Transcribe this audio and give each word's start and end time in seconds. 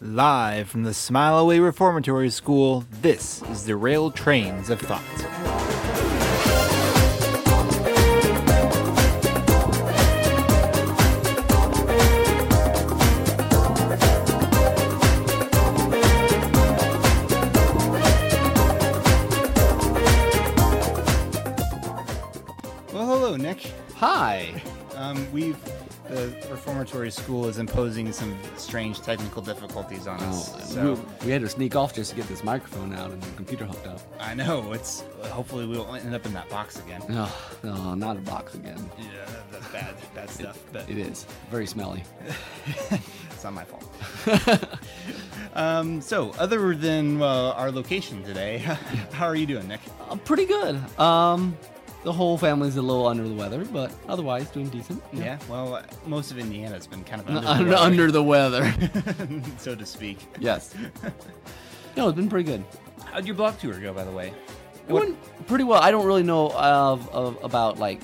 Live 0.00 0.68
from 0.68 0.84
the 0.84 0.94
Smile 0.94 1.38
Away 1.38 1.58
Reformatory 1.58 2.30
School, 2.30 2.84
this 3.02 3.42
is 3.50 3.64
the 3.64 3.74
Rail 3.74 4.12
Trains 4.12 4.70
of 4.70 4.80
Thought. 4.80 5.47
Reformatory 26.68 27.10
school 27.10 27.46
is 27.46 27.56
imposing 27.56 28.12
some 28.12 28.36
strange 28.58 29.00
technical 29.00 29.40
difficulties 29.40 30.06
on 30.06 30.20
us. 30.20 30.54
Oh, 30.54 30.60
so 30.60 30.94
we, 31.20 31.26
we 31.26 31.32
had 31.32 31.40
to 31.40 31.48
sneak 31.48 31.74
off 31.74 31.94
just 31.94 32.10
to 32.10 32.16
get 32.16 32.28
this 32.28 32.44
microphone 32.44 32.92
out 32.92 33.10
and 33.10 33.22
the 33.22 33.30
computer 33.36 33.64
hooked 33.64 33.86
up. 33.86 34.00
I 34.20 34.34
know 34.34 34.72
it's. 34.74 35.02
Hopefully, 35.30 35.66
we 35.66 35.78
won't 35.78 36.04
end 36.04 36.14
up 36.14 36.26
in 36.26 36.34
that 36.34 36.48
box 36.50 36.78
again. 36.78 37.02
No, 37.08 37.26
no, 37.62 37.94
not 37.94 38.18
a 38.18 38.20
box 38.20 38.54
again. 38.54 38.78
Yeah, 38.98 39.06
that's 39.50 39.66
bad, 39.68 39.94
bad 40.14 40.28
stuff. 40.28 40.62
But 40.70 40.90
It 40.90 40.98
is 40.98 41.24
very 41.50 41.66
smelly. 41.66 42.04
it's 42.90 43.44
not 43.44 43.54
my 43.54 43.64
fault. 43.64 44.68
um, 45.54 46.02
so, 46.02 46.32
other 46.38 46.74
than 46.74 47.22
uh, 47.22 47.52
our 47.52 47.72
location 47.72 48.22
today, 48.24 48.58
how 49.12 49.26
are 49.26 49.36
you 49.36 49.46
doing, 49.46 49.68
Nick? 49.68 49.80
Uh, 50.10 50.16
pretty 50.16 50.44
good. 50.44 50.76
Um, 51.00 51.56
the 52.08 52.12
whole 52.14 52.38
family's 52.38 52.76
a 52.78 52.80
little 52.80 53.06
under 53.06 53.28
the 53.28 53.34
weather, 53.34 53.66
but 53.66 53.92
otherwise 54.08 54.48
doing 54.48 54.66
decent. 54.70 55.02
Yeah. 55.12 55.38
Well, 55.46 55.74
uh, 55.74 55.82
most 56.06 56.30
of 56.30 56.38
Indiana's 56.38 56.86
been 56.86 57.04
kind 57.04 57.20
of 57.20 57.28
under, 57.28 57.46
Under, 57.46 57.70
the 57.70 57.78
under 57.82 58.10
the 58.10 58.22
weather. 58.22 58.62
weather, 58.62 59.42
so 59.58 59.74
to 59.74 59.84
speak. 59.84 60.18
yes. 60.40 60.74
No, 61.96 62.08
it's 62.08 62.16
been 62.16 62.28
pretty 62.30 62.44
good. 62.50 62.64
How'd 63.06 63.26
your 63.26 63.34
blog 63.34 63.58
tour 63.58 63.74
go, 63.80 63.92
by 63.92 64.04
the 64.04 64.10
way? 64.12 64.32
It 64.88 64.92
went 64.92 65.18
pretty 65.48 65.64
well. 65.64 65.82
I 65.82 65.90
don't 65.90 66.06
really 66.06 66.22
know 66.22 66.50
of, 66.52 67.08
of 67.12 67.42
about 67.44 67.78
like 67.80 68.00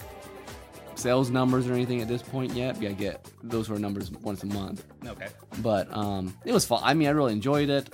sales 0.97 1.31
numbers 1.31 1.69
or 1.69 1.75
anything 1.75 2.03
at 2.03 2.09
this 2.09 2.21
point 2.21 2.53
yet. 2.55 2.77
I 2.79 2.93
get 2.93 3.25
those 3.45 3.67
sort 3.67 3.77
of 3.77 3.83
numbers 3.83 4.11
once 4.11 4.43
a 4.43 4.47
month. 4.47 4.85
Okay. 5.07 5.29
but 5.63 5.87
um, 5.97 6.37
it 6.45 6.53
was 6.53 6.65
fun. 6.67 6.81
I 6.83 6.93
mean, 6.95 7.07
I 7.07 7.13
really 7.13 7.33
enjoyed 7.33 7.71
it. 7.71 7.89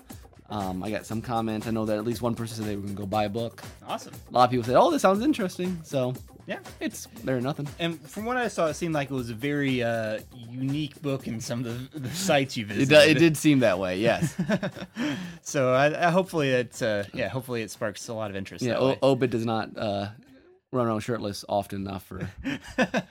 Um, 0.50 0.82
I 0.82 0.90
got 0.90 1.06
some 1.06 1.22
comments. 1.22 1.66
I 1.66 1.70
know 1.70 1.84
that 1.84 1.96
at 1.96 2.04
least 2.04 2.22
one 2.22 2.34
person 2.34 2.56
said 2.56 2.66
they 2.66 2.74
were 2.76 2.82
gonna 2.82 2.94
go 2.94 3.06
buy 3.06 3.24
a 3.24 3.28
book. 3.28 3.62
Awesome. 3.86 4.12
A 4.30 4.32
lot 4.32 4.44
of 4.44 4.50
people 4.50 4.64
said, 4.64 4.74
"Oh, 4.76 4.90
this 4.90 5.00
sounds 5.02 5.22
interesting." 5.24 5.78
So 5.84 6.12
Yeah. 6.46 6.58
it's 6.80 7.06
than 7.24 7.44
nothing. 7.44 7.68
And 7.78 8.00
from 8.00 8.24
what 8.24 8.36
I 8.36 8.48
saw, 8.48 8.66
it 8.66 8.74
seemed 8.74 8.92
like 8.94 9.10
it 9.10 9.14
was 9.14 9.30
a 9.30 9.34
very 9.34 9.82
uh, 9.84 10.18
unique 10.50 11.00
book 11.02 11.28
in 11.28 11.40
some 11.40 11.64
of 11.64 11.92
the, 11.92 12.00
the 12.00 12.10
sites 12.10 12.56
you 12.56 12.66
visited. 12.66 12.88
do- 12.88 13.10
it 13.10 13.18
did 13.18 13.36
seem 13.36 13.60
that 13.60 13.78
way. 13.78 13.98
Yes. 14.00 14.34
so 15.42 15.72
I, 15.72 16.08
I 16.08 16.10
hopefully 16.10 16.50
it, 16.50 16.82
uh, 16.82 17.04
yeah, 17.14 17.28
hopefully 17.28 17.62
it 17.62 17.70
sparks 17.70 18.08
a 18.08 18.14
lot 18.14 18.30
of 18.30 18.36
interest. 18.36 18.64
yeah. 18.64 18.76
O- 18.76 19.14
does 19.14 19.46
not 19.46 19.76
uh, 19.78 20.08
run 20.72 20.86
around 20.88 21.00
shirtless 21.00 21.44
often 21.48 21.86
enough 21.86 22.02
for. 22.04 22.28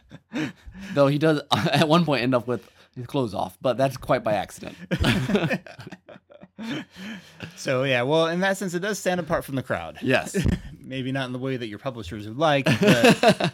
Though 0.93 1.07
he 1.07 1.17
does 1.17 1.39
at 1.51 1.87
one 1.87 2.03
point 2.03 2.23
end 2.23 2.35
up 2.35 2.47
with 2.47 2.69
his 2.95 3.07
clothes 3.07 3.33
off, 3.33 3.57
but 3.61 3.77
that's 3.77 3.95
quite 3.95 4.23
by 4.25 4.33
accident. 4.33 4.75
So 7.55 7.83
yeah, 7.83 8.01
well, 8.03 8.27
in 8.27 8.39
that 8.41 8.57
sense, 8.57 8.73
it 8.73 8.79
does 8.79 8.99
stand 8.99 9.19
apart 9.19 9.45
from 9.45 9.55
the 9.55 9.63
crowd. 9.63 9.97
yes. 10.01 10.37
Maybe 10.79 11.11
not 11.11 11.27
in 11.27 11.33
the 11.33 11.39
way 11.39 11.55
that 11.55 11.67
your 11.67 11.79
publishers 11.79 12.27
would 12.27 12.37
like, 12.37 12.65
but, 12.65 12.81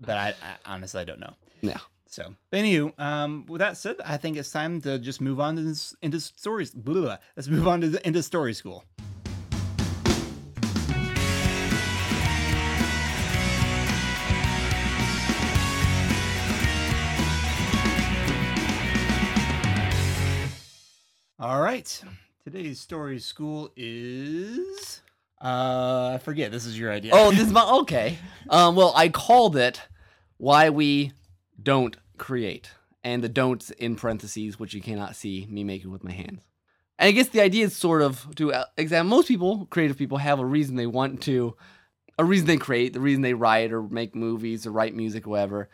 but 0.00 0.16
I, 0.16 0.34
I 0.42 0.74
honestly 0.74 1.00
I 1.00 1.04
don't 1.04 1.20
know. 1.20 1.34
Yeah. 1.60 1.78
So, 2.08 2.34
but 2.50 2.60
anywho, 2.60 2.98
um, 2.98 3.44
with 3.48 3.58
that 3.60 3.76
said, 3.76 3.96
I 4.04 4.16
think 4.16 4.36
it's 4.36 4.50
time 4.50 4.80
to 4.82 4.98
just 4.98 5.20
move 5.20 5.40
on 5.40 5.56
to 5.56 5.62
this, 5.62 5.96
into 6.02 6.20
stories. 6.20 6.70
Blah, 6.70 6.94
blah, 6.94 7.02
blah. 7.02 7.16
Let's 7.36 7.48
move 7.48 7.66
on 7.66 7.80
to 7.80 7.88
the, 7.88 8.06
into 8.06 8.22
story 8.22 8.54
school. 8.54 8.84
All 21.44 21.60
right, 21.60 22.02
today's 22.42 22.80
story 22.80 23.18
school 23.18 23.70
is. 23.76 25.02
Uh, 25.38 26.12
I 26.14 26.18
forget. 26.24 26.50
This 26.50 26.64
is 26.64 26.78
your 26.78 26.90
idea. 26.90 27.10
Oh, 27.14 27.32
this 27.32 27.42
is 27.42 27.52
my 27.52 27.62
okay. 27.80 28.16
Um, 28.48 28.76
well, 28.76 28.94
I 28.96 29.10
called 29.10 29.54
it 29.54 29.82
"Why 30.38 30.70
We 30.70 31.12
Don't 31.62 31.98
Create," 32.16 32.70
and 33.04 33.22
the 33.22 33.28
"don'ts" 33.28 33.68
in 33.72 33.94
parentheses, 33.94 34.58
which 34.58 34.72
you 34.72 34.80
cannot 34.80 35.16
see 35.16 35.46
me 35.50 35.64
making 35.64 35.90
with 35.90 36.02
my 36.02 36.12
hands. 36.12 36.40
And 36.98 37.08
I 37.08 37.10
guess 37.10 37.28
the 37.28 37.42
idea 37.42 37.66
is 37.66 37.76
sort 37.76 38.00
of 38.00 38.34
to 38.36 38.54
uh, 38.54 38.64
examine. 38.78 39.10
Most 39.10 39.28
people, 39.28 39.66
creative 39.66 39.98
people, 39.98 40.16
have 40.16 40.38
a 40.38 40.46
reason 40.46 40.76
they 40.76 40.86
want 40.86 41.20
to, 41.24 41.54
a 42.18 42.24
reason 42.24 42.46
they 42.46 42.56
create, 42.56 42.94
the 42.94 43.00
reason 43.00 43.20
they 43.20 43.34
write 43.34 43.70
or 43.70 43.82
make 43.82 44.14
movies 44.14 44.66
or 44.66 44.72
write 44.72 44.94
music, 44.94 45.26
whatever. 45.26 45.68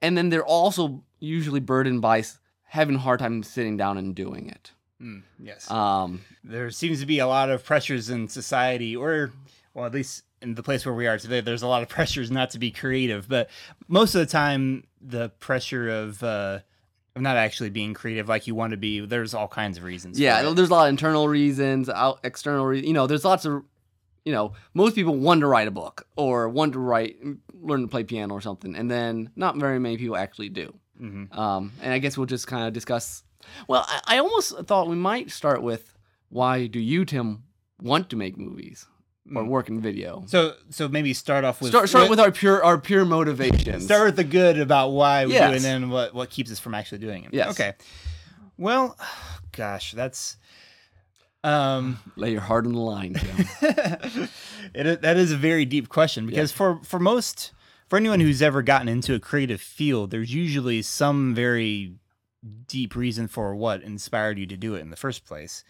And 0.00 0.18
then 0.18 0.30
they're 0.30 0.44
also 0.44 1.04
usually 1.20 1.60
burdened 1.60 2.02
by 2.02 2.24
having 2.64 2.96
a 2.96 2.98
hard 2.98 3.20
time 3.20 3.44
sitting 3.44 3.76
down 3.76 3.98
and 3.98 4.16
doing 4.16 4.48
it. 4.48 4.72
Mm, 5.02 5.22
yes. 5.42 5.70
Um, 5.70 6.20
there 6.44 6.70
seems 6.70 7.00
to 7.00 7.06
be 7.06 7.18
a 7.18 7.26
lot 7.26 7.50
of 7.50 7.64
pressures 7.64 8.08
in 8.10 8.28
society, 8.28 8.94
or 8.94 9.32
well, 9.74 9.86
at 9.86 9.92
least 9.92 10.22
in 10.40 10.54
the 10.54 10.62
place 10.62 10.84
where 10.84 10.94
we 10.94 11.06
are 11.06 11.18
today, 11.18 11.40
there's 11.40 11.62
a 11.62 11.66
lot 11.66 11.82
of 11.82 11.88
pressures 11.96 12.30
not 12.30 12.50
to 12.50 12.58
be 12.58 12.70
creative. 12.70 13.28
But 13.28 13.50
most 13.88 14.14
of 14.14 14.20
the 14.20 14.26
time, 14.26 14.84
the 15.00 15.30
pressure 15.30 15.88
of 15.88 16.22
uh, 16.22 16.60
of 17.14 17.22
not 17.22 17.36
actually 17.36 17.70
being 17.70 17.94
creative 17.94 18.28
like 18.28 18.46
you 18.46 18.54
want 18.54 18.70
to 18.70 18.76
be, 18.76 19.00
there's 19.00 19.34
all 19.34 19.48
kinds 19.48 19.76
of 19.78 19.84
reasons. 19.84 20.18
Yeah, 20.18 20.50
there's 20.52 20.70
a 20.70 20.72
lot 20.72 20.84
of 20.86 20.90
internal 20.90 21.28
reasons, 21.28 21.88
out 21.88 22.20
external 22.24 22.64
reasons. 22.64 22.88
You 22.88 22.94
know, 22.94 23.06
there's 23.06 23.24
lots 23.24 23.44
of, 23.44 23.64
you 24.24 24.32
know, 24.32 24.52
most 24.72 24.94
people 24.94 25.16
want 25.16 25.40
to 25.40 25.46
write 25.46 25.68
a 25.68 25.72
book 25.72 26.06
or 26.16 26.48
want 26.48 26.72
to 26.72 26.78
write, 26.78 27.16
learn 27.52 27.82
to 27.82 27.88
play 27.88 28.04
piano 28.04 28.32
or 28.34 28.40
something, 28.40 28.74
and 28.74 28.90
then 28.90 29.30
not 29.36 29.56
very 29.56 29.78
many 29.78 29.98
people 29.98 30.16
actually 30.16 30.48
do. 30.48 30.72
Mhm. 31.00 31.36
Um, 31.36 31.72
and 31.82 31.92
I 31.92 31.98
guess 31.98 32.16
we'll 32.16 32.26
just 32.26 32.46
kind 32.46 32.66
of 32.66 32.72
discuss. 32.72 33.24
Well, 33.68 33.84
I, 33.88 34.00
I 34.16 34.18
almost 34.18 34.56
thought 34.66 34.88
we 34.88 34.96
might 34.96 35.30
start 35.30 35.62
with 35.62 35.94
why 36.28 36.66
do 36.66 36.78
you, 36.80 37.04
Tim, 37.04 37.44
want 37.80 38.08
to 38.10 38.16
make 38.16 38.36
movies 38.38 38.86
or 39.36 39.42
Mm. 39.42 39.48
work 39.48 39.68
in 39.68 39.80
video? 39.80 40.24
So 40.26 40.54
so 40.70 40.88
maybe 40.88 41.12
start 41.14 41.44
off 41.44 41.60
with 41.60 41.70
start 41.70 41.88
start 41.88 42.10
with 42.10 42.18
our 42.20 42.32
pure 42.32 42.62
our 42.64 42.78
pure 42.78 43.04
motivations. 43.04 43.84
start 43.84 44.06
with 44.06 44.16
the 44.16 44.24
good 44.24 44.58
about 44.58 44.88
why 44.90 45.26
we 45.26 45.32
do 45.32 45.38
it, 45.38 45.56
and 45.56 45.64
then 45.64 45.90
what 45.90 46.14
what 46.14 46.30
keeps 46.30 46.50
us 46.50 46.58
from 46.58 46.74
actually 46.74 46.98
doing 46.98 47.24
it. 47.24 47.30
Yes. 47.32 47.50
Okay. 47.50 47.74
Well, 48.58 48.96
gosh, 49.52 49.92
that's 49.92 50.36
um 51.44 51.98
Lay 52.16 52.30
your 52.32 52.40
heart 52.40 52.66
on 52.66 52.72
the 52.72 52.78
line, 52.80 53.14
Tim. 53.14 53.46
it, 54.74 55.02
that 55.02 55.16
is 55.16 55.32
a 55.32 55.36
very 55.36 55.64
deep 55.64 55.88
question 55.88 56.26
because 56.26 56.52
for 56.52 56.80
for 56.84 56.98
most 57.00 57.52
for 57.88 57.96
anyone 57.96 58.20
who's 58.20 58.40
ever 58.40 58.62
gotten 58.62 58.88
into 58.88 59.14
a 59.14 59.18
creative 59.20 59.60
field, 59.60 60.10
there's 60.12 60.32
usually 60.32 60.82
some 60.82 61.34
very 61.34 61.94
deep 62.66 62.96
reason 62.96 63.28
for 63.28 63.54
what 63.54 63.82
inspired 63.82 64.38
you 64.38 64.46
to 64.46 64.56
do 64.56 64.74
it 64.74 64.80
in 64.80 64.90
the 64.90 64.96
first 64.96 65.24
place. 65.24 65.64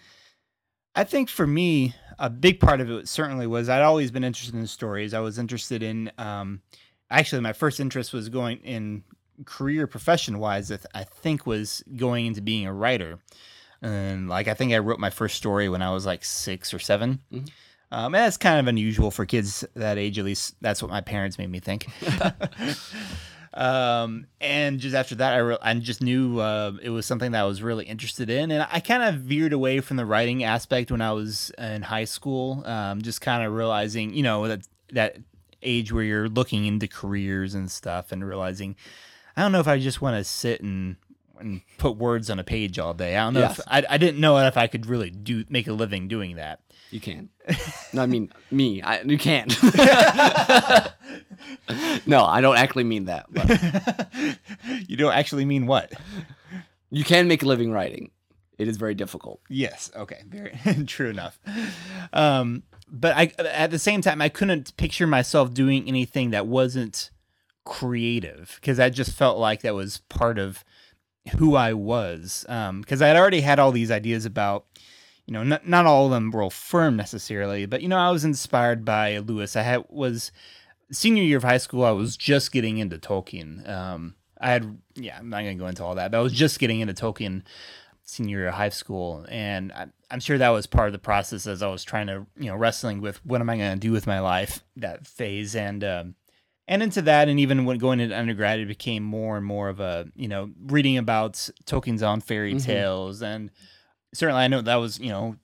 I 0.94 1.04
think 1.04 1.28
for 1.28 1.46
me, 1.46 1.94
a 2.18 2.28
big 2.28 2.60
part 2.60 2.80
of 2.80 2.90
it 2.90 3.08
certainly 3.08 3.46
was 3.46 3.68
I'd 3.68 3.82
always 3.82 4.10
been 4.10 4.24
interested 4.24 4.54
in 4.54 4.66
stories. 4.66 5.14
I 5.14 5.20
was 5.20 5.38
interested 5.38 5.82
in, 5.82 6.10
um, 6.18 6.60
actually, 7.10 7.40
my 7.40 7.54
first 7.54 7.80
interest 7.80 8.12
was 8.12 8.28
going 8.28 8.58
in 8.58 9.04
career 9.46 9.86
profession 9.86 10.38
wise. 10.38 10.70
I 10.94 11.04
think 11.04 11.46
was 11.46 11.82
going 11.96 12.26
into 12.26 12.42
being 12.42 12.66
a 12.66 12.72
writer, 12.74 13.18
and 13.80 14.28
like 14.28 14.48
I 14.48 14.54
think 14.54 14.72
I 14.72 14.78
wrote 14.78 15.00
my 15.00 15.10
first 15.10 15.36
story 15.36 15.68
when 15.68 15.80
I 15.82 15.90
was 15.92 16.04
like 16.06 16.24
six 16.24 16.72
or 16.74 16.78
7 16.78 17.20
Mhm. 17.32 17.48
Um, 17.90 18.14
and 18.14 18.24
that's 18.24 18.38
kind 18.38 18.58
of 18.58 18.66
unusual 18.68 19.10
for 19.10 19.26
kids 19.26 19.66
that 19.74 19.98
age. 19.98 20.18
At 20.18 20.24
least 20.24 20.54
that's 20.62 20.80
what 20.82 20.90
my 20.90 21.02
parents 21.02 21.36
made 21.36 21.50
me 21.50 21.60
think. 21.60 21.88
um, 23.54 24.26
and 24.40 24.80
just 24.80 24.94
after 24.94 25.14
that, 25.16 25.34
I, 25.34 25.38
re- 25.38 25.58
I 25.60 25.74
just 25.74 26.02
knew 26.02 26.38
uh, 26.40 26.72
it 26.82 26.90
was 26.90 27.04
something 27.06 27.32
that 27.32 27.40
I 27.42 27.44
was 27.44 27.62
really 27.62 27.84
interested 27.84 28.30
in, 28.30 28.50
and 28.50 28.66
I 28.70 28.80
kind 28.80 29.02
of 29.02 29.16
veered 29.22 29.52
away 29.52 29.80
from 29.80 29.96
the 29.98 30.06
writing 30.06 30.42
aspect 30.44 30.90
when 30.90 31.00
I 31.02 31.12
was 31.12 31.50
in 31.58 31.82
high 31.82 32.04
school. 32.04 32.62
Um, 32.66 33.02
just 33.02 33.20
kind 33.20 33.44
of 33.46 33.52
realizing, 33.52 34.14
you 34.14 34.22
know, 34.22 34.48
that 34.48 34.66
that 34.92 35.16
age 35.62 35.92
where 35.92 36.02
you're 36.02 36.28
looking 36.28 36.64
into 36.66 36.88
careers 36.88 37.54
and 37.54 37.70
stuff, 37.70 38.10
and 38.12 38.26
realizing, 38.26 38.74
I 39.36 39.42
don't 39.42 39.52
know 39.52 39.60
if 39.60 39.68
I 39.68 39.78
just 39.78 40.00
want 40.00 40.16
to 40.16 40.24
sit 40.24 40.60
and 40.62 40.96
and 41.38 41.60
put 41.76 41.96
words 41.96 42.30
on 42.30 42.38
a 42.38 42.44
page 42.44 42.78
all 42.78 42.94
day. 42.94 43.16
I 43.16 43.24
don't 43.24 43.34
know 43.34 43.40
Yes. 43.40 43.58
if 43.58 43.64
I, 43.66 43.84
I 43.90 43.98
didn't 43.98 44.20
know 44.20 44.38
if 44.38 44.56
I 44.56 44.68
could 44.68 44.86
really 44.86 45.10
do 45.10 45.44
make 45.48 45.66
a 45.66 45.72
living 45.72 46.06
doing 46.06 46.36
that. 46.36 46.60
You 46.92 47.00
can't. 47.00 47.30
No, 47.94 48.02
I 48.02 48.06
mean 48.06 48.32
me. 48.50 48.80
I, 48.80 49.02
you 49.02 49.18
can't. 49.18 49.54
no, 52.06 52.24
I 52.24 52.40
don't 52.40 52.56
actually 52.56 52.84
mean 52.84 53.04
that. 53.04 53.26
But 53.30 54.38
you 54.88 54.96
don't 54.96 55.12
actually 55.12 55.44
mean 55.44 55.66
what? 55.66 55.92
you 56.90 57.04
can 57.04 57.28
make 57.28 57.42
a 57.42 57.46
living 57.46 57.70
writing. 57.70 58.10
It 58.56 58.66
is 58.68 58.78
very 58.78 58.94
difficult. 58.94 59.42
Yes. 59.50 59.90
Okay. 59.94 60.22
Very 60.26 60.58
true 60.86 61.10
enough. 61.10 61.38
Um, 62.14 62.62
but 62.88 63.14
I, 63.14 63.32
at 63.44 63.70
the 63.70 63.78
same 63.78 64.00
time, 64.00 64.22
I 64.22 64.30
couldn't 64.30 64.74
picture 64.78 65.06
myself 65.06 65.52
doing 65.52 65.86
anything 65.86 66.30
that 66.30 66.46
wasn't 66.46 67.10
creative 67.64 68.56
because 68.60 68.80
I 68.80 68.88
just 68.88 69.12
felt 69.12 69.36
like 69.38 69.60
that 69.62 69.74
was 69.74 69.98
part 70.08 70.38
of 70.38 70.64
who 71.36 71.56
I 71.56 71.74
was 71.74 72.46
because 72.48 73.02
I 73.02 73.08
had 73.08 73.16
already 73.16 73.42
had 73.42 73.58
all 73.58 73.72
these 73.72 73.90
ideas 73.90 74.24
about 74.24 74.64
you 75.32 75.38
know 75.38 75.44
not, 75.44 75.66
not 75.66 75.86
all 75.86 76.04
of 76.04 76.10
them 76.10 76.30
were 76.30 76.50
firm 76.50 76.94
necessarily 76.94 77.64
but 77.64 77.80
you 77.80 77.88
know 77.88 77.96
I 77.96 78.10
was 78.10 78.22
inspired 78.22 78.84
by 78.84 79.16
Lewis 79.16 79.56
I 79.56 79.62
had 79.62 79.84
was 79.88 80.30
senior 80.90 81.22
year 81.22 81.38
of 81.38 81.42
high 81.42 81.56
school 81.56 81.84
I 81.84 81.90
was 81.92 82.18
just 82.18 82.52
getting 82.52 82.76
into 82.76 82.98
Tolkien 82.98 83.66
um, 83.66 84.14
I 84.38 84.50
had 84.50 84.76
yeah 84.94 85.16
I'm 85.18 85.30
not 85.30 85.38
gonna 85.38 85.54
go 85.54 85.68
into 85.68 85.82
all 85.82 85.94
that 85.94 86.10
but 86.10 86.18
I 86.18 86.20
was 86.20 86.34
just 86.34 86.58
getting 86.58 86.80
into 86.80 86.92
Tolkien 86.92 87.44
senior 88.04 88.40
year 88.40 88.48
of 88.48 88.54
high 88.54 88.68
school 88.68 89.24
and 89.30 89.72
I, 89.72 89.86
I'm 90.10 90.20
sure 90.20 90.36
that 90.36 90.50
was 90.50 90.66
part 90.66 90.88
of 90.88 90.92
the 90.92 90.98
process 90.98 91.46
as 91.46 91.62
I 91.62 91.68
was 91.68 91.82
trying 91.82 92.08
to 92.08 92.26
you 92.36 92.50
know 92.50 92.56
wrestling 92.56 93.00
with 93.00 93.24
what 93.24 93.40
am 93.40 93.48
I 93.48 93.56
gonna 93.56 93.76
do 93.76 93.90
with 93.90 94.06
my 94.06 94.20
life 94.20 94.62
that 94.76 95.06
phase 95.06 95.56
and 95.56 95.82
um, 95.82 96.14
and 96.68 96.82
into 96.82 97.00
that 97.02 97.30
and 97.30 97.40
even 97.40 97.64
when 97.64 97.78
going 97.78 98.00
into 98.00 98.14
undergrad 98.18 98.60
it 98.60 98.68
became 98.68 99.02
more 99.02 99.38
and 99.38 99.46
more 99.46 99.70
of 99.70 99.80
a 99.80 100.08
you 100.14 100.28
know 100.28 100.50
reading 100.66 100.98
about 100.98 101.32
tolkien's 101.64 102.02
own 102.02 102.20
fairy 102.20 102.52
Mhm. 102.52 102.64
tales 102.64 103.22
and 103.22 103.50
certainly 104.14 104.42
i 104.42 104.48
know 104.48 104.60
that 104.60 104.76
was 104.76 104.98
you 104.98 105.10
know 105.10 105.36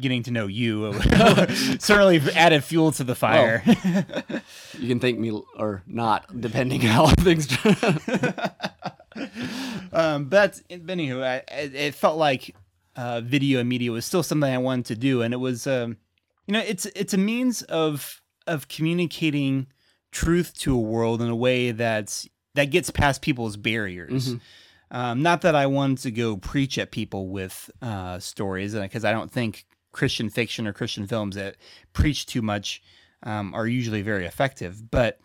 getting 0.00 0.22
to 0.22 0.30
know 0.30 0.46
you 0.46 0.92
certainly 1.78 2.20
added 2.34 2.62
fuel 2.62 2.92
to 2.92 3.04
the 3.04 3.14
fire 3.14 3.62
You 4.78 4.88
can 4.88 5.00
thank 5.00 5.18
me 5.18 5.32
or 5.56 5.82
not, 5.86 6.40
depending 6.40 6.82
on 6.82 6.86
how 6.86 7.06
things. 7.08 7.48
um, 9.92 10.26
but, 10.26 10.60
but 10.68 10.96
anywho, 10.96 11.22
I, 11.24 11.42
it, 11.50 11.94
felt 11.94 12.16
like 12.16 12.54
uh, 12.96 13.20
video 13.22 13.60
and 13.60 13.68
media 13.68 13.90
was 13.90 14.04
still 14.04 14.22
something 14.22 14.52
I 14.52 14.58
wanted 14.58 14.86
to 14.86 14.94
do, 14.94 15.22
and 15.22 15.34
it 15.34 15.38
was, 15.38 15.66
um, 15.66 15.96
you 16.46 16.52
know, 16.52 16.60
it's 16.60 16.86
it's 16.86 17.12
a 17.14 17.18
means 17.18 17.62
of 17.62 18.22
of 18.46 18.68
communicating 18.68 19.66
truth 20.12 20.56
to 20.58 20.74
a 20.74 20.80
world 20.80 21.20
in 21.20 21.28
a 21.28 21.36
way 21.36 21.72
that's 21.72 22.28
that 22.54 22.66
gets 22.66 22.90
past 22.90 23.20
people's 23.22 23.56
barriers. 23.56 24.34
Mhm. 24.34 24.40
Um, 24.90 25.22
not 25.22 25.42
that 25.42 25.54
I 25.54 25.66
wanted 25.66 25.98
to 25.98 26.10
go 26.10 26.36
preach 26.36 26.78
at 26.78 26.90
people 26.90 27.28
with 27.28 27.70
uh, 27.82 28.18
stories, 28.18 28.74
because 28.74 29.04
I 29.04 29.12
don't 29.12 29.30
think 29.30 29.66
Christian 29.92 30.30
fiction 30.30 30.66
or 30.66 30.72
Christian 30.72 31.06
films 31.06 31.36
that 31.36 31.56
preach 31.92 32.26
too 32.26 32.42
much 32.42 32.82
um, 33.22 33.54
are 33.54 33.66
usually 33.66 34.02
very 34.02 34.26
effective. 34.26 34.90
But 34.90 35.20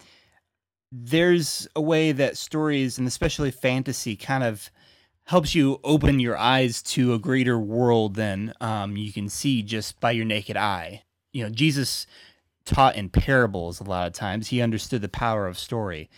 there's 0.92 1.68
a 1.76 1.82
way 1.82 2.12
that 2.12 2.38
stories, 2.38 2.98
and 2.98 3.08
especially 3.08 3.52
fantasy, 3.52 4.16
kind 4.16 4.44
of 4.44 4.70
helps 5.26 5.56
you 5.56 5.80
open 5.84 6.20
your 6.20 6.38
eyes 6.38 6.82
to 6.82 7.14
a 7.14 7.20
greater 7.20 7.58
world 7.58 8.16
than 8.16 8.54
um, 8.60 8.98
you 8.98 9.14
can 9.14 9.30
see 9.30 9.64
just 9.64 10.00
by 10.02 10.12
your 10.12 10.26
naked 10.26 10.58
eye. 10.58 11.04
You 11.32 11.44
know, 11.44 11.50
Jesus 11.50 12.06
taught 12.66 12.96
in 12.96 13.10
parables 13.10 13.80
a 13.80 13.86
lot 13.86 14.08
of 14.08 14.14
times. 14.14 14.50
He 14.50 14.62
understood 14.62 15.02
the 15.02 15.10
power 15.10 15.48
of 15.48 15.58
story. 15.58 16.10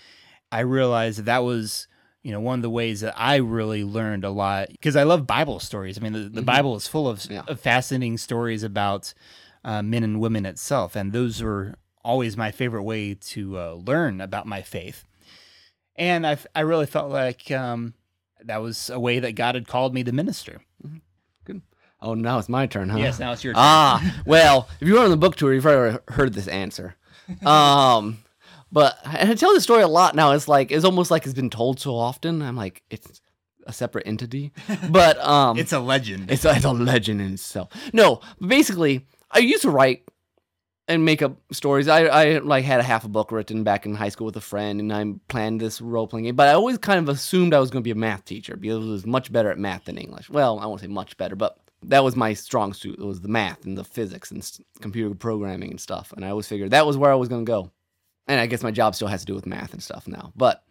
I 0.52 0.62
realized 0.62 1.20
that 1.20 1.26
that 1.26 1.44
was, 1.44 1.88
you 2.26 2.32
know, 2.32 2.40
one 2.40 2.58
of 2.58 2.64
the 2.64 2.72
ways 2.72 3.02
that 3.02 3.14
I 3.16 3.36
really 3.36 3.84
learned 3.84 4.24
a 4.26 4.32
lot 4.32 4.70
because 4.70 4.96
I 4.96 5.04
love 5.04 5.28
Bible 5.28 5.60
stories. 5.60 5.96
I 5.96 6.02
mean, 6.02 6.14
the, 6.14 6.20
the 6.28 6.42
Mhm. 6.42 6.46
Bible 6.46 6.76
is 6.76 6.88
full 6.88 7.08
of, 7.08 7.24
Yeah. 7.30 7.44
of 7.48 7.60
fascinating 7.60 8.18
stories 8.18 8.64
about 8.64 9.14
uh, 9.64 9.84
men 9.84 10.04
and 10.04 10.20
women 10.20 10.44
itself, 10.44 10.96
and 10.96 11.12
those 11.14 11.42
were 11.44 11.76
always 12.04 12.36
my 12.36 12.50
favorite 12.52 12.82
way 12.82 13.14
to 13.14 13.60
uh, 13.60 13.74
learn 13.74 14.22
about 14.22 14.48
my 14.48 14.64
faith. 14.64 15.06
And 15.96 16.26
i, 16.26 16.38
I 16.56 16.62
really 16.62 16.88
felt 16.88 17.12
like 17.12 17.52
um, 17.52 17.94
that 18.44 18.58
was 18.62 18.90
a 18.90 19.00
way 19.00 19.20
that 19.20 19.34
God 19.34 19.54
had 19.56 19.68
called 19.68 19.94
me 19.94 20.04
to 20.04 20.12
minister. 20.12 20.62
Good. 21.46 21.62
Oh, 22.02 22.16
now 22.16 22.40
it's 22.40 22.50
my 22.50 22.66
turn, 22.66 22.90
huh? 22.90 22.98
Yes, 22.98 23.20
now 23.20 23.34
it's 23.34 23.44
your 23.44 23.54
turn. 23.54 23.62
Ah, 23.64 24.22
well, 24.26 24.68
if 24.82 24.88
you 24.88 24.96
were 24.96 25.02
on 25.02 25.12
the 25.12 25.18
book 25.18 25.36
tour, 25.36 25.54
you've 25.54 25.66
already 25.68 26.00
heard 26.10 26.34
this 26.34 26.48
answer. 26.48 26.96
Um, 27.46 28.18
but 28.72 28.98
and 29.06 29.32
I 29.32 29.36
tell 29.36 29.54
this 29.54 29.64
story 29.64 29.84
a 29.84 29.88
lot 29.88 30.16
now. 30.16 30.32
It's 30.32 30.48
like 30.48 30.72
it's 30.72 30.86
almost 30.86 31.12
like 31.12 31.26
it's 31.26 31.34
been 31.34 31.50
told 31.50 31.80
so 31.80 31.96
often. 31.96 32.42
I'm 32.42 32.56
like, 32.56 32.84
it's 32.90 33.22
a 33.66 33.74
separate 33.74 34.08
entity, 34.08 34.52
but 34.90 35.18
um, 35.20 35.58
it's 35.58 35.74
a 35.74 35.80
legend. 35.80 36.32
It's, 36.32 36.46
it's 36.46 36.66
a 36.66 36.72
legend 36.72 37.22
in 37.22 37.34
itself. 37.34 37.70
No, 37.94 38.22
but 38.40 38.50
basically, 38.50 39.06
I 39.32 39.40
used 39.40 39.64
to 39.64 39.70
write 39.70 40.04
and 40.88 41.04
make 41.04 41.22
up 41.22 41.38
stories. 41.52 41.88
I, 41.88 42.06
I 42.06 42.38
like 42.40 42.64
had 42.64 42.80
a 42.80 42.84
half 42.84 43.06
a 43.06 43.08
book 43.08 43.32
written 43.32 43.64
back 43.64 43.86
in 43.86 43.96
high 43.96 44.10
school 44.10 44.26
with 44.26 44.38
a 44.38 44.42
friend, 44.42 44.80
and 44.80 44.94
I 44.94 45.06
planned 45.28 45.60
this 45.60 45.82
role 45.82 46.08
playing 46.08 46.26
game. 46.26 46.36
But 46.36 46.50
I 46.50 46.54
always 46.54 46.78
kind 46.78 47.00
of 47.00 47.10
assumed 47.10 47.54
I 47.54 47.60
was 47.60 47.72
going 47.72 47.82
to 47.82 47.88
be 47.88 47.92
a 47.92 47.96
math 47.96 48.26
teacher 48.26 48.56
because 48.56 48.86
I 48.86 48.90
was 48.90 49.06
much 49.06 49.32
better 49.32 49.50
at 49.50 49.58
math 49.58 49.86
than 49.86 49.98
English. 49.98 50.30
Well, 50.30 50.60
I 50.60 50.66
won't 50.66 50.82
say 50.82 50.88
much 50.88 51.18
better, 51.18 51.36
but 51.36 51.58
that 51.84 52.04
was 52.04 52.16
my 52.16 52.34
strong 52.34 52.74
suit. 52.74 53.00
It 53.00 53.06
was 53.06 53.22
the 53.22 53.28
math 53.28 53.66
and 53.66 53.78
the 53.78 53.84
physics 53.84 54.32
and 54.32 54.48
computer 54.82 55.14
programming 55.16 55.72
and 55.72 55.80
stuff. 55.82 56.14
And 56.16 56.24
I 56.24 56.30
always 56.30 56.48
figured 56.48 56.72
that 56.72 56.86
was 56.86 56.98
where 56.98 57.12
I 57.12 57.16
was 57.16 57.30
going 57.30 57.46
to 57.46 57.50
go. 57.50 57.72
And 58.28 58.40
I 58.40 58.48
guess 58.48 58.64
my 58.64 58.72
job 58.72 58.96
still 58.96 59.08
has 59.08 59.22
to 59.22 59.26
do 59.26 59.36
with 59.36 59.46
math 59.46 59.74
and 59.74 59.84
stuff 59.84 60.08
now. 60.08 60.34
But 60.36 60.64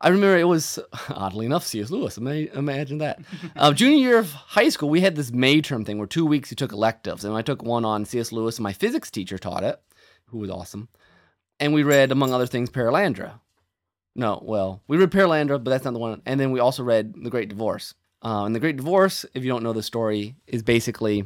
I 0.00 0.08
remember 0.08 0.38
it 0.38 0.48
was 0.48 0.78
oddly 1.10 1.46
enough 1.46 1.66
C.S. 1.66 1.90
Lewis. 1.90 2.16
Imagine 2.16 2.98
that. 2.98 3.20
uh, 3.56 3.72
junior 3.72 3.98
year 3.98 4.18
of 4.18 4.32
high 4.32 4.68
school, 4.70 4.88
we 4.88 5.00
had 5.00 5.16
this 5.16 5.30
May 5.30 5.60
term 5.60 5.84
thing 5.84 5.98
where 5.98 6.06
two 6.06 6.26
weeks 6.26 6.50
you 6.50 6.56
took 6.56 6.72
electives, 6.72 7.24
and 7.24 7.34
I 7.34 7.42
took 7.42 7.62
one 7.62 7.84
on 7.84 8.04
C.S. 8.04 8.32
Lewis. 8.32 8.56
And 8.56 8.64
my 8.64 8.72
physics 8.72 9.10
teacher 9.10 9.38
taught 9.38 9.64
it, 9.64 9.80
who 10.26 10.38
was 10.38 10.50
awesome, 10.50 10.88
and 11.58 11.74
we 11.74 11.82
read 11.82 12.12
among 12.12 12.32
other 12.32 12.46
things 12.46 12.70
Perelandra. 12.70 13.40
No, 14.14 14.42
well, 14.44 14.82
we 14.88 14.96
read 14.96 15.10
Perelandra, 15.10 15.62
but 15.62 15.70
that's 15.70 15.84
not 15.84 15.92
the 15.92 16.00
one. 16.00 16.20
And 16.26 16.40
then 16.40 16.50
we 16.50 16.60
also 16.60 16.82
read 16.82 17.14
The 17.22 17.30
Great 17.30 17.48
Divorce. 17.48 17.94
Uh, 18.22 18.44
and 18.44 18.54
The 18.54 18.60
Great 18.60 18.76
Divorce, 18.76 19.24
if 19.34 19.44
you 19.44 19.50
don't 19.50 19.62
know 19.62 19.72
the 19.72 19.82
story, 19.82 20.36
is 20.46 20.62
basically 20.62 21.24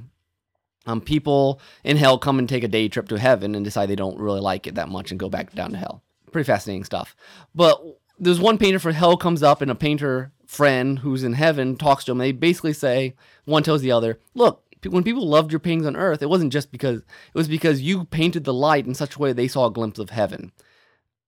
um, 0.87 1.01
people 1.01 1.61
in 1.83 1.97
hell 1.97 2.19
come 2.19 2.39
and 2.39 2.49
take 2.49 2.65
a 2.65 2.69
day 2.69 2.89
trip 2.89 3.09
to 3.09 3.19
heaven 3.19 3.55
and 3.55 3.65
decide 3.65 3.87
they 3.87 3.97
don't 3.97 4.19
really 4.19 4.41
like 4.41 4.67
it 4.67 4.75
that 4.75 4.89
much 4.89 5.11
and 5.11 5.21
go 5.21 5.29
back 5.29 5.55
down 5.55 5.73
to 5.73 5.79
hell. 5.79 6.03
Pretty 6.33 6.47
fascinating 6.47 6.85
stuff. 6.85 7.17
But 7.55 7.83
there's 8.19 8.41
one 8.41 8.59
painter 8.59 8.79
for 8.79 8.93
hell 8.93 9.17
comes 9.17 9.43
up 9.43 9.63
and 9.63 9.71
a 9.71 9.75
painter 9.75 10.33
friend 10.47 10.99
who's 10.99 11.25
in 11.25 11.33
heaven 11.33 11.77
talks 11.77 12.05
to 12.05 12.13
him. 12.13 12.19
They 12.19 12.33
basically 12.33 12.73
say, 12.73 13.15
one 13.45 13.63
tells 13.63 13.83
the 13.83 13.93
other, 13.93 14.21
look, 14.35 14.63
when 14.89 15.03
people 15.03 15.27
loved 15.27 15.51
your 15.51 15.61
paintings 15.61 15.87
on 15.87 15.97
earth, 15.97 16.23
it 16.23 16.29
wasn't 16.29 16.53
just 16.53 16.71
because, 16.71 16.99
it 16.99 17.35
was 17.35 17.49
because 17.49 17.81
you 17.81 18.05
painted 18.05 18.45
the 18.45 18.55
light 18.55 18.87
in 18.87 18.95
such 18.95 19.17
a 19.17 19.19
way 19.19 19.33
they 19.33 19.49
saw 19.49 19.67
a 19.67 19.73
glimpse 19.73 19.99
of 19.99 20.11
heaven. 20.11 20.53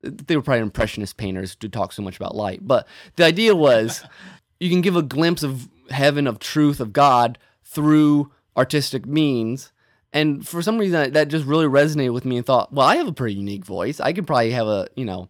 They 0.03 0.37
were 0.37 0.43
probably 0.43 0.61
impressionist 0.61 1.17
painters 1.17 1.55
to 1.57 1.69
talk 1.69 1.93
so 1.93 2.03
much 2.03 2.17
about 2.17 2.37
light. 2.37 2.67
But 2.67 2.87
the 3.17 3.25
idea 3.25 3.57
was 3.57 4.05
you 4.61 4.69
can 4.69 4.83
give 4.83 4.97
a 4.97 5.03
glimpse 5.03 5.43
of 5.43 5.69
heaven, 5.91 6.27
of 6.27 6.39
truth, 6.39 6.81
of 6.81 6.93
God 6.93 7.39
through 7.65 8.31
artistic 8.57 9.07
means. 9.07 9.73
And 10.13 10.47
for 10.47 10.63
some 10.63 10.79
reason, 10.79 11.13
that 11.13 11.29
just 11.29 11.47
really 11.47 11.67
resonated 11.67 12.15
with 12.15 12.25
me 12.25 12.39
and 12.39 12.47
thought, 12.47 12.73
well, 12.73 12.87
I 12.87 12.97
have 12.97 13.09
a 13.09 13.13
pretty 13.13 13.35
unique 13.35 13.65
voice. 13.65 14.01
I 14.01 14.13
could 14.13 14.27
probably 14.27 14.53
have 14.53 14.67
a, 14.67 14.89
you 14.97 15.05
know, 15.05 15.29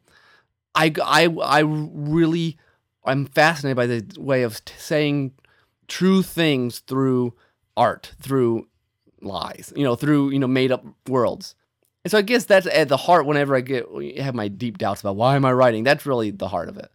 I, 0.75 0.93
I, 1.02 1.25
I 1.43 1.61
really, 1.61 2.58
I'm 3.05 3.26
fascinated 3.26 3.76
by 3.76 3.87
the 3.87 4.06
way 4.19 4.43
of 4.43 4.64
t- 4.64 4.75
saying 4.78 5.32
true 5.88 6.23
things 6.23 6.81
through 6.81 7.34
art, 7.76 8.12
through 8.20 8.69
lies, 9.20 9.73
you 9.75 9.83
know, 9.83 9.97
through, 9.97 10.30
you 10.30 10.38
know, 10.38 10.47
made 10.47 10.71
up 10.71 10.85
worlds. 11.09 11.54
And 12.04 12.11
so 12.12 12.18
I 12.18 12.23
guess 12.23 12.45
that's 12.45 12.66
at 12.66 12.88
the 12.88 12.97
heart 12.97 13.26
whenever 13.26 13.56
I 13.56 13.61
get 13.61 13.87
have 14.18 14.35
my 14.35 14.47
deep 14.47 14.78
doubts 14.78 15.00
about 15.00 15.16
why 15.16 15.35
am 15.35 15.45
I 15.45 15.52
writing. 15.52 15.83
That's 15.83 16.06
really 16.06 16.30
the 16.30 16.47
heart 16.47 16.68
of 16.68 16.76
it. 16.76 16.88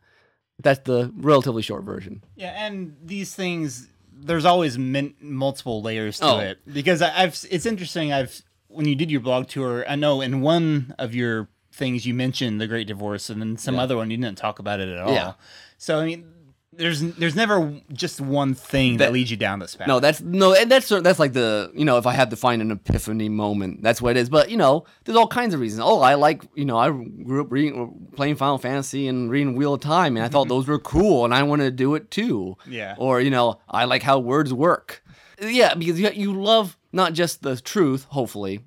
That's 0.60 0.80
the 0.86 1.12
relatively 1.18 1.64
short 1.64 1.84
version. 1.84 2.24
Yeah, 2.36 2.54
and 2.66 2.96
these 3.04 3.36
things, 3.36 3.88
there's 4.24 4.46
always 4.46 4.78
min- 4.78 5.16
multiple 5.22 5.82
layers 5.82 6.20
to 6.20 6.26
Oh. 6.26 6.40
it 6.40 6.60
because 6.72 7.02
I, 7.02 7.24
I've. 7.24 7.44
It's 7.50 7.66
interesting. 7.66 8.14
I've 8.14 8.42
when 8.68 8.86
you 8.88 8.96
did 8.96 9.12
your 9.12 9.22
blog 9.22 9.48
tour, 9.48 9.84
I 9.88 9.96
know 9.96 10.22
in 10.22 10.42
one 10.42 10.94
of 10.98 11.14
your 11.14 11.50
things 11.74 12.06
you 12.06 12.14
mentioned 12.14 12.60
the 12.62 12.68
Great 12.68 12.88
Divorce, 12.88 13.30
and 13.30 13.42
then 13.42 13.58
some 13.58 13.76
Yeah. 13.76 13.82
other 13.82 13.98
one 13.98 14.12
you 14.12 14.18
didn't 14.18 14.38
talk 14.38 14.60
about 14.60 14.80
it 14.80 14.90
at 14.90 14.98
all. 15.00 15.14
Yeah. 15.14 15.34
So 15.78 16.00
I 16.00 16.06
mean, 16.06 16.26
there's 16.74 17.02
there's 17.02 17.36
never 17.36 17.82
just 17.92 18.22
one 18.22 18.54
thing 18.54 18.98
that, 18.98 19.08
That- 19.08 19.14
leads 19.14 19.30
you 19.30 19.38
down 19.38 19.60
this 19.60 19.76
path. 19.76 19.88
No, 19.88 20.00
that's 20.00 20.22
no, 20.22 20.54
and 20.54 20.72
that's 20.72 20.88
that's 20.88 21.20
like 21.20 21.34
the 21.34 21.72
you 21.76 21.84
know 21.84 21.98
if 21.98 22.06
I 22.08 22.14
had 22.14 22.30
to 22.30 22.36
find 22.36 22.62
an 22.62 22.72
epiphany 22.72 23.28
moment, 23.30 23.84
that's 23.84 24.02
what 24.02 24.16
it 24.16 24.20
is. 24.20 24.30
But 24.30 24.50
you 24.50 24.58
know, 24.58 24.86
there's 25.04 25.18
all 25.18 25.28
kinds 25.28 25.54
of 25.54 25.60
reasons. 25.60 25.82
Oh, 25.84 26.00
I 26.00 26.16
like 26.16 26.44
you 26.56 26.64
know 26.66 26.78
I 26.78 26.90
grew 26.90 27.42
up 27.42 27.52
reading, 27.52 28.10
playing 28.16 28.36
Final 28.38 28.58
Fantasy 28.58 29.08
and 29.08 29.30
reading 29.30 29.56
Wheel 29.56 29.74
of 29.74 29.82
Time, 29.82 30.16
and 30.16 30.26
I 30.26 30.30
thought 30.30 30.48
those 30.50 30.68
were 30.68 30.80
cool, 30.80 31.26
and 31.26 31.34
I 31.34 31.44
wanted 31.44 31.66
to 31.66 31.72
do 31.72 31.96
it 31.96 32.10
too. 32.10 32.56
Yeah. 32.68 32.96
Or 32.98 33.20
you 33.20 33.32
know, 33.32 33.60
I 33.70 33.86
like 33.86 34.04
how 34.04 34.20
words 34.20 34.54
work. 34.54 35.04
Yeah, 35.42 35.74
because 35.74 36.00
you, 36.00 36.10
you 36.12 36.40
love 36.40 36.78
not 36.94 37.14
just 37.14 37.42
the 37.42 37.56
truth, 37.60 38.06
hopefully, 38.06 38.60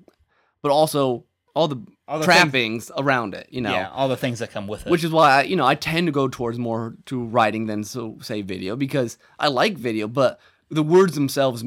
but 0.61 0.71
also 0.71 1.25
all 1.55 1.67
the, 1.67 1.81
All 2.07 2.19
the 2.19 2.25
things- 2.25 2.35
trappings 2.41 2.91
around 2.97 3.33
it. 3.33 3.47
You 3.49 3.61
know, 3.61 3.71
yeah, 3.71 3.89
all 3.91 4.07
the 4.07 4.17
things 4.17 4.39
that 4.39 4.51
come 4.51 4.67
with 4.67 4.85
it. 4.85 4.91
which 4.91 5.03
is 5.03 5.11
why 5.11 5.39
I, 5.39 5.43
you 5.43 5.55
know 5.55 5.65
I 5.65 5.75
tend 5.75 6.07
to 6.07 6.11
go 6.11 6.27
towards 6.27 6.59
more 6.59 6.95
to 7.05 7.23
writing 7.23 7.65
than 7.67 7.83
so 7.83 8.17
say 8.21 8.41
video 8.41 8.75
because 8.75 9.17
I 9.39 9.47
like 9.47 9.77
video, 9.77 10.07
but 10.07 10.39
the 10.69 10.83
words 10.83 11.15
themselves 11.15 11.63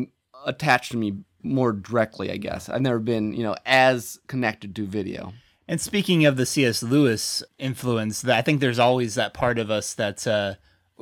attach 0.47 0.91
to 0.91 0.97
me 0.97 1.19
more 1.43 1.73
directly. 1.73 2.31
I 2.31 2.37
guess 2.37 2.69
I've 2.69 2.83
never 2.83 2.99
been 2.99 3.33
you 3.33 3.43
know 3.43 3.57
as 3.67 4.19
connected 4.27 4.77
to 4.77 4.87
video. 4.87 5.33
And 5.71 5.81
speaking 5.81 6.25
of 6.25 6.37
the 6.39 6.47
C.S. 6.47 6.83
Lewis 6.83 7.43
influence, 7.59 8.25
I 8.25 8.41
think 8.41 8.61
there's 8.61 8.79
always 8.79 9.17
that 9.17 9.35
part 9.35 9.59
of 9.59 9.71
us 9.71 9.93
that, 9.95 10.27
uh, 10.27 10.55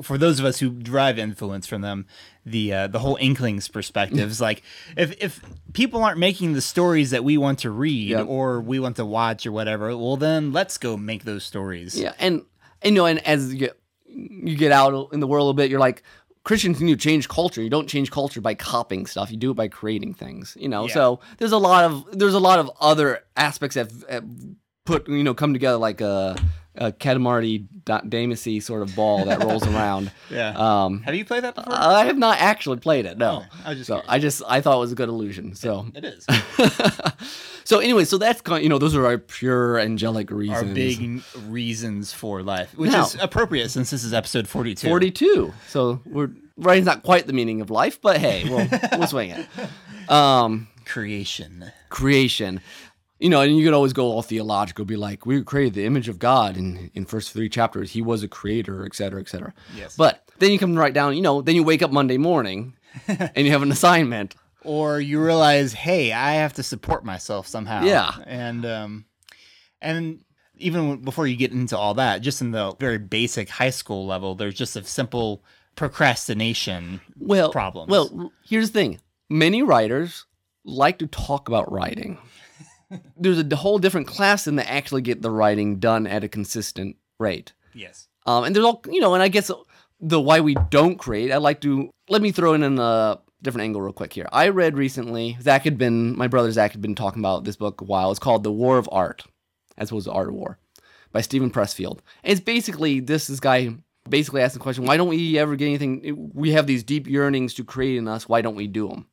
for 0.03 0.19
those 0.19 0.38
of 0.38 0.45
us 0.47 0.59
who 0.59 0.71
derive 0.71 1.19
influence 1.19 1.67
from 1.67 1.81
them, 1.83 2.07
the 2.45 2.73
uh, 2.73 2.87
the 2.88 2.99
whole 2.99 3.17
Inklings 3.21 3.69
perspective 3.69 4.31
is 4.31 4.41
like 4.41 4.62
if 4.97 5.12
if 5.23 5.41
people 5.73 6.03
aren't 6.05 6.19
making 6.19 6.53
the 6.53 6.61
stories 6.61 7.11
that 7.11 7.25
we 7.25 7.37
want 7.38 7.59
to 7.61 7.71
read 7.71 8.11
Yep. 8.11 8.26
or 8.29 8.61
we 8.61 8.79
want 8.79 8.97
to 8.97 9.05
watch 9.07 9.47
or 9.47 9.53
whatever, 9.53 9.97
well 9.97 10.17
then 10.17 10.53
let's 10.53 10.79
go 10.79 10.97
make 10.97 11.25
those 11.25 11.45
stories. 11.45 11.99
Yeah, 11.99 12.12
and 12.19 12.43
and 12.83 12.95
you 12.95 13.00
know, 13.03 13.07
and 13.07 13.19
as 13.26 13.53
you 13.53 13.59
get 13.59 13.79
you 14.07 14.57
get 14.57 14.73
out 14.73 15.12
in 15.12 15.21
the 15.21 15.26
world 15.26 15.50
a 15.50 15.55
bit, 15.55 15.71
you're 15.71 15.81
like 15.81 16.03
Christians 16.45 16.81
need 16.81 16.93
to 17.00 17.09
change 17.09 17.29
culture. 17.29 17.61
You 17.61 17.69
don't 17.71 17.88
change 17.88 18.11
culture 18.12 18.41
by 18.41 18.55
copying 18.55 19.07
stuff. 19.07 19.33
You 19.33 19.37
do 19.37 19.50
it 19.50 19.55
by 19.55 19.67
creating 19.67 20.15
things. 20.15 20.57
You 20.61 20.69
know, 20.69 20.87
Yeah. 20.87 20.95
so 20.95 21.21
there's 21.38 21.53
a 21.53 21.59
lot 21.59 21.85
of 21.85 22.07
there's 22.19 22.35
a 22.35 22.38
lot 22.38 22.59
of 22.61 22.71
other 22.81 23.25
aspects 23.37 23.75
that 23.75 23.91
have 24.09 24.25
put 24.85 25.09
you 25.09 25.25
know 25.25 25.35
come 25.35 25.53
together 25.53 25.76
like 25.79 26.00
a, 26.00 26.37
a 26.78 26.92
Katamari 26.92 27.66
Damacy 27.85 28.62
sort 28.62 28.83
of 28.83 28.95
ball 28.97 29.25
that 29.26 29.42
rolls 29.42 29.66
around. 29.66 30.11
Yeah. 30.30 30.54
Um, 30.56 31.02
Have 31.02 31.14
you 31.14 31.25
played 31.25 31.45
that 31.45 31.54
before? 31.54 31.73
I 31.75 32.04
have 32.04 32.18
not 32.18 32.38
actually 32.38 32.78
played 32.78 33.06
it. 33.06 33.18
No. 33.18 33.42
Oh, 33.45 33.59
I 33.64 33.75
just 33.75 33.87
so 33.87 33.95
curious. 33.95 34.11
I 34.11 34.18
just 34.18 34.42
I 34.49 34.61
thought 34.61 34.76
it 34.76 34.80
was 34.80 34.92
a 34.92 34.97
good 34.97 35.09
illusion. 35.09 35.54
So 35.54 35.87
it 35.95 36.04
is. 36.04 36.26
so 37.64 37.78
anyway, 37.78 38.04
so 38.04 38.18
that's 38.18 38.40
kind 38.40 38.59
Of, 38.59 38.62
you 38.62 38.68
know 38.68 38.78
those 38.78 38.95
are 38.95 39.04
our 39.06 39.18
pure 39.18 39.78
angelic 39.78 40.30
reasons. 40.30 40.59
Our 40.68 40.75
big 40.75 41.23
reasons 41.49 42.12
for 42.12 42.42
life, 42.42 42.76
which 42.76 42.90
Now- 42.92 43.04
is 43.06 43.16
appropriate 43.21 43.71
since 43.71 43.90
this 43.90 44.04
is 44.04 44.12
episode 44.12 44.49
42. 44.49 44.87
42. 44.88 45.52
So 45.68 46.00
we're 46.06 46.30
writing's 46.56 46.87
not 46.87 47.02
quite 47.02 47.26
the 47.26 47.33
meaning 47.33 47.61
of 47.61 47.71
life, 47.71 48.00
but 48.00 48.18
hey, 48.18 48.45
we'll 48.49 48.68
we'll 48.99 49.09
swing 49.09 49.30
it. 49.30 49.47
Um, 50.09 50.68
Creation. 50.85 51.73
creation. 51.88 52.61
You 53.19 53.31
know, 53.31 53.41
and 53.41 53.57
you 53.57 53.65
could 53.65 53.73
always 53.73 53.95
go 53.95 54.07
all 54.07 54.23
theological, 54.23 54.85
be 54.85 54.97
like, 54.97 55.25
we 55.25 55.43
created 55.43 55.73
the 55.73 55.87
image 55.87 56.09
of 56.09 56.19
God 56.19 56.57
in 56.57 56.91
in 56.95 57.07
first 57.07 57.33
three 57.33 57.49
chapters. 57.49 57.93
He 57.93 58.03
was 58.03 58.23
a 58.23 58.29
creator, 58.29 58.85
et 58.85 58.95
cetera, 58.95 59.21
et 59.21 59.29
cetera. 59.29 59.55
Yes. 59.75 59.97
But 59.97 60.29
then 60.39 60.51
you 60.53 60.59
come 60.59 60.77
right 60.77 60.93
down, 60.93 61.17
you 61.17 61.23
know, 61.23 61.41
then 61.41 61.55
you 61.55 61.63
wake 61.63 61.83
up 61.83 61.91
Monday 61.91 62.19
morning 62.19 62.75
and 63.09 63.47
you 63.47 63.51
have 63.53 63.63
an 63.63 63.73
assignment. 63.73 64.35
Or 64.63 65.01
you 65.01 65.23
realize, 65.23 65.73
hey, 65.73 66.13
I 66.13 66.33
have 66.33 66.55
to 66.55 66.63
support 66.65 67.05
myself 67.05 67.47
somehow. 67.47 67.85
Yeah. 67.85 68.11
And 68.27 68.67
um, 68.67 69.05
and 69.81 70.25
even 70.57 71.03
before 71.03 71.29
you 71.29 71.37
get 71.37 71.53
into 71.53 71.79
all 71.79 71.95
that, 71.95 72.21
just 72.21 72.41
in 72.41 72.51
the 72.51 72.75
very 72.81 72.99
basic 72.99 73.49
high 73.49 73.71
school 73.71 74.07
level, 74.07 74.35
there's 74.35 74.55
just 74.55 74.75
a 74.75 74.83
simple 74.83 75.45
procrastination 75.77 77.01
Well, 77.17 77.53
problem. 77.53 77.89
Well, 77.89 78.33
here's 78.45 78.71
the 78.73 78.81
thing: 78.81 79.01
many 79.31 79.63
writers 79.63 80.25
like 80.65 80.99
to 80.99 81.07
talk 81.07 81.47
about 81.49 81.71
writing. 81.71 82.19
There's 83.16 83.38
a 83.38 83.57
whole 83.57 83.78
different 83.78 84.07
class 84.07 84.45
than 84.45 84.57
that 84.57 84.71
actually 84.71 85.02
get 85.02 85.23
the 85.23 85.31
writing 85.31 85.78
done 85.78 86.07
at 86.07 86.25
a 86.25 86.28
consistent 86.28 86.97
rate. 87.19 87.52
yes. 87.75 88.09
Um, 88.26 88.43
and 88.43 88.57
there's 88.57 88.66
all 88.66 88.83
you 88.90 89.00
know, 89.00 89.14
and 89.14 89.23
I 89.23 89.28
guess 89.28 89.52
the 90.00 90.21
why 90.21 90.40
we 90.40 90.57
don't 90.71 90.99
create. 90.99 91.31
I 91.31 91.37
like 91.37 91.61
to 91.61 91.90
let 92.09 92.21
me 92.21 92.33
throw 92.33 92.55
in 92.55 92.62
a 92.64 93.21
different 93.40 93.62
angle 93.62 93.81
real 93.81 93.93
quick 93.93 94.12
here. 94.12 94.28
I 94.33 94.49
read 94.49 94.76
recently. 94.76 95.37
Zach 95.40 95.62
had 95.62 95.78
been 95.78 96.16
my 96.16 96.26
brother 96.26 96.50
Zach 96.50 96.73
had 96.73 96.83
been 96.83 96.97
talking 96.97 97.21
about 97.23 97.45
this 97.45 97.57
book 97.57 97.81
a 97.81 97.85
while. 97.85 98.11
It's 98.11 98.19
called 98.19 98.43
The 98.43 98.50
War 98.52 98.78
of 98.78 98.88
Art, 98.90 99.25
as 99.78 99.90
opposed 99.90 100.07
to 100.07 100.12
Art 100.12 100.28
of 100.28 100.35
War, 100.35 100.59
by 101.12 101.21
Steven 101.21 101.50
Pressfield. 101.50 102.00
And 102.25 102.33
it's 102.33 102.40
basically 102.40 102.99
this 102.99 103.28
this 103.28 103.38
guy 103.38 103.76
basically 104.09 104.43
asking 104.43 104.59
the 104.59 104.62
question: 104.64 104.85
Why 104.85 104.97
don't 104.97 105.09
we 105.09 105.38
ever 105.38 105.55
get 105.55 105.66
anything? 105.66 106.31
We 106.35 106.50
have 106.50 106.66
these 106.66 106.83
deep 106.83 107.07
yearnings 107.07 107.55
to 107.55 107.64
create 107.64 107.97
in 107.97 108.09
us. 108.09 108.28
Why 108.28 108.43
don't 108.43 108.57
we 108.57 108.66
do 108.66 108.88
them? 108.88 109.07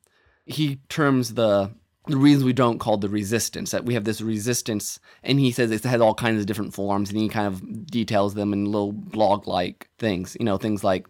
He 0.44 0.80
terms 0.88 1.34
the 1.34 1.70
the 2.06 2.16
reasons 2.16 2.44
we 2.44 2.52
don't 2.52 2.78
call 2.78 2.96
the 2.96 3.08
resistance 3.08 3.70
that 3.70 3.84
we 3.84 3.94
have 3.94 4.04
this 4.04 4.20
resistance 4.20 5.00
and 5.22 5.40
he 5.40 5.50
says 5.50 5.70
it 5.70 5.82
has 5.84 6.00
all 6.00 6.14
kinds 6.14 6.38
of 6.38 6.46
different 6.46 6.74
forms 6.74 7.10
and 7.10 7.18
he 7.18 7.28
kind 7.28 7.46
of 7.46 7.86
details 7.86 8.34
them 8.34 8.52
in 8.52 8.66
little 8.66 8.92
blog 8.92 9.46
like 9.48 9.88
things 9.98 10.36
you 10.38 10.44
know 10.44 10.58
things 10.58 10.84
like 10.84 11.06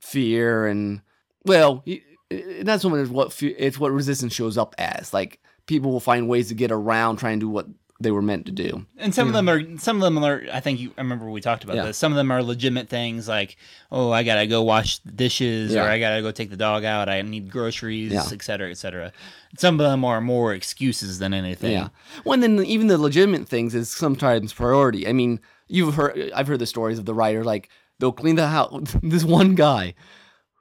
fear 0.00 0.66
and 0.66 1.02
well 1.44 1.84
much 2.84 3.00
as 3.00 3.10
what 3.10 3.32
fear, 3.32 3.54
it's 3.58 3.78
what 3.78 3.92
resistance 3.92 4.34
shows 4.34 4.58
up 4.58 4.74
as. 4.78 5.12
Like 5.12 5.40
people 5.66 5.92
will 5.92 6.00
find 6.00 6.28
ways 6.28 6.48
to 6.48 6.54
get 6.54 6.72
around 6.72 7.16
trying 7.16 7.40
to 7.40 7.46
do 7.46 7.50
what 7.50 7.66
they 7.98 8.10
were 8.10 8.20
meant 8.20 8.44
to 8.44 8.52
do 8.52 8.84
And 8.98 9.14
some 9.14 9.26
of 9.26 9.32
them 9.32 9.48
are 9.48 9.62
some 9.78 9.96
of 9.96 10.02
them 10.02 10.22
are 10.22 10.42
I 10.52 10.60
think 10.60 10.80
you 10.80 10.92
I 10.98 11.00
remember 11.00 11.30
we 11.30 11.40
talked 11.40 11.64
about 11.64 11.76
Yeah. 11.76 11.84
this. 11.86 11.96
Some 11.96 12.12
of 12.12 12.16
them 12.16 12.30
are 12.30 12.42
legitimate 12.42 12.88
things 12.90 13.26
like, 13.26 13.56
oh, 13.90 14.10
I 14.10 14.22
gotta 14.22 14.46
go 14.46 14.62
wash 14.62 14.98
the 14.98 15.12
dishes 15.12 15.72
Yeah. 15.72 15.84
or 15.86 15.88
I 15.88 15.98
gotta 15.98 16.20
go 16.20 16.30
take 16.30 16.50
the 16.50 16.56
dog 16.58 16.84
out, 16.84 17.08
I 17.08 17.22
need 17.22 17.50
groceries, 17.50 18.12
Yeah. 18.12 18.24
et 18.30 18.42
cetera, 18.42 18.70
et 18.70 18.76
cetera. 18.76 19.12
Some 19.56 19.80
of 19.80 19.90
them 19.90 20.04
are 20.04 20.20
more 20.20 20.52
excuses 20.52 21.18
than 21.18 21.32
anything. 21.32 21.72
Yeah. 21.72 21.88
Well, 22.24 22.34
and 22.34 22.42
then 22.42 22.64
even 22.66 22.88
the 22.88 22.98
legitimate 22.98 23.48
things 23.48 23.74
is 23.74 23.90
sometimes 23.90 24.52
priority. 24.52 25.08
I 25.08 25.12
mean, 25.14 25.40
you've 25.66 25.94
heard, 25.94 26.30
I've 26.34 26.48
heard 26.48 26.58
the 26.58 26.66
stories 26.66 26.98
of 26.98 27.06
the 27.06 27.14
writer, 27.14 27.44
like 27.44 27.70
they'll 27.98 28.12
clean 28.12 28.36
the 28.36 28.48
house. 28.48 28.94
this 29.02 29.24
one 29.24 29.54
guy, 29.54 29.94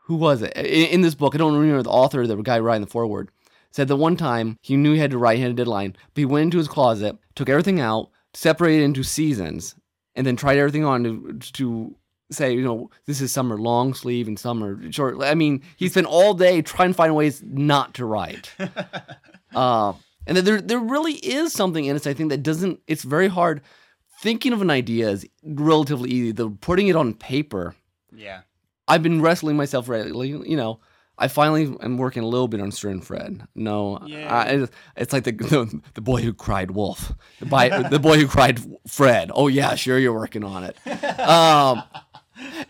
who 0.05 0.15
was 0.15 0.41
it? 0.41 0.53
In, 0.55 0.63
in 0.87 1.01
this 1.01 1.15
book, 1.15 1.35
I 1.35 1.37
don't 1.37 1.55
remember 1.57 1.83
the 1.83 1.89
author, 1.89 2.25
the 2.25 2.37
guy 2.37 2.59
writing 2.59 2.85
the 2.85 2.89
foreword, 2.89 3.29
said 3.75 3.89
that 3.89 3.97
one 3.97 4.15
time 4.15 4.57
he 4.61 4.77
knew 4.77 4.93
he 4.93 4.99
had 4.99 5.11
to 5.11 5.17
write, 5.17 5.35
he 5.35 5.41
had 5.41 5.51
a 5.51 5.55
deadline, 5.55 5.91
but 5.91 6.21
he 6.21 6.25
went 6.25 6.43
into 6.43 6.57
his 6.57 6.69
closet, 6.69 7.17
took 7.35 7.49
everything 7.49 7.81
out, 7.81 8.09
separated 8.33 8.81
it 8.81 8.85
into 8.85 9.03
seasons, 9.03 9.75
and 10.15 10.25
then 10.25 10.37
tried 10.37 10.57
everything 10.57 10.85
on 10.85 11.03
to, 11.03 11.33
to 11.51 11.93
say, 12.31 12.53
you 12.53 12.61
know, 12.61 12.89
this 13.05 13.19
is 13.19 13.33
summer 13.33 13.57
long 13.57 13.93
sleeve 13.93 14.29
and 14.29 14.39
summer 14.39 14.79
short. 14.93 15.21
I 15.21 15.35
mean, 15.35 15.61
he 15.75 15.89
spent 15.89 16.07
all 16.07 16.33
day 16.33 16.61
trying 16.61 16.91
to 16.91 16.93
find 16.93 17.17
ways 17.17 17.43
not 17.45 17.93
to 17.95 18.05
write. 18.05 18.53
Uh, 19.53 19.93
and 20.27 20.35
there 20.35 20.59
there 20.59 20.79
really 20.79 21.13
is 21.13 21.53
something 21.53 21.85
in 21.85 21.95
it. 21.95 22.05
I 22.05 22.13
think 22.13 22.29
that 22.29 22.43
doesn't. 22.43 22.81
It's 22.87 23.03
very 23.03 23.29
hard. 23.29 23.61
Thinking 24.21 24.51
of 24.51 24.61
an 24.61 24.69
idea 24.69 25.07
is 25.07 25.25
relatively 25.45 26.09
easy. 26.09 26.33
The 26.33 26.49
putting 26.49 26.89
it 26.89 26.97
on 26.97 27.13
paper. 27.13 27.73
Yeah. 28.13 28.41
I've 28.85 29.01
been 29.01 29.21
wrestling 29.21 29.55
myself 29.55 29.87
lately. 29.87 30.27
You 30.27 30.57
know, 30.57 30.81
I 31.17 31.27
finally 31.29 31.73
am 31.81 31.97
working 31.97 32.23
a 32.23 32.27
little 32.27 32.47
bit 32.49 32.59
on 32.59 32.71
Stern 32.71 32.99
Fred. 33.01 33.47
No, 33.55 33.99
I, 34.29 34.47
it's- 34.97 35.13
like 35.13 35.23
the, 35.23 35.31
the 35.31 35.81
the 35.93 36.01
boy 36.01 36.21
who 36.21 36.33
cried 36.33 36.71
wolf, 36.71 37.13
the 37.39 37.45
boy 37.45 37.69
the 37.89 37.99
boy 37.99 38.17
who 38.17 38.27
cried 38.27 38.59
Fred. 38.87 39.31
Oh 39.33 39.47
yeah, 39.47 39.75
sure 39.75 39.97
you're 39.97 40.13
working 40.13 40.43
on 40.43 40.63
it. 40.63 40.77
Um, 41.19 41.83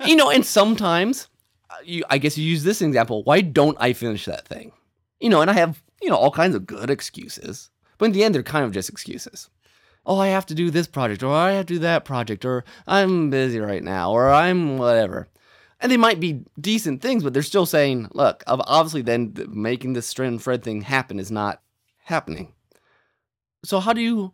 you 0.05 0.15
know, 0.15 0.29
and 0.29 0.45
sometimes 0.45 1.27
uh, 1.71 1.75
you, 1.83 2.03
I 2.09 2.19
guess 2.19 2.37
you 2.37 2.45
use 2.45 2.63
this 2.63 2.81
example. 2.81 3.23
Why 3.23 3.41
don't 3.41 3.75
I 3.79 3.93
finish 3.93 4.25
that 4.25 4.47
thing? 4.47 4.71
You 5.19 5.29
know, 5.29 5.41
and 5.41 5.49
I 5.49 5.53
have 5.55 5.81
you 6.01 6.09
know 6.09 6.15
all 6.15 6.31
kinds 6.31 6.53
of 6.55 6.65
good 6.67 6.89
excuses, 6.91 7.69
but 7.97 8.05
in 8.05 8.11
the 8.11 8.23
end, 8.23 8.35
they're 8.35 8.43
kind 8.43 8.63
of 8.65 8.71
just 8.71 8.89
excuses. 8.89 9.49
Oh, 10.05 10.19
I 10.19 10.27
have 10.27 10.45
to 10.47 10.53
do 10.55 10.69
this 10.69 10.85
project, 10.85 11.23
or 11.23 11.33
I 11.33 11.53
have 11.53 11.65
to 11.65 11.73
do 11.73 11.79
that 11.79 12.05
project, 12.05 12.45
or 12.45 12.63
I'm 12.85 13.31
busy 13.31 13.59
right 13.59 13.83
now, 13.83 14.11
or 14.11 14.31
I'm 14.31 14.77
whatever. 14.77 15.27
And 15.85 15.91
they 15.91 15.97
might 15.97 16.19
be 16.19 16.43
decent 16.59 17.03
things, 17.03 17.23
but 17.23 17.31
they're 17.31 17.43
still 17.43 17.67
saying, 17.67 18.07
look, 18.15 18.43
obviously, 18.47 19.03
then 19.03 19.35
making 19.49 19.93
this 19.93 20.11
Stren 20.11 20.41
Fred 20.41 20.63
thing 20.63 20.81
happen 20.81 21.19
is 21.19 21.29
not 21.29 21.61
happening. 22.05 22.55
So, 23.63 23.79
how 23.79 23.93
do 23.93 24.01
you, 24.01 24.33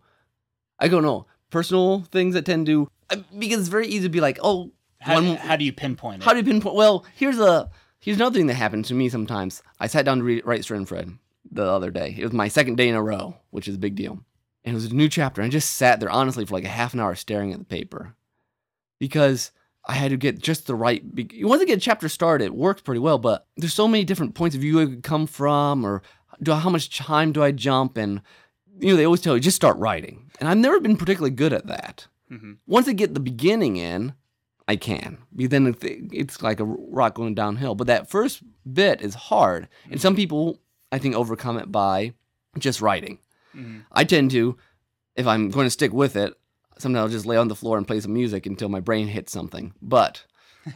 I 0.79 0.87
don't 0.87 1.03
know, 1.03 1.25
personal 1.49 2.03
things 2.03 2.35
that 2.35 2.45
tend 2.45 2.67
to, 2.67 2.89
uh, 3.09 3.17
because 3.37 3.59
it's 3.59 3.67
very 3.67 3.85
easy 3.87 4.03
to 4.03 4.09
be 4.09 4.21
like, 4.21 4.39
oh, 4.41 4.71
How, 5.01 5.15
one, 5.15 5.35
how 5.35 5.57
do 5.57 5.65
you 5.65 5.73
pinpoint 5.73 6.21
it? 6.21 6.23
how 6.23 6.31
do 6.31 6.37
you 6.37 6.45
pinpoint? 6.45 6.73
Well, 6.73 7.05
here's 7.17 7.37
a 7.37 7.69
here's 7.99 8.15
another 8.15 8.37
thing 8.37 8.47
that 8.47 8.53
happened 8.53 8.85
to 8.85 8.93
me 8.93 9.09
sometimes. 9.09 9.61
I 9.77 9.87
sat 9.87 10.05
down 10.05 10.19
to 10.19 10.23
read, 10.23 10.45
write 10.45 10.63
Stern 10.63 10.85
Fred 10.85 11.17
the 11.51 11.65
other 11.65 11.91
day. 11.91 12.15
It 12.17 12.23
was 12.23 12.31
my 12.31 12.47
second 12.47 12.77
day 12.77 12.87
in 12.87 12.95
a 12.95 13.03
row, 13.03 13.35
which 13.49 13.67
is 13.67 13.75
a 13.75 13.77
big 13.77 13.95
deal. 13.95 14.19
And 14.63 14.71
it 14.71 14.73
was 14.73 14.85
a 14.85 14.95
new 14.95 15.09
chapter. 15.09 15.41
And 15.41 15.49
I 15.49 15.51
just 15.51 15.71
sat 15.71 15.99
there 15.99 16.09
honestly 16.09 16.45
for 16.45 16.53
like 16.53 16.63
a 16.63 16.69
half 16.69 16.93
an 16.93 17.01
hour 17.01 17.13
staring 17.13 17.51
at 17.51 17.59
the 17.59 17.65
paper 17.65 18.15
because 18.99 19.51
I 19.85 19.93
had 19.93 20.11
to 20.11 20.17
get 20.17 20.39
just 20.39 20.67
the 20.67 20.75
right. 20.75 21.03
be- 21.15 21.43
Once 21.43 21.61
I 21.61 21.65
get 21.65 21.77
a 21.77 21.81
chapter 21.81 22.07
started, 22.07 22.45
it 22.45 22.53
works 22.55 22.81
pretty 22.81 22.99
well. 22.99 23.17
But 23.17 23.47
there's 23.57 23.73
so 23.73 23.87
many 23.87 24.03
different 24.03 24.35
points 24.35 24.55
of 24.55 24.61
view 24.61 24.79
it 24.79 24.87
could 24.87 25.03
come 25.03 25.25
from, 25.27 25.83
or 25.85 26.01
do 26.41 26.51
how 26.53 26.69
much 26.69 26.95
time 26.97 27.31
do 27.31 27.43
I 27.43 27.51
jump? 27.51 27.97
And 27.97 28.21
you 28.79 28.89
know, 28.91 28.95
they 28.95 29.05
always 29.05 29.21
tell 29.21 29.35
you 29.35 29.41
just 29.41 29.55
start 29.55 29.77
writing, 29.77 30.31
and 30.39 30.47
I've 30.47 30.57
never 30.57 30.79
been 30.79 30.97
particularly 30.97 31.35
good 31.35 31.53
at 31.53 31.67
that. 31.67 32.07
Mhm. 32.31 32.57
Once 32.67 32.87
I 32.87 32.93
get 32.93 33.13
the 33.13 33.19
beginning 33.19 33.75
in, 33.77 34.13
I 34.67 34.75
can. 34.75 35.17
Then 35.33 35.75
it's 35.81 36.41
like 36.41 36.59
a 36.59 36.65
rock 36.65 37.15
going 37.15 37.35
downhill. 37.35 37.75
But 37.75 37.87
that 37.87 38.09
first 38.09 38.41
bit 38.71 39.01
is 39.01 39.15
hard, 39.15 39.67
and 39.89 39.99
some 39.99 40.15
people 40.15 40.59
I 40.91 40.99
think 40.99 41.15
overcome 41.15 41.57
it 41.57 41.71
by 41.71 42.13
just 42.59 42.81
writing. 42.81 43.17
Mhm. 43.55 43.81
I 43.91 44.03
tend 44.03 44.31
to, 44.31 44.57
if 45.15 45.25
I'm 45.27 45.49
going 45.49 45.65
to 45.65 45.69
stick 45.71 45.91
with 45.93 46.15
it, 46.15 46.33
sometimes 46.81 47.01
I'll 47.03 47.09
just 47.09 47.25
lay 47.25 47.37
on 47.37 47.47
the 47.47 47.55
floor 47.55 47.77
and 47.77 47.87
play 47.87 47.99
some 47.99 48.13
music 48.13 48.45
until 48.45 48.69
my 48.69 48.79
brain 48.79 49.07
hits 49.07 49.31
something. 49.31 49.73
But 49.81 50.23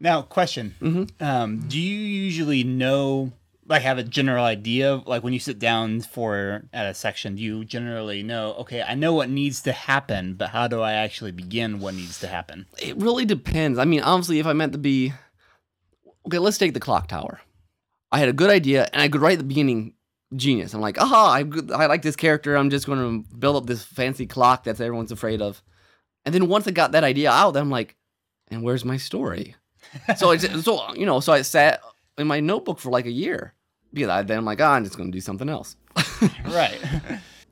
Now, 0.00 0.22
question: 0.22 0.74
Mhm. 0.80 1.10
um, 1.22 1.60
Do 1.68 1.78
you 1.80 1.98
usually 2.00 2.64
know, 2.64 3.32
like, 3.66 3.82
have 3.82 3.98
a 3.98 4.02
general 4.02 4.44
idea, 4.44 4.94
of, 4.94 5.06
like, 5.06 5.22
when 5.22 5.32
you 5.32 5.38
sit 5.38 5.60
down 5.60 6.00
for 6.00 6.64
at 6.72 6.86
a 6.86 6.94
section? 6.94 7.36
Do 7.36 7.42
you 7.42 7.64
generally 7.64 8.24
know? 8.24 8.54
Okay, 8.60 8.82
I 8.82 8.96
know 8.96 9.14
what 9.14 9.30
needs 9.30 9.62
to 9.62 9.72
happen, 9.72 10.34
but 10.34 10.48
how 10.48 10.66
do 10.66 10.80
I 10.80 10.92
actually 10.94 11.30
begin 11.30 11.78
what 11.78 11.94
needs 11.94 12.18
to 12.20 12.26
happen? 12.26 12.66
it 12.80 12.96
really 12.96 13.24
depends. 13.24 13.78
I 13.78 13.84
mean, 13.84 14.00
honestly, 14.00 14.40
if 14.40 14.46
I 14.46 14.52
meant 14.54 14.72
to 14.72 14.78
be, 14.78 15.12
okay, 16.26 16.38
let's 16.38 16.58
take 16.58 16.74
the 16.74 16.80
clock 16.80 17.06
tower. 17.06 17.40
I 18.10 18.18
had 18.18 18.28
a 18.28 18.32
good 18.32 18.50
idea, 18.50 18.88
and 18.92 19.02
I 19.02 19.08
could 19.08 19.20
write 19.20 19.34
at 19.34 19.38
the 19.38 19.44
beginning 19.44 19.94
genius. 20.36 20.74
I'm 20.74 20.80
like, 20.80 21.00
aha, 21.00 21.32
I, 21.32 21.44
I 21.74 21.86
like 21.86 22.02
this 22.02 22.16
character. 22.16 22.56
I'm 22.56 22.70
just 22.70 22.86
going 22.86 23.24
to 23.24 23.36
build 23.36 23.56
up 23.56 23.66
this 23.66 23.82
fancy 23.82 24.26
clock 24.26 24.64
that 24.64 24.80
everyone's 24.80 25.12
afraid 25.12 25.42
of. 25.42 25.62
And 26.24 26.34
then 26.34 26.48
once 26.48 26.66
I 26.66 26.70
got 26.70 26.92
that 26.92 27.04
idea 27.04 27.30
out, 27.30 27.56
I'm 27.56 27.70
like, 27.70 27.96
and 28.48 28.62
where's 28.62 28.84
my 28.84 28.96
story? 28.96 29.56
so 30.16 30.30
it's 30.30 30.48
so 30.64 30.94
you 30.94 31.06
know, 31.06 31.20
so 31.20 31.32
I 31.32 31.42
sat 31.42 31.80
in 32.18 32.26
my 32.26 32.40
notebook 32.40 32.78
for 32.78 32.90
like 32.90 33.06
a 33.06 33.10
year 33.10 33.54
because 33.92 34.08
I, 34.08 34.22
then 34.22 34.38
I'm 34.38 34.44
like, 34.44 34.60
ah, 34.60 34.74
I'm 34.74 34.84
just 34.84 34.96
going 34.96 35.10
to 35.10 35.16
do 35.16 35.20
something 35.20 35.48
else. 35.48 35.76
right. 36.46 36.78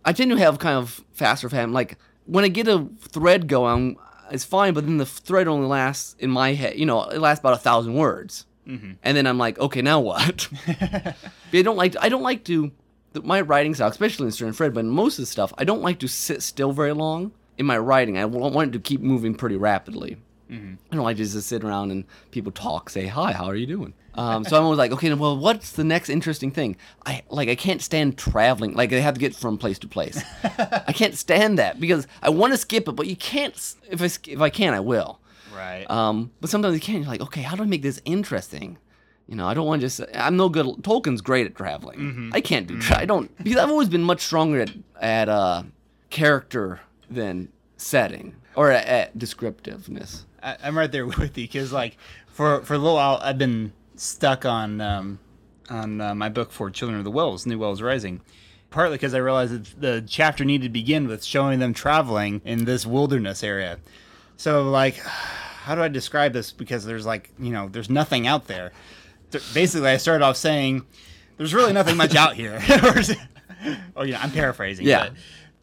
I 0.04 0.12
tend 0.12 0.30
to 0.30 0.36
have 0.38 0.58
kind 0.58 0.78
of 0.78 1.04
faster 1.12 1.48
fam. 1.48 1.72
Like 1.72 1.98
when 2.26 2.44
I 2.44 2.48
get 2.48 2.68
a 2.68 2.88
thread 3.00 3.48
going, 3.48 3.96
it's 4.30 4.44
fine, 4.44 4.74
but 4.74 4.86
then 4.86 4.98
the 4.98 5.06
thread 5.06 5.48
only 5.48 5.66
lasts 5.66 6.14
in 6.18 6.30
my 6.30 6.54
head. 6.54 6.78
You 6.78 6.86
know, 6.86 7.02
it 7.04 7.18
lasts 7.18 7.40
about 7.40 7.54
a 7.54 7.58
thousand 7.58 7.94
words, 7.94 8.46
Mm-hmm. 8.70 8.92
and 9.02 9.16
then 9.16 9.26
I'm 9.26 9.38
like, 9.38 9.58
okay, 9.58 9.82
now 9.82 9.98
what? 10.00 10.48
I 10.68 11.62
don't 11.62 11.76
like. 11.76 11.96
I 12.00 12.08
don't 12.08 12.22
like 12.22 12.44
to. 12.44 12.70
the- 13.12 13.22
My 13.22 13.40
writing 13.40 13.74
style, 13.74 13.88
especially 13.88 14.26
in 14.26 14.32
Stern 14.32 14.52
Fred, 14.52 14.74
but 14.74 14.80
in 14.80 14.90
most 14.90 15.18
of 15.18 15.22
the 15.22 15.26
stuff, 15.26 15.52
I 15.58 15.64
don't 15.64 15.82
like 15.82 15.98
to 16.00 16.08
sit 16.08 16.42
still 16.42 16.72
very 16.72 16.92
long 16.92 17.32
in 17.58 17.66
my 17.66 17.78
writing. 17.78 18.16
I 18.16 18.24
want 18.24 18.68
it 18.68 18.72
to 18.72 18.78
keep 18.78 19.00
moving 19.00 19.34
pretty 19.34 19.56
rapidly. 19.56 20.16
I 20.52 20.96
don't 20.96 21.04
like 21.04 21.16
to 21.18 21.22
just 21.24 21.46
sit 21.46 21.62
around 21.62 21.92
and 21.92 22.04
people 22.32 22.50
talk, 22.50 22.90
say 22.90 23.06
hi, 23.06 23.30
how 23.32 23.44
are 23.44 23.54
you 23.54 23.66
doing? 23.68 23.94
Um, 24.14 24.44
so 24.44 24.56
I'm 24.56 24.64
always 24.64 24.78
like, 24.78 24.90
okay, 24.90 25.14
well, 25.14 25.38
what's 25.38 25.70
the 25.70 25.84
next 25.84 26.08
interesting 26.10 26.50
thing? 26.50 26.76
I 27.06 27.22
like, 27.30 27.48
I 27.48 27.54
can't 27.54 27.80
stand 27.80 28.18
traveling. 28.18 28.74
Like, 28.74 28.92
I 28.92 28.96
have 28.98 29.14
to 29.14 29.20
get 29.20 29.36
from 29.36 29.58
place 29.58 29.78
to 29.78 29.86
place. 29.86 30.20
I 30.42 30.92
can't 30.92 31.14
stand 31.14 31.60
that 31.60 31.78
because 31.78 32.08
I 32.20 32.30
want 32.30 32.52
to 32.52 32.56
skip 32.56 32.88
it, 32.88 32.92
but 32.96 33.06
you 33.06 33.14
can't. 33.14 33.54
If 33.88 34.02
I 34.02 34.06
if 34.28 34.40
I 34.40 34.50
can, 34.50 34.74
I 34.74 34.80
will. 34.80 35.19
Right. 35.60 35.90
Um, 35.90 36.30
but 36.40 36.48
sometimes 36.48 36.74
you 36.74 36.80
can't. 36.80 37.02
You're 37.02 37.08
like, 37.10 37.20
okay, 37.20 37.42
how 37.42 37.54
do 37.54 37.62
I 37.62 37.66
make 37.66 37.82
this 37.82 38.00
interesting? 38.04 38.78
You 39.26 39.36
know, 39.36 39.46
I 39.46 39.54
don't 39.54 39.66
want 39.66 39.80
to 39.82 39.86
just. 39.86 40.00
I'm 40.14 40.36
no 40.36 40.48
good. 40.48 40.66
Tolkien's 40.82 41.20
great 41.20 41.46
at 41.46 41.54
traveling. 41.54 42.30
I 42.32 42.40
can't 42.40 42.66
do. 42.66 42.80
Tra- 42.80 42.98
I 42.98 43.04
don't 43.04 43.36
because 43.44 43.58
I've 43.58 43.70
always 43.70 43.88
been 43.88 44.02
much 44.02 44.22
stronger 44.22 44.62
at 44.62 44.72
at 45.00 45.28
uh, 45.28 45.62
character 46.08 46.80
than 47.10 47.50
setting 47.76 48.34
or 48.56 48.70
at, 48.70 48.86
at 48.86 49.18
descriptiveness. 49.18 50.24
I, 50.42 50.56
I'm 50.64 50.76
right 50.76 50.90
there 50.90 51.06
with 51.22 51.36
you 51.38 51.44
because 51.44 51.72
like 51.72 51.96
for 52.26 52.62
for 52.62 52.74
a 52.74 52.78
little 52.78 52.94
while 52.94 53.20
I've 53.22 53.38
been 53.38 53.72
stuck 53.96 54.44
on 54.46 54.80
um, 54.80 55.18
on 55.68 56.00
uh, 56.00 56.14
my 56.14 56.30
book 56.30 56.50
for 56.50 56.70
Children 56.70 56.98
of 56.98 57.04
the 57.04 57.10
Wells, 57.10 57.46
New 57.46 57.58
Wells 57.58 57.82
Rising. 57.82 58.22
Partly 58.70 58.96
because 58.96 59.14
I 59.14 59.18
realized 59.18 59.52
that 59.52 59.80
the 59.80 60.04
chapter 60.08 60.44
needed 60.44 60.64
to 60.64 60.70
begin 60.70 61.08
with 61.08 61.24
showing 61.24 61.58
them 61.58 61.74
traveling 61.74 62.40
in 62.44 62.64
this 62.64 62.86
wilderness 62.86 63.42
area. 63.42 63.78
So 64.36 64.62
like, 64.70 64.96
how 65.62 65.74
do 65.74 65.82
I 65.82 65.88
describe 65.88 66.32
this? 66.32 66.52
Because 66.52 66.84
there's 66.84 67.06
like 67.06 67.30
you 67.38 67.50
know 67.50 67.68
there's 67.68 67.90
nothing 67.90 68.26
out 68.26 68.46
there. 68.46 68.72
Basically, 69.54 69.88
I 69.88 69.96
started 69.96 70.24
off 70.24 70.36
saying 70.36 70.84
there's 71.36 71.54
really 71.54 71.72
nothing 71.72 71.96
much 71.96 72.14
out 72.16 72.34
here. 72.34 72.60
oh 73.96 74.02
yeah, 74.02 74.20
I'm 74.22 74.30
paraphrasing. 74.30 74.86
Yeah. 74.86 75.08
but, 75.08 75.12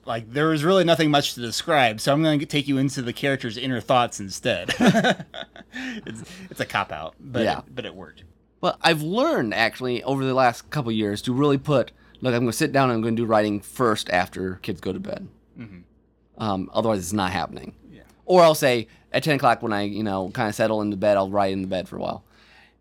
like 0.05 0.31
there 0.31 0.47
was 0.47 0.63
really 0.63 0.85
nothing 0.85 1.11
much 1.11 1.33
to 1.33 1.41
describe, 1.41 1.99
so 1.99 2.13
I'm 2.13 2.23
going 2.23 2.39
to 2.39 2.45
take 2.45 2.67
you 2.67 2.77
into 2.77 3.01
the 3.01 3.11
character's 3.11 3.57
inner 3.57 3.81
thoughts 3.81 4.19
instead. 4.21 4.73
it's, 4.79 6.23
it's 6.49 6.59
a 6.61 6.65
cop 6.65 6.91
out, 6.93 7.15
but 7.19 7.43
Yeah. 7.43 7.59
it, 7.59 7.65
but 7.75 7.85
it 7.85 7.93
worked. 7.93 8.23
But 8.61 8.77
I've 8.81 9.01
learned 9.01 9.53
actually 9.53 10.01
over 10.03 10.23
the 10.23 10.33
last 10.33 10.69
couple 10.69 10.91
years 10.93 11.21
to 11.23 11.33
really 11.33 11.57
put 11.57 11.91
look. 12.21 12.33
I'm 12.33 12.39
going 12.41 12.47
to 12.51 12.53
sit 12.53 12.71
down 12.71 12.89
and 12.89 12.95
I'm 12.95 13.01
going 13.01 13.15
to 13.17 13.21
do 13.21 13.25
writing 13.25 13.59
first 13.59 14.09
after 14.09 14.55
kids 14.61 14.79
go 14.79 14.93
to 14.93 14.99
bed. 14.99 15.27
Um, 16.39 16.69
otherwise, 16.73 16.99
it's 16.99 17.13
not 17.13 17.31
happening. 17.31 17.75
Or 18.27 18.43
I'll 18.43 18.55
say 18.55 18.87
at 19.11 19.23
10 19.23 19.37
o'clock 19.37 19.61
when 19.61 19.73
I 19.73 19.83
you 19.83 20.03
know 20.03 20.29
kind 20.29 20.49
of 20.49 20.55
settle 20.55 20.81
into 20.81 20.97
bed, 20.97 21.17
I'll 21.17 21.29
write 21.29 21.53
in 21.53 21.61
the 21.61 21.67
bed 21.67 21.87
for 21.87 21.97
a 21.97 21.99
while. 21.99 22.23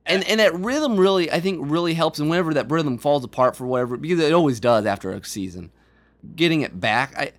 And 0.05 0.23
and 0.25 0.41
that 0.41 0.55
rhythm 0.55 0.97
really 0.97 1.31
I 1.31 1.41
think 1.41 1.61
really 1.63 1.95
helps. 1.95 2.19
And 2.19 2.29
whenever 2.29 2.53
that 2.55 2.71
rhythm 2.71 2.99
falls 2.99 3.25
apart 3.25 3.57
for 3.57 3.67
whatever 3.67 3.97
because 3.97 4.21
it 4.21 4.33
always 4.33 4.61
does 4.61 4.85
after 4.87 5.11
a 5.11 5.25
season, 5.25 5.71
getting 6.35 6.61
it 6.61 6.81
back 6.81 7.17
I 7.17 7.33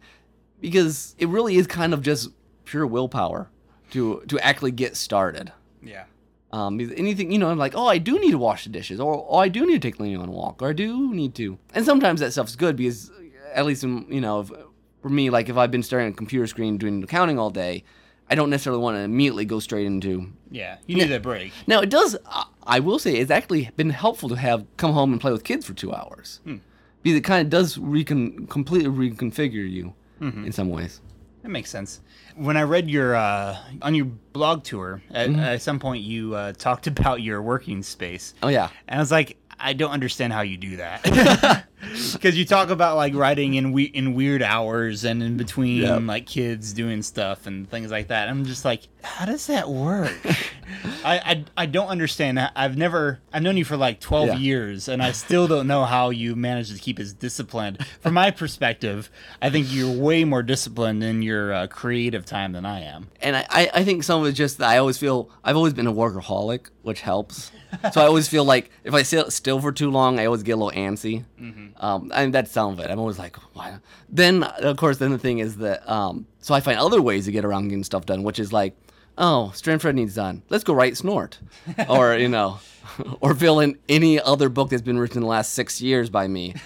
because 0.59 1.15
it 1.19 1.27
really 1.27 1.55
is 1.55 1.67
kind 1.67 1.93
of 1.93 2.01
just 2.01 2.29
pure 2.65 2.87
willpower 2.87 3.49
to 3.91 4.23
to 4.27 4.39
actually 4.39 4.71
get 4.71 4.95
started. 4.97 5.51
Yeah. 5.81 6.05
Um, 6.51 6.79
anything, 6.79 7.31
you 7.31 7.39
know, 7.39 7.49
I'm 7.49 7.57
like, 7.57 7.75
oh, 7.75 7.87
I 7.87 7.97
do 7.97 8.17
need 8.19 8.31
to 8.31 8.37
wash 8.37 8.63
the 8.63 8.69
dishes, 8.69 9.01
or 9.01 9.25
oh, 9.29 9.37
I 9.37 9.49
do 9.49 9.65
need 9.65 9.81
to 9.81 9.87
take 9.87 9.99
Lenny 9.99 10.15
on 10.15 10.29
a 10.29 10.31
walk, 10.31 10.61
or 10.61 10.69
I 10.69 10.73
do 10.73 11.13
need 11.13 11.35
to. 11.35 11.57
And 11.73 11.85
sometimes 11.85 12.21
that 12.21 12.31
stuff's 12.31 12.55
good 12.55 12.77
because, 12.77 13.11
at 13.53 13.65
least, 13.65 13.83
in, 13.83 14.05
you 14.09 14.21
know, 14.21 14.39
if, 14.39 14.51
for 15.01 15.09
me, 15.09 15.29
like 15.29 15.49
if 15.49 15.57
I've 15.57 15.71
been 15.71 15.83
staring 15.83 16.07
at 16.07 16.13
a 16.13 16.15
computer 16.15 16.47
screen 16.47 16.77
doing 16.77 17.03
accounting 17.03 17.37
all 17.37 17.49
day, 17.49 17.83
I 18.29 18.35
don't 18.35 18.49
necessarily 18.49 18.81
want 18.81 18.97
to 18.97 19.01
immediately 19.01 19.45
go 19.45 19.59
straight 19.59 19.85
into. 19.85 20.31
Yeah. 20.51 20.77
You 20.85 20.97
need 20.97 21.11
a 21.11 21.19
break. 21.19 21.51
Now, 21.65 21.79
it 21.81 21.89
does, 21.89 22.17
I- 22.25 22.45
I 22.63 22.79
will 22.81 22.99
say, 22.99 23.15
it's 23.15 23.31
actually 23.31 23.69
been 23.77 23.89
helpful 23.91 24.27
to 24.29 24.35
have 24.35 24.65
come 24.75 24.91
home 24.91 25.11
and 25.13 25.21
play 25.21 25.31
with 25.31 25.43
kids 25.45 25.65
for 25.65 25.73
two 25.73 25.93
hours. 25.93 26.41
Because 27.03 27.17
it 27.17 27.23
kind 27.23 27.41
of 27.45 27.49
does 27.49 27.77
recon, 27.77 28.47
completely 28.47 28.89
reconfigure 28.89 29.69
you 29.69 29.93
in 30.19 30.51
some 30.51 30.69
ways. 30.69 30.99
That 31.43 31.49
makes 31.49 31.69
sense. 31.69 32.01
When 32.35 32.57
I 32.57 32.63
read 32.63 32.89
your 32.89 33.15
uh, 33.15 33.57
on 33.81 33.95
your 33.95 34.05
blog 34.33 34.63
tour, 34.63 35.01
at, 35.11 35.29
at 35.29 35.61
some 35.61 35.79
point 35.79 36.03
you 36.03 36.35
uh, 36.35 36.51
talked 36.53 36.87
about 36.87 37.21
your 37.21 37.41
working 37.41 37.81
space. 37.83 38.33
Oh, 38.43 38.49
yeah. 38.49 38.69
And 38.87 38.99
I 38.99 39.01
was 39.01 39.11
like, 39.11 39.37
I 39.59 39.73
don't 39.73 39.91
understand 39.91 40.33
how 40.33 40.41
you 40.41 40.57
do 40.57 40.75
that. 40.77 41.65
Because 42.13 42.35
you 42.37 42.45
talk 42.45 42.69
about 42.69 42.95
like 42.95 43.13
writing 43.13 43.53
in 43.53 43.71
we- 43.71 43.83
in 43.83 44.13
weird 44.15 44.41
hours 44.41 45.03
and 45.03 45.21
in 45.21 45.37
between 45.37 45.83
Yep. 45.83 46.01
like 46.05 46.25
kids 46.25 46.73
doing 46.73 47.01
stuff 47.03 47.45
and 47.45 47.69
things 47.69 47.91
like 47.91 48.07
that. 48.07 48.29
I'm 48.29 48.45
just 48.45 48.65
like, 48.65 48.87
how 49.03 49.25
does 49.25 49.45
that 49.47 49.69
work? 49.69 50.11
I, 51.05 51.17
I 51.19 51.45
I 51.55 51.65
don't 51.67 51.87
understand. 51.87 52.39
I've 52.39 52.77
never 52.77 53.19
I've 53.31 53.43
known 53.43 53.57
you 53.57 53.65
for 53.65 53.77
like 53.77 53.99
12 53.99 54.27
Yeah. 54.29 54.35
years 54.37 54.87
and 54.87 55.01
I 55.03 55.11
still 55.11 55.47
don't 55.47 55.67
know 55.67 55.85
how 55.85 56.09
you 56.09 56.35
manage 56.35 56.73
to 56.73 56.79
keep 56.79 56.99
as 56.99 57.13
disciplined. 57.13 57.85
From 58.01 58.15
my 58.15 58.31
perspective, 58.31 59.09
I 59.41 59.49
think 59.49 59.67
you're 59.69 59.91
way 59.95 60.23
more 60.23 60.41
disciplined 60.43 61.03
in 61.03 61.21
your 61.21 61.53
uh, 61.53 61.67
creative 61.67 62.25
time 62.25 62.53
than 62.53 62.65
I 62.65 62.81
am. 62.81 63.09
and 63.21 63.35
I, 63.37 63.69
I, 63.73 63.83
think 63.83 64.03
some 64.03 64.21
of 64.21 64.27
it's 64.27 64.37
just 64.37 64.57
that 64.57 64.69
I 64.69 64.77
always 64.79 64.97
feel 64.97 65.29
I've 65.43 65.55
always 65.55 65.73
been 65.73 65.87
a 65.87 65.93
workaholic, 65.93 66.67
which 66.81 67.01
helps. 67.01 67.51
so 67.93 68.01
I 68.01 68.05
always 68.05 68.27
feel 68.27 68.43
like 68.45 68.69
if 68.83 68.93
I 68.93 69.03
sit 69.03 69.31
still 69.31 69.59
for 69.61 69.71
too 69.71 69.91
long, 69.91 70.19
I 70.19 70.25
always 70.25 70.43
get 70.43 70.53
a 70.53 70.55
little 70.57 70.71
antsy. 70.79 71.23
Um, 71.77 72.11
and 72.15 72.33
that's 72.33 72.51
some 72.51 72.73
of 72.73 72.79
it. 72.79 72.89
I'm 72.89 72.99
always 72.99 73.19
like, 73.19 73.35
why? 73.53 73.77
Then 74.09 74.43
of 74.43 74.77
course, 74.77 74.97
then 74.97 75.11
the 75.11 75.17
thing 75.17 75.39
is 75.39 75.57
that 75.57 75.87
um, 75.89 76.25
so 76.39 76.53
I 76.53 76.59
find 76.59 76.79
other 76.79 77.01
ways 77.01 77.25
to 77.25 77.31
get 77.31 77.43
around 77.45 77.67
getting 77.69 77.83
stuff 77.83 78.05
done, 78.05 78.23
which 78.23 78.39
is 78.39 78.51
like, 78.53 78.75
oh, 79.17 79.51
Stranfred 79.55 79.95
needs 79.95 80.15
done. 80.15 80.43
Let's 80.49 80.63
go 80.63 80.73
write 80.73 80.95
Snort, 80.97 81.39
or 81.89 82.15
you 82.15 82.27
know, 82.29 82.59
or 83.21 83.33
fill 83.35 83.59
in 83.59 83.77
any 83.89 84.19
other 84.19 84.49
book 84.49 84.69
that's 84.69 84.81
been 84.81 84.97
written 84.99 85.17
in 85.17 85.21
the 85.23 85.29
last 85.29 85.53
six 85.53 85.81
years 85.81 86.09
by 86.09 86.27
me. 86.27 86.53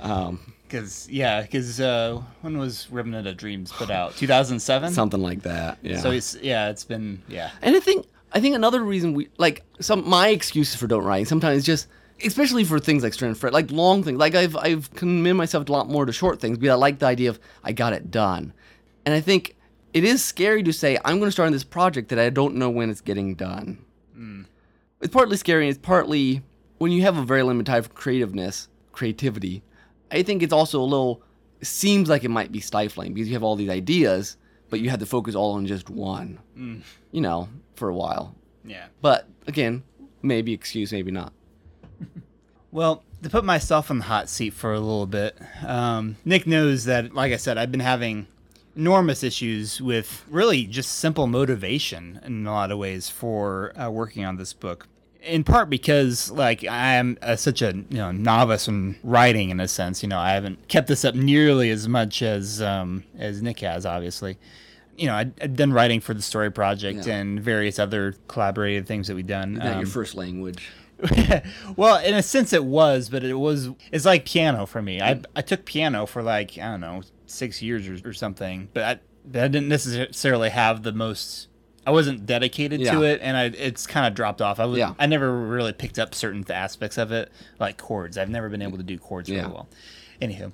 Um, 0.00 0.40
Because 0.62 1.08
yeah, 1.10 1.42
because 1.42 1.80
uh, 1.80 2.22
when 2.42 2.56
was 2.58 2.88
Remnant 2.90 3.26
of 3.26 3.36
Dreams 3.36 3.72
put 3.72 3.90
out? 3.90 4.16
2007. 4.16 4.92
something 4.92 5.20
like 5.20 5.42
that. 5.42 5.78
Yeah. 5.82 5.98
So 5.98 6.10
it's 6.10 6.36
yeah, 6.40 6.68
it's 6.70 6.84
been 6.84 7.22
yeah. 7.28 7.50
And 7.62 7.74
I 7.74 7.80
think 7.80 8.06
I 8.32 8.40
think 8.40 8.54
another 8.54 8.82
reason 8.84 9.14
we 9.14 9.28
like 9.36 9.64
some 9.80 10.08
my 10.08 10.28
excuses 10.28 10.76
for 10.76 10.86
don't 10.86 11.04
writing 11.04 11.24
sometimes 11.26 11.64
just 11.64 11.88
especially 12.24 12.64
for 12.64 12.78
things 12.78 13.02
like 13.02 13.12
Strand 13.14 13.38
Fred, 13.38 13.52
like 13.52 13.70
long 13.70 14.02
things. 14.02 14.18
Like 14.18 14.34
I've 14.34 14.56
I've 14.56 14.92
committed 14.94 15.36
myself 15.36 15.68
a 15.68 15.72
lot 15.72 15.88
more 15.88 16.06
to 16.06 16.12
short 16.12 16.40
things 16.40 16.58
but 16.58 16.68
I 16.70 16.74
like 16.74 16.98
the 16.98 17.06
idea 17.06 17.30
of 17.30 17.40
I 17.64 17.72
got 17.72 17.92
it 17.92 18.10
done. 18.10 18.52
And 19.04 19.14
I 19.14 19.20
think 19.20 19.56
it 19.92 20.04
is 20.04 20.24
scary 20.24 20.62
to 20.62 20.72
say 20.72 20.98
I'm 21.04 21.18
going 21.18 21.28
to 21.28 21.32
start 21.32 21.46
on 21.46 21.52
this 21.52 21.64
project 21.64 22.08
that 22.10 22.18
I 22.18 22.30
don't 22.30 22.56
know 22.56 22.70
when 22.70 22.90
it's 22.90 23.00
getting 23.00 23.34
done. 23.34 23.84
Hmm. 24.14 24.42
It's 25.00 25.12
partly 25.12 25.36
scary. 25.36 25.64
and 25.66 25.70
It's 25.70 25.84
partly 25.84 26.42
when 26.78 26.92
you 26.92 27.02
have 27.02 27.16
a 27.16 27.22
very 27.22 27.42
limited 27.42 27.66
time 27.70 27.82
for 27.82 27.88
creativeness, 27.90 28.68
creativity. 28.92 29.62
I 30.10 30.22
think 30.22 30.42
it's 30.42 30.52
also 30.52 30.80
a 30.80 30.84
little 30.84 31.22
seems 31.62 32.08
like 32.08 32.24
it 32.24 32.30
might 32.30 32.52
be 32.52 32.60
stifling 32.60 33.12
because 33.14 33.28
you 33.28 33.34
have 33.34 33.42
all 33.42 33.56
these 33.56 33.70
ideas, 33.70 34.36
but 34.70 34.80
you 34.80 34.90
have 34.90 35.00
to 35.00 35.06
focus 35.06 35.34
all 35.34 35.52
on 35.52 35.66
just 35.66 35.90
one. 35.90 36.38
Hmm. 36.54 36.78
You 37.12 37.20
know, 37.22 37.48
for 37.74 37.88
a 37.88 37.94
while. 37.94 38.34
Yeah. 38.64 38.86
But 39.00 39.26
again, 39.46 39.82
maybe 40.22 40.52
excuse, 40.52 40.92
maybe 40.92 41.10
not. 41.10 41.32
Well, 42.72 43.02
to 43.22 43.28
put 43.30 43.44
myself 43.44 43.90
in 43.90 43.98
the 43.98 44.04
hot 44.04 44.28
seat 44.28 44.52
for 44.54 44.72
a 44.72 44.80
little 44.80 45.06
bit, 45.06 45.36
um, 45.66 46.16
Nick 46.24 46.46
knows 46.46 46.84
that, 46.84 47.14
like 47.14 47.32
I 47.32 47.36
said, 47.36 47.58
I've 47.58 47.70
been 47.72 47.80
having 47.80 48.26
enormous 48.76 49.22
issues 49.24 49.80
with 49.80 50.24
really 50.30 50.64
just 50.64 50.92
simple 50.98 51.26
motivation 51.26 52.20
in 52.24 52.46
a 52.46 52.52
lot 52.52 52.70
of 52.70 52.78
ways 52.78 53.08
for 53.08 53.72
uh, 53.78 53.90
working 53.90 54.24
on 54.24 54.36
this 54.36 54.52
book. 54.52 54.86
In 55.22 55.44
part 55.44 55.68
because, 55.68 56.30
like, 56.30 56.64
I 56.64 56.94
am 56.94 57.18
uh, 57.20 57.36
such 57.36 57.60
a 57.60 57.72
you 57.74 57.98
know 57.98 58.10
novice 58.10 58.68
in 58.68 58.96
writing 59.02 59.50
in 59.50 59.60
a 59.60 59.68
sense. 59.68 60.02
You 60.02 60.08
know, 60.08 60.18
I 60.18 60.30
haven't 60.32 60.68
kept 60.68 60.86
this 60.88 61.04
up 61.04 61.14
nearly 61.14 61.68
as 61.70 61.86
much 61.88 62.22
as 62.22 62.62
um, 62.62 63.04
as 63.18 63.42
Nick 63.42 63.60
has, 63.60 63.84
obviously. 63.84 64.38
You 64.96 65.08
know, 65.08 65.14
I'd, 65.16 65.42
I'd 65.42 65.56
done 65.56 65.72
writing 65.74 66.00
for 66.00 66.14
the 66.14 66.22
Story 66.22 66.50
Project 66.50 67.06
Yeah. 67.06 67.16
and 67.16 67.38
various 67.40 67.78
other 67.78 68.14
collaborative 68.28 68.86
things 68.86 69.08
that 69.08 69.14
we've 69.14 69.26
done. 69.26 69.54
Not 69.54 69.64
your 69.66 69.74
Um, 69.80 69.86
first 69.86 70.14
language. 70.14 70.70
well, 71.76 72.04
in 72.04 72.14
a 72.14 72.22
sense, 72.22 72.52
it 72.52 72.64
was, 72.64 73.08
but 73.08 73.24
it 73.24 73.34
was. 73.34 73.70
It's 73.92 74.04
like 74.04 74.24
piano 74.24 74.66
for 74.66 74.82
me. 74.82 75.00
I 75.00 75.20
I 75.34 75.42
took 75.42 75.64
piano 75.64 76.06
for 76.06 76.22
like 76.22 76.58
I 76.58 76.70
don't 76.70 76.80
know 76.80 77.02
six 77.26 77.62
years 77.62 77.88
or, 77.88 78.08
or 78.08 78.12
something, 78.12 78.68
but 78.74 78.82
I, 78.82 79.00
but 79.24 79.42
I 79.44 79.48
didn't 79.48 79.68
necessarily 79.68 80.50
have 80.50 80.82
the 80.82 80.92
most. 80.92 81.48
I 81.86 81.92
wasn't 81.92 82.26
dedicated 82.26 82.80
to 82.92 83.02
it, 83.02 83.20
and 83.22 83.36
I 83.36 83.44
it's 83.44 83.86
kind 83.86 84.06
of 84.06 84.14
dropped 84.14 84.42
off. 84.42 84.60
I 84.60 84.66
was 84.66 84.78
Yeah. 84.78 84.94
I 84.98 85.06
never 85.06 85.32
really 85.32 85.72
picked 85.72 85.98
up 85.98 86.14
certain 86.14 86.44
aspects 86.50 86.98
of 86.98 87.10
it, 87.12 87.32
like 87.58 87.78
chords. 87.78 88.18
I've 88.18 88.28
never 88.28 88.48
been 88.48 88.62
able 88.62 88.76
to 88.76 88.84
do 88.84 88.98
chords 88.98 89.30
really 89.30 89.42
well. 89.52 89.68
Anywho, 90.20 90.52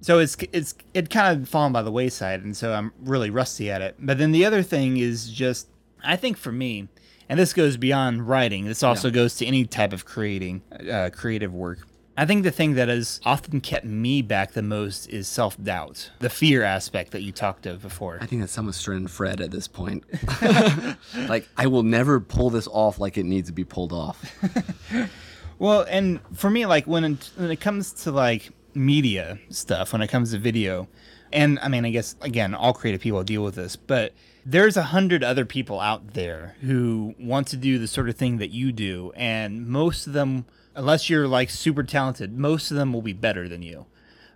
so 0.00 0.18
it's 0.18 0.36
it's 0.52 0.74
it 0.92 1.08
kind 1.10 1.40
of 1.40 1.48
fallen 1.48 1.72
by 1.72 1.82
the 1.82 1.92
wayside, 1.92 2.42
and 2.42 2.56
so 2.56 2.72
I'm 2.72 2.92
really 3.00 3.30
rusty 3.30 3.70
at 3.70 3.80
it. 3.80 3.94
But 3.98 4.18
then 4.18 4.32
the 4.32 4.44
other 4.44 4.62
thing 4.62 4.96
is 4.96 5.30
just 5.30 5.68
I 6.04 6.16
think 6.16 6.36
for 6.36 6.52
me, 6.52 6.88
and 7.28 7.38
this 7.38 7.52
goes 7.52 7.76
beyond 7.76 8.28
writing. 8.28 8.64
This 8.66 8.82
also 8.82 9.08
Yeah. 9.08 9.14
goes 9.14 9.36
to 9.36 9.46
any 9.46 9.64
type 9.64 9.92
of 9.92 10.04
creating, 10.04 10.62
uh, 10.90 11.10
creative 11.12 11.52
work. 11.52 11.86
I 12.18 12.24
think 12.24 12.44
the 12.44 12.50
thing 12.50 12.74
that 12.74 12.88
has 12.88 13.20
often 13.26 13.60
kept 13.60 13.84
me 13.84 14.22
back 14.22 14.52
the 14.52 14.62
most 14.62 15.06
is 15.10 15.28
self 15.28 15.62
doubt, 15.62 16.10
the 16.20 16.30
fear 16.30 16.62
aspect 16.62 17.10
that 17.12 17.20
you 17.22 17.30
talked 17.30 17.66
of 17.66 17.82
before. 17.82 18.18
I 18.22 18.26
think 18.26 18.40
that 18.40 18.48
someone's 18.48 18.82
trying 18.82 19.06
Fred 19.06 19.40
at 19.42 19.50
this 19.50 19.68
point. 19.68 20.02
like, 21.28 21.46
I 21.58 21.66
will 21.66 21.82
never 21.82 22.18
pull 22.20 22.48
this 22.48 22.66
off 22.68 22.98
like 22.98 23.18
it 23.18 23.24
needs 23.26 23.48
to 23.48 23.52
be 23.52 23.64
pulled 23.64 23.92
off. 23.92 24.32
Well, 25.58 25.86
and 25.88 26.20
for 26.34 26.50
me, 26.50 26.66
like 26.66 26.86
when 26.86 27.02
it, 27.04 27.30
when 27.36 27.50
it 27.50 27.60
comes 27.60 27.92
to 28.04 28.10
like 28.10 28.50
media 28.74 29.38
stuff, 29.48 29.92
when 29.94 30.02
it 30.02 30.08
comes 30.08 30.32
to 30.32 30.38
video, 30.38 30.86
and 31.32 31.58
I 31.60 31.68
mean, 31.68 31.84
I 31.84 31.90
guess 31.90 32.16
again, 32.20 32.54
all 32.54 32.72
creative 32.72 33.00
people 33.00 33.22
deal 33.24 33.42
with 33.42 33.54
this, 33.54 33.76
but 33.76 34.12
there's 34.44 34.76
a 34.76 34.84
hundred 34.84 35.24
other 35.24 35.44
people 35.44 35.80
out 35.80 36.14
there 36.14 36.56
who 36.60 37.14
want 37.18 37.48
to 37.48 37.56
do 37.56 37.78
the 37.78 37.88
sort 37.88 38.08
of 38.08 38.16
thing 38.16 38.38
that 38.38 38.50
you 38.50 38.72
do, 38.72 39.12
and 39.16 39.66
most 39.66 40.06
of 40.06 40.12
them, 40.12 40.46
unless 40.74 41.10
you're 41.10 41.26
like 41.26 41.50
super 41.50 41.82
talented, 41.82 42.38
most 42.38 42.70
of 42.70 42.76
them 42.76 42.92
will 42.92 43.02
be 43.02 43.12
better 43.12 43.48
than 43.48 43.62
you. 43.62 43.86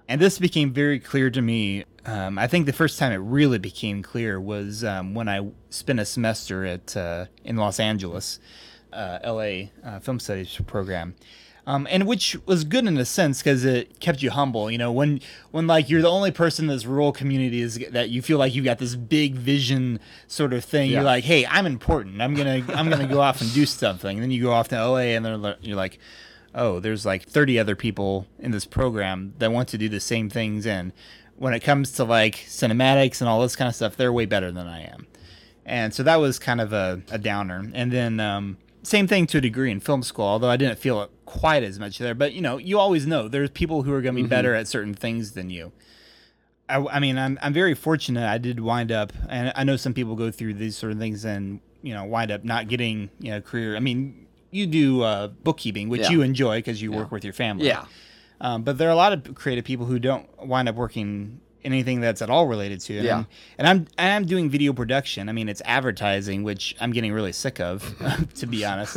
And 0.09 0.20
this 0.20 0.40
became 0.40 0.72
very 0.72 0.98
clear 0.98 1.31
to 1.31 1.40
me. 1.40 1.85
Um, 2.05 2.37
I 2.37 2.48
think 2.48 2.66
the 2.66 2.72
first 2.72 2.98
time 2.98 3.12
it 3.12 3.18
really 3.18 3.59
became 3.59 4.03
clear 4.03 4.40
was 4.40 4.83
um, 4.83 5.14
when 5.14 5.29
I 5.29 5.48
spent 5.68 6.00
a 6.00 6.05
semester 6.05 6.64
at 6.64 6.96
uh, 6.96 7.26
in 7.44 7.57
Los 7.57 7.79
Angeles, 7.79 8.40
uh, 8.92 9.20
LA 9.24 9.68
uh, 9.85 10.00
Film 10.00 10.18
Studies 10.18 10.61
program, 10.66 11.14
um, 11.66 11.87
and 11.90 12.07
which 12.07 12.37
was 12.46 12.64
good 12.64 12.87
in 12.87 12.96
a 12.99 13.05
sense 13.05 13.38
because 13.38 13.64
it 13.64 14.01
kept 14.01 14.23
you 14.23 14.31
humble. 14.31 14.70
You 14.70 14.79
know, 14.79 14.92
when 14.92 15.20
when 15.51 15.66
like 15.66 15.88
you're 15.88 16.03
the 16.03 16.11
only 16.11 16.31
person 16.31 16.64
in 16.64 16.68
this 16.75 16.87
rural 16.87 17.12
community 17.12 17.61
is 17.61 17.79
that 17.90 18.11
you 18.11 18.23
feel 18.23 18.38
like 18.38 18.55
you've 18.55 18.64
got 18.64 18.79
this 18.79 18.96
big 18.96 19.35
vision 19.35 20.01
sort 20.27 20.53
of 20.53 20.64
thing. 20.64 20.90
Yeah. 20.90 20.99
You're 20.99 21.05
like, 21.05 21.25
hey, 21.25 21.46
I'm 21.46 21.66
important. 21.66 22.20
I'm 22.20 22.35
gonna 22.35 22.64
I'm 22.68 22.88
gonna 22.90 23.07
go 23.07 23.20
off 23.20 23.40
and 23.40 23.53
do 23.53 23.66
something. 23.66 24.16
And 24.16 24.23
then 24.23 24.31
you 24.31 24.42
go 24.42 24.53
off 24.53 24.68
to 24.68 24.77
LA 24.77 25.14
and 25.14 25.25
they're 25.25 25.57
you're 25.61 25.77
like 25.77 25.99
oh, 26.55 26.81
there's 26.81 27.07
like 27.07 27.25
30 27.25 27.59
other 27.59 27.77
people 27.77 28.27
in 28.38 28.51
this 28.51 28.64
program 28.64 29.35
that 29.38 29.53
want 29.53 29.68
to 29.68 29.79
do 29.79 29.88
the 29.88 30.01
same 30.01 30.29
things. 30.29 30.66
And 30.66 30.92
when 31.37 31.55
it 31.55 31.61
comes 31.61 31.92
to 31.92 32.05
like 32.05 32.37
cinematics 32.37 33.20
and 33.20 33.29
all 33.29 33.40
this 33.40 33.57
kind 33.57 33.68
of 33.68 33.75
stuff, 33.75 33.96
they're 33.96 34.12
way 34.12 34.27
better 34.27 34.51
than 34.51 34.66
I 34.66 34.83
am. 34.83 35.07
And 35.64 35.94
so 35.94 36.03
that 36.03 36.16
was 36.16 36.38
kind 36.38 36.61
of 36.61 36.73
a, 36.73 37.03
a 37.11 37.18
downer. 37.18 37.70
And 37.75 37.92
then, 37.92 38.18
um, 38.18 38.59
same 38.83 39.07
thing 39.07 39.27
to 39.29 39.38
a 39.38 39.40
degree 39.40 39.71
in 39.71 39.81
film 39.81 40.03
school, 40.03 40.25
although 40.25 40.49
I 40.51 40.57
didn't 40.57 40.79
feel 40.79 41.01
it 41.03 41.11
quite 41.27 41.62
as 41.62 41.79
much 41.79 41.99
there. 41.99 42.14
But 42.14 42.33
you 42.33 42.40
know, 42.40 42.57
you 42.59 42.79
always 42.79 43.07
know 43.07 43.29
there's 43.29 43.51
people 43.51 43.83
who 43.83 43.93
are 43.93 44.01
going 44.01 44.14
to 44.16 44.23
be 44.23 44.29
better 44.29 44.55
at 44.55 44.69
certain 44.69 44.95
things 44.95 45.33
than 45.33 45.51
you. 45.51 45.73
I, 46.69 46.77
I 46.77 46.99
mean, 47.01 47.19
I'm 47.19 47.38
I'm 47.43 47.53
very 47.53 47.75
fortunate. 47.75 48.29
I 48.29 48.38
did 48.38 48.61
wind 48.61 48.93
up, 48.93 49.12
and 49.29 49.53
I 49.57 49.64
know 49.64 49.77
some 49.77 49.93
people 49.95 50.14
go 50.16 50.31
through 50.31 50.55
these 50.55 50.77
sort 50.77 50.93
of 50.93 50.99
things 50.99 51.25
and 51.25 51.61
you 51.83 51.95
know 51.95 52.05
wind 52.05 52.31
up 52.31 52.45
not 52.45 52.69
getting 52.69 53.11
you 53.19 53.33
know 53.33 53.40
career. 53.40 53.77
I 53.77 53.81
mean, 53.81 54.27
you 54.51 54.66
do 54.66 55.03
uh, 55.03 55.29
bookkeeping, 55.29 55.88
which 55.88 56.03
Yeah. 56.03 56.11
you 56.11 56.23
enjoy 56.23 56.59
because 56.59 56.81
you 56.81 56.93
work 56.93 57.11
with 57.11 57.25
your 57.25 57.33
family. 57.33 57.66
Yeah. 57.66 57.85
Um, 58.40 58.62
but 58.62 58.79
there 58.79 58.88
are 58.88 58.93
a 58.93 58.97
lot 58.97 59.12
of 59.12 59.35
creative 59.35 59.64
people 59.66 59.85
who 59.87 59.99
don't 59.99 60.27
wind 60.47 60.69
up 60.69 60.75
working 60.77 61.40
anything 61.64 62.01
that's 62.01 62.23
at 62.23 62.31
all 62.31 62.46
related 62.46 62.81
to 62.81 62.94
it. 62.94 63.05
Yeah. 63.05 63.18
And, 63.18 63.27
and 63.59 63.68
I'm 63.68 63.87
I'm 63.99 64.25
doing 64.27 64.51
video 64.51 64.73
production. 64.73 65.29
I 65.29 65.33
mean, 65.33 65.49
it's 65.49 65.62
advertising, 65.64 66.42
which 66.42 66.77
I'm 66.81 66.92
getting 66.92 67.12
really 67.12 67.33
sick 67.33 67.61
of, 67.61 67.94
to 68.37 68.46
be 68.46 68.64
honest. 68.64 68.96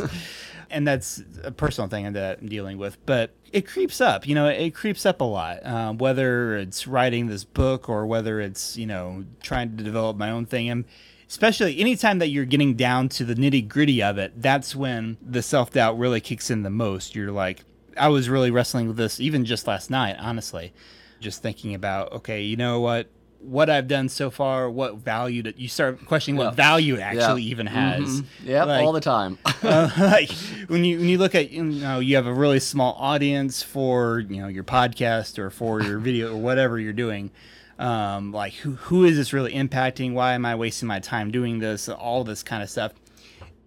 And 0.70 0.88
that's 0.88 1.22
a 1.42 1.52
personal 1.52 1.88
thing 1.88 2.12
that 2.14 2.38
I'm 2.40 2.48
dealing 2.48 2.78
with. 2.78 2.96
But 3.06 3.34
it 3.52 3.66
creeps 3.66 4.00
up, 4.00 4.26
you 4.26 4.34
know, 4.34 4.48
it 4.48 4.74
creeps 4.74 5.06
up 5.06 5.20
a 5.20 5.24
lot. 5.24 5.64
Uh, 5.64 5.92
whether 5.92 6.56
it's 6.56 6.86
writing 6.86 7.28
this 7.28 7.44
book 7.44 7.88
or 7.88 8.06
whether 8.06 8.40
it's, 8.40 8.76
you 8.76 8.86
know, 8.86 9.24
trying 9.42 9.76
to 9.76 9.84
develop 9.84 10.16
my 10.16 10.30
own 10.30 10.46
thing. 10.46 10.68
And 10.68 10.84
especially 11.28 11.78
anytime 11.78 12.18
that 12.18 12.28
you're 12.28 12.44
getting 12.44 12.74
down 12.74 13.08
to 13.10 13.24
the 13.24 13.34
nitty 13.34 13.68
gritty 13.68 14.02
of 14.02 14.18
it, 14.18 14.32
that's 14.40 14.74
when 14.74 15.16
the 15.22 15.42
self 15.42 15.72
doubt 15.72 15.98
really 15.98 16.20
kicks 16.20 16.50
in 16.50 16.62
the 16.62 16.70
most. 16.70 17.14
You're 17.14 17.32
like, 17.32 17.64
I 17.96 18.08
was 18.08 18.28
really 18.28 18.50
wrestling 18.50 18.88
with 18.88 18.96
this 18.96 19.20
even 19.20 19.44
just 19.44 19.66
last 19.66 19.90
night, 19.90 20.16
honestly. 20.18 20.72
Just 21.20 21.42
thinking 21.42 21.74
about, 21.74 22.12
okay, 22.12 22.42
you 22.42 22.56
know 22.56 22.80
what? 22.80 23.08
What 23.40 23.68
I've 23.68 23.88
done 23.88 24.08
so 24.08 24.30
far, 24.30 24.70
what 24.70 24.96
value 24.96 25.42
that 25.42 25.58
you 25.58 25.68
start 25.68 26.06
questioning 26.06 26.38
what 26.38 26.54
value 26.54 26.94
it 26.94 27.00
actually 27.00 27.42
Yeah. 27.42 27.50
even 27.50 27.66
has. 27.66 28.02
Mhm. 28.02 28.24
Yep, 28.44 28.66
Like, 28.66 28.84
all 28.86 28.92
the 28.92 29.00
time. 29.02 29.38
uh, 29.62 29.90
like 29.98 30.30
when 30.68 30.82
you 30.84 30.98
when 30.98 31.08
you 31.08 31.18
look 31.18 31.34
at 31.34 31.50
you 31.50 31.62
know 31.62 31.98
you 31.98 32.16
have 32.16 32.26
a 32.26 32.32
really 32.32 32.58
small 32.60 32.94
audience 32.98 33.62
for 33.62 34.20
you 34.20 34.40
know 34.40 34.48
your 34.48 34.64
podcast 34.64 35.38
or 35.38 35.50
for 35.50 35.82
your 35.82 35.98
video 36.08 36.32
or 36.32 36.40
whatever 36.40 36.78
you're 36.78 36.94
doing 36.94 37.30
um, 37.78 38.32
like 38.32 38.54
who 38.54 38.72
who 38.76 39.04
is 39.04 39.16
this 39.16 39.32
really 39.34 39.52
impacting 39.52 40.12
why 40.14 40.32
am 40.32 40.46
i 40.46 40.54
wasting 40.54 40.86
my 40.88 41.00
time 41.00 41.30
doing 41.30 41.58
this 41.58 41.88
all 41.88 42.22
this 42.24 42.42
kind 42.42 42.62
of 42.62 42.70
stuff 42.70 42.92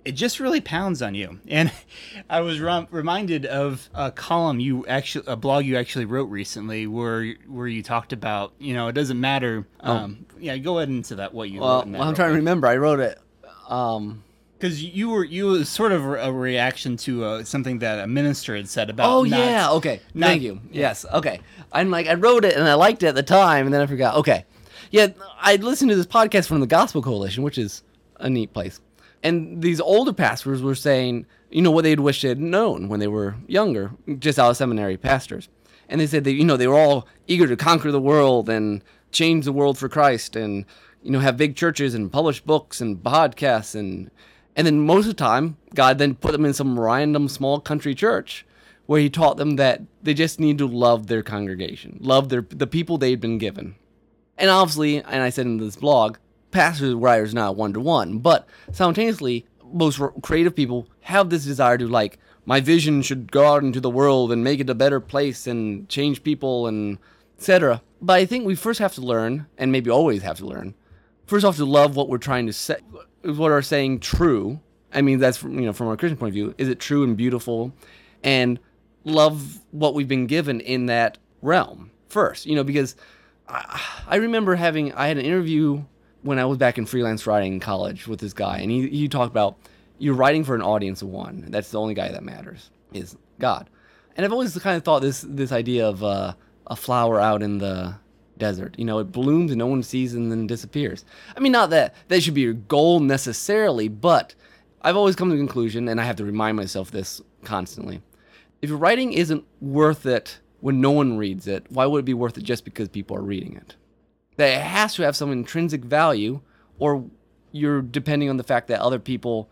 it 0.07 0.13
just 0.13 0.39
really 0.39 0.61
pounds 0.61 1.01
on 1.01 1.13
you 1.15 1.39
and 1.47 1.71
i 2.29 2.39
was 2.41 2.59
rem- 2.59 2.87
reminded 2.91 3.45
of 3.45 3.89
a 3.93 4.11
column 4.11 4.59
you 4.59 4.85
actually 4.87 5.25
a 5.27 5.35
blog 5.35 5.65
you 5.65 5.75
actually 5.77 6.05
wrote 6.05 6.29
recently 6.29 6.87
where 6.87 7.33
where 7.47 7.67
you 7.67 7.83
talked 7.83 8.13
about 8.13 8.53
you 8.59 8.73
know 8.73 8.87
it 8.87 8.93
doesn't 8.93 9.19
matter 9.19 9.65
um, 9.81 10.25
yeah 10.39 10.55
go 10.57 10.77
ahead 10.79 10.89
into 10.89 11.15
that 11.15 11.33
what 11.33 11.49
you 11.49 11.59
Oh. 11.59 11.63
well, 11.63 11.75
wrote 11.79 11.85
in 11.87 11.91
that 11.93 12.01
I'm 12.01 12.15
trying 12.15 12.29
to 12.31 12.35
remember. 12.35 12.67
I 12.67 12.77
wrote 12.77 12.99
it. 12.99 13.19
Um, 13.69 14.23
Because 14.57 14.83
you 14.83 15.09
were 15.09 15.23
you 15.23 15.45
was 15.47 15.69
sort 15.69 15.91
of 15.91 16.03
a 16.05 16.31
reaction 16.31 16.97
to 16.97 17.23
uh, 17.25 17.43
something 17.43 17.79
that 17.79 17.99
a 17.99 18.07
minister 18.07 18.55
had 18.55 18.67
said 18.69 18.89
about. 18.89 19.09
oh 19.11 19.23
not- 19.23 19.39
yeah, 19.39 19.69
okay. 19.71 20.01
not- 20.13 20.27
Thank 20.27 20.41
you. 20.43 20.61
Yes, 20.71 21.05
okay. 21.13 21.41
I'm 21.71 21.89
like 21.91 22.07
I 22.07 22.13
wrote 22.15 22.45
it 22.45 22.55
and 22.55 22.67
I 22.67 22.73
liked 22.75 23.03
it 23.03 23.07
at 23.07 23.15
the 23.15 23.23
time, 23.23 23.65
and 23.65 23.73
then 23.73 23.81
I 23.81 23.85
forgot. 23.87 24.15
Okay, 24.15 24.45
yeah. 24.89 25.07
I 25.39 25.57
listened 25.57 25.89
to 25.91 25.95
this 25.95 26.07
podcast 26.07 26.47
from 26.47 26.59
the 26.59 26.67
Gospel 26.67 27.01
Coalition, 27.01 27.43
which 27.43 27.57
is 27.57 27.83
a 28.19 28.29
neat 28.29 28.51
place, 28.53 28.79
and 29.23 29.61
these 29.61 29.79
older 29.79 30.13
pastors 30.13 30.61
were 30.61 30.75
saying, 30.75 31.25
you 31.49 31.61
know, 31.61 31.71
what 31.71 31.83
they'd 31.83 31.99
wish 31.99 32.21
they'd 32.21 32.39
known 32.39 32.89
when 32.89 32.99
they 32.99 33.07
were 33.07 33.35
younger, 33.47 33.91
just 34.19 34.39
out 34.39 34.51
of 34.51 34.57
seminary 34.57 34.97
pastors, 34.97 35.49
and 35.89 35.99
they 35.99 36.07
said 36.07 36.23
that 36.25 36.33
you 36.33 36.43
know 36.43 36.57
they 36.57 36.67
were 36.67 36.77
all 36.77 37.07
eager 37.27 37.47
to 37.47 37.55
conquer 37.55 37.91
the 37.91 37.99
world 37.99 38.49
and 38.49 38.83
change 39.11 39.45
the 39.45 39.53
world 39.53 39.77
for 39.77 39.89
Christ, 39.89 40.35
and 40.35 40.65
you 41.01 41.11
know 41.11 41.19
have 41.19 41.37
big 41.37 41.55
churches 41.55 41.93
and 41.93 42.11
publish 42.11 42.41
books 42.41 42.81
and 42.81 42.97
podcasts 42.97 43.75
and 43.75 44.11
and 44.57 44.65
then 44.65 44.79
most 44.79 45.05
of 45.05 45.09
the 45.09 45.13
time, 45.13 45.55
God 45.75 45.99
then 45.99 46.15
put 46.15 46.31
them 46.31 46.43
in 46.43 46.53
some 46.53 46.79
random 46.79 47.29
small 47.29 47.59
country 47.59 47.93
church 47.93 48.43
where 48.87 48.99
he 48.99 49.09
taught 49.09 49.37
them 49.37 49.57
that 49.57 49.83
they 50.01 50.15
just 50.15 50.39
need 50.39 50.57
to 50.57 50.67
love 50.67 51.05
their 51.05 51.21
congregation, 51.21 51.97
love 52.01 52.29
their 52.29 52.41
the 52.41 52.65
people 52.65 52.97
they'd 52.97 53.21
been 53.21 53.37
given. 53.37 53.75
And 54.35 54.49
obviously, 54.49 54.97
and 54.97 55.21
I 55.21 55.29
said 55.29 55.45
in 55.45 55.57
this 55.57 55.75
blog, 55.75 56.17
pastors 56.57 56.91
and 56.91 57.03
writers 57.03 57.35
not 57.35 57.55
one 57.55 57.71
to 57.71 57.79
one, 57.79 58.17
but 58.17 58.47
simultaneously, 58.71 59.45
most 59.71 60.01
creative 60.23 60.55
people 60.55 60.87
have 61.01 61.29
this 61.29 61.45
desire 61.45 61.77
to 61.77 61.87
like 61.87 62.17
my 62.47 62.59
vision 62.59 63.03
should 63.03 63.31
go 63.31 63.45
out 63.45 63.61
into 63.61 63.79
the 63.79 63.91
world 63.91 64.31
and 64.31 64.43
make 64.43 64.59
it 64.59 64.67
a 64.67 64.73
better 64.73 64.99
place 64.99 65.45
and 65.45 65.87
change 65.87 66.23
people 66.23 66.65
and 66.65 66.97
etc. 67.37 67.79
But 68.01 68.13
I 68.13 68.25
think 68.25 68.43
we 68.43 68.55
first 68.55 68.79
have 68.79 68.95
to 68.95 69.01
learn, 69.01 69.45
and 69.59 69.71
maybe 69.71 69.91
always 69.91 70.23
have 70.23 70.39
to 70.39 70.47
learn, 70.47 70.73
first 71.27 71.45
off 71.45 71.57
to 71.57 71.65
love 71.65 71.95
what 71.95 72.09
we're 72.09 72.17
trying 72.17 72.47
to 72.47 72.53
say 72.53 72.77
what 73.21 73.51
are 73.51 73.61
saying 73.61 73.99
true. 73.99 74.59
I 74.91 75.03
mean 75.03 75.19
that's 75.19 75.37
from 75.37 75.59
you 75.59 75.67
know 75.67 75.73
from 75.73 75.89
a 75.89 75.97
christian 75.97 76.17
point 76.17 76.29
of 76.31 76.33
view. 76.33 76.55
Is 76.57 76.69
it 76.69 76.79
true 76.79 77.03
and 77.03 77.15
beautiful? 77.15 77.71
And 78.23 78.59
love 79.03 79.59
what 79.69 79.93
we've 79.93 80.07
been 80.07 80.25
given 80.25 80.59
in 80.59 80.87
that 80.87 81.19
realm 81.43 81.91
first 82.09 82.45
you 82.45 82.55
know 82.55 82.63
because 82.63 82.95
i, 83.47 83.79
I 84.07 84.15
remember 84.15 84.55
having 84.55 84.91
i 84.93 85.07
had 85.07 85.17
an 85.17 85.25
interview 85.25 85.83
when 86.23 86.39
i 86.39 86.45
was 86.45 86.57
back 86.57 86.77
in 86.77 86.85
freelance 86.85 87.25
writing 87.27 87.53
in 87.53 87.59
college 87.59 88.07
with 88.07 88.19
this 88.19 88.33
guy 88.33 88.59
and 88.59 88.71
he, 88.71 88.87
he 88.89 89.07
talked 89.07 89.31
about 89.31 89.57
you're 89.99 90.15
writing 90.15 90.43
for 90.43 90.55
an 90.55 90.61
audience 90.61 91.01
of 91.01 91.07
one 91.07 91.45
that's 91.49 91.71
the 91.71 91.79
only 91.79 91.93
guy 91.93 92.11
that 92.11 92.23
matters 92.23 92.69
is 92.93 93.15
god 93.39 93.69
and 94.15 94.25
i've 94.25 94.33
always 94.33 94.57
kind 94.59 94.77
of 94.77 94.83
thought 94.83 95.01
this 95.01 95.25
this 95.27 95.51
idea 95.51 95.87
of 95.87 96.03
uh, 96.03 96.33
a 96.67 96.75
flower 96.75 97.19
out 97.19 97.41
in 97.41 97.57
the 97.57 97.95
desert. 98.37 98.75
You 98.77 98.85
know, 98.85 98.99
it 98.99 99.11
blooms 99.11 99.51
and 99.51 99.59
no 99.59 99.67
one 99.67 99.83
sees 99.83 100.13
and 100.13 100.31
then 100.31 100.47
disappears. 100.47 101.05
I 101.35 101.39
mean, 101.39 101.51
not 101.51 101.69
that 101.71 101.95
that 102.07 102.21
should 102.23 102.33
be 102.33 102.41
your 102.41 102.53
goal 102.53 102.99
necessarily, 102.99 103.87
but 103.87 104.35
I've 104.81 104.95
always 104.95 105.15
come 105.15 105.29
to 105.29 105.35
the 105.35 105.41
conclusion, 105.41 105.87
and 105.87 105.99
I 105.99 106.03
have 106.03 106.15
to 106.17 106.25
remind 106.25 106.55
myself 106.55 106.91
this 106.91 107.21
constantly. 107.43 108.01
If 108.61 108.69
your 108.69 108.77
writing 108.77 109.13
isn't 109.13 109.43
worth 109.59 110.05
it 110.05 110.39
when 110.59 110.81
no 110.81 110.91
one 110.91 111.17
reads 111.17 111.47
it, 111.47 111.65
why 111.69 111.85
would 111.85 111.99
it 111.99 112.05
be 112.05 112.13
worth 112.13 112.37
it 112.37 112.43
just 112.43 112.63
because 112.63 112.87
people 112.87 113.17
are 113.17 113.21
reading 113.21 113.55
it? 113.55 113.75
That 114.37 114.49
it 114.49 114.61
has 114.61 114.93
to 114.95 115.03
have 115.03 115.15
some 115.15 115.31
intrinsic 115.31 115.83
value, 115.83 116.41
or 116.79 117.05
you're 117.51 117.81
depending 117.81 118.29
on 118.29 118.37
the 118.37 118.43
fact 118.43 118.67
that 118.69 118.79
other 118.79 118.99
people 118.99 119.49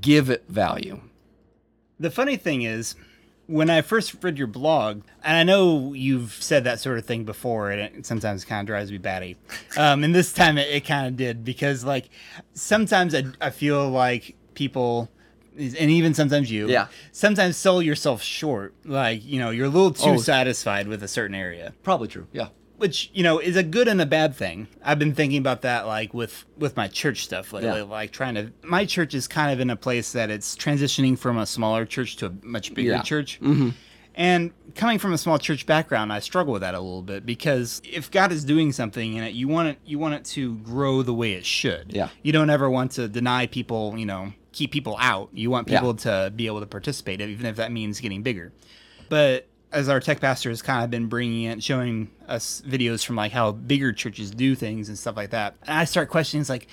give 0.00 0.30
it 0.30 0.44
value. 0.48 1.00
The 2.00 2.10
funny 2.10 2.36
thing 2.36 2.62
is, 2.62 2.94
when 3.46 3.70
I 3.70 3.80
first 3.80 4.22
read 4.22 4.36
your 4.38 4.46
blog, 4.46 5.02
and 5.24 5.36
I 5.36 5.42
know 5.42 5.92
you've 5.94 6.32
said 6.34 6.64
that 6.64 6.78
sort 6.80 6.98
of 6.98 7.06
thing 7.06 7.24
before, 7.24 7.70
and 7.70 7.80
it 7.80 8.06
sometimes 8.06 8.44
kind 8.44 8.60
of 8.60 8.66
drives 8.66 8.92
me 8.92 8.98
batty. 8.98 9.36
Um, 9.76 10.04
and 10.04 10.14
this 10.14 10.32
time 10.32 10.58
it, 10.58 10.68
it 10.70 10.84
kind 10.86 11.06
of 11.08 11.16
did 11.16 11.44
because, 11.44 11.82
like, 11.84 12.10
sometimes 12.52 13.14
I, 13.14 13.24
I 13.40 13.50
feel 13.50 13.88
like 13.88 14.36
people, 14.54 15.08
and 15.56 15.74
even 15.76 16.12
sometimes 16.14 16.50
you, 16.50 16.68
Yeah. 16.68 16.88
sometimes 17.10 17.56
sell 17.56 17.80
yourself 17.82 18.22
short. 18.22 18.74
Like, 18.84 19.24
you 19.24 19.40
know, 19.40 19.50
you're 19.50 19.66
a 19.66 19.70
little 19.70 19.92
too 19.92 20.10
Oh. 20.10 20.16
satisfied 20.18 20.86
with 20.86 21.02
a 21.02 21.08
certain 21.08 21.34
area. 21.34 21.72
Probably 21.82 22.06
true. 22.06 22.26
Yeah. 22.32 22.48
Which 22.78 23.10
you 23.12 23.22
know 23.22 23.38
is 23.38 23.56
a 23.56 23.62
good 23.62 23.86
and 23.88 24.00
a 24.00 24.06
bad 24.06 24.34
thing. 24.34 24.68
I've 24.82 24.98
been 24.98 25.14
thinking 25.14 25.38
about 25.38 25.62
that 25.62 25.86
like 25.86 26.14
with 26.14 26.44
with 26.56 26.76
my 26.76 26.88
church 26.88 27.24
stuff 27.24 27.52
lately, 27.52 27.68
Yeah. 27.78 27.82
like 27.82 28.12
trying 28.12 28.34
to. 28.36 28.50
My 28.62 28.86
church 28.86 29.14
is 29.14 29.28
kind 29.28 29.52
of 29.52 29.60
in 29.60 29.68
a 29.70 29.76
place 29.76 30.12
that 30.12 30.30
it's 30.30 30.56
transitioning 30.56 31.18
from 31.18 31.36
a 31.38 31.44
smaller 31.46 31.84
church 31.84 32.16
to 32.16 32.26
a 32.26 32.32
much 32.42 32.72
bigger 32.74 32.90
Yeah. 32.92 33.02
church, 33.02 33.38
Mhm. 33.42 33.74
And 34.14 34.50
coming 34.74 34.98
from 34.98 35.12
a 35.12 35.18
small 35.18 35.38
church 35.38 35.64
background, 35.64 36.12
I 36.12 36.18
struggle 36.18 36.52
with 36.52 36.62
that 36.62 36.74
a 36.74 36.80
little 36.80 37.02
bit 37.02 37.24
because 37.24 37.80
if 37.84 38.10
God 38.10 38.32
is 38.32 38.42
doing 38.44 38.72
something 38.72 39.14
in 39.14 39.22
it, 39.22 39.34
you 39.34 39.46
want 39.48 39.68
it 39.68 39.78
you 39.84 39.98
want 39.98 40.14
it 40.14 40.24
to 40.34 40.54
grow 40.56 41.02
the 41.02 41.14
way 41.14 41.32
it 41.32 41.44
should. 41.46 41.86
Yeah. 41.92 42.08
You 42.22 42.32
don't 42.32 42.50
ever 42.50 42.68
want 42.70 42.92
to 42.92 43.08
deny 43.08 43.46
people, 43.46 43.94
you 43.96 44.06
know, 44.06 44.32
keep 44.52 44.70
people 44.72 44.96
out. 45.00 45.30
You 45.32 45.50
want 45.50 45.68
Yeah. 45.68 45.78
people 45.80 45.94
to 45.94 46.32
be 46.34 46.46
able 46.46 46.60
to 46.60 46.66
participate, 46.66 47.20
even 47.20 47.44
if 47.46 47.56
that 47.56 47.70
means 47.72 47.98
getting 48.00 48.22
bigger. 48.22 48.52
But 49.08 49.47
as 49.72 49.88
our 49.88 50.00
tech 50.00 50.20
pastor 50.20 50.48
has 50.50 50.62
kind 50.62 50.82
of 50.84 50.90
been 50.90 51.06
bringing 51.06 51.44
it, 51.44 51.62
showing 51.62 52.10
us 52.26 52.62
videos 52.66 53.04
from 53.04 53.16
like 53.16 53.32
how 53.32 53.52
bigger 53.52 53.92
churches 53.92 54.30
do 54.30 54.54
things 54.54 54.88
and 54.88 54.98
stuff 54.98 55.16
like 55.16 55.30
that, 55.30 55.54
and 55.66 55.76
I 55.78 55.84
start 55.84 56.08
questioning, 56.08 56.40
it's 56.40 56.50
like, 56.50 56.66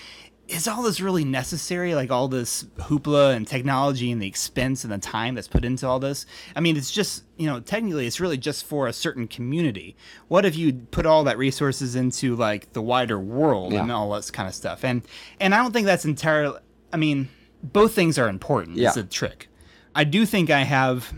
is 0.48 0.68
all 0.68 0.84
this 0.84 1.02
really 1.02 1.26
necessary? 1.26 1.96
Like 1.96 2.12
all 2.12 2.28
this 2.28 2.66
hoopla 2.78 3.36
and 3.36 3.48
technology 3.48 4.12
and 4.12 4.22
the 4.22 4.28
expense 4.28 4.84
and 4.84 4.94
the 4.94 5.00
time 5.00 5.34
that's 5.34 5.48
put 5.48 5.66
into 5.66 5.88
all 5.88 6.00
this? 6.00 6.28
I 6.56 6.60
mean, 6.60 6.78
it's 6.78 6.92
just, 6.92 7.24
you 7.36 7.48
know, 7.48 7.60
technically 7.60 8.06
it's 8.06 8.20
really 8.20 8.38
just 8.38 8.64
for 8.66 8.86
a 8.88 8.94
certain 8.94 9.28
community. 9.28 9.96
What 10.28 10.46
if 10.46 10.56
you 10.56 10.74
put 10.74 11.08
all 11.08 11.24
that 11.24 11.40
resources 11.40 11.96
into 11.96 12.36
like 12.36 12.74
the 12.74 12.82
wider 12.84 13.20
world 13.20 13.74
Yeah. 13.74 13.82
and 13.82 13.92
all 13.92 14.12
this 14.12 14.30
kind 14.30 14.48
of 14.48 14.54
stuff? 14.54 14.84
And 14.86 15.02
and 15.40 15.56
I 15.56 15.58
don't 15.64 15.72
think 15.72 15.88
that's 15.88 16.06
entirely 16.06 16.60
I 16.94 16.98
mean, 16.98 17.28
both 17.64 17.94
things 17.94 18.20
are 18.20 18.30
important. 18.30 18.78
It's 18.78 18.98
a 18.98 19.04
trick. 19.04 19.50
I 19.96 20.04
do 20.04 20.28
think 20.28 20.52
I 20.52 20.62
have 20.62 21.12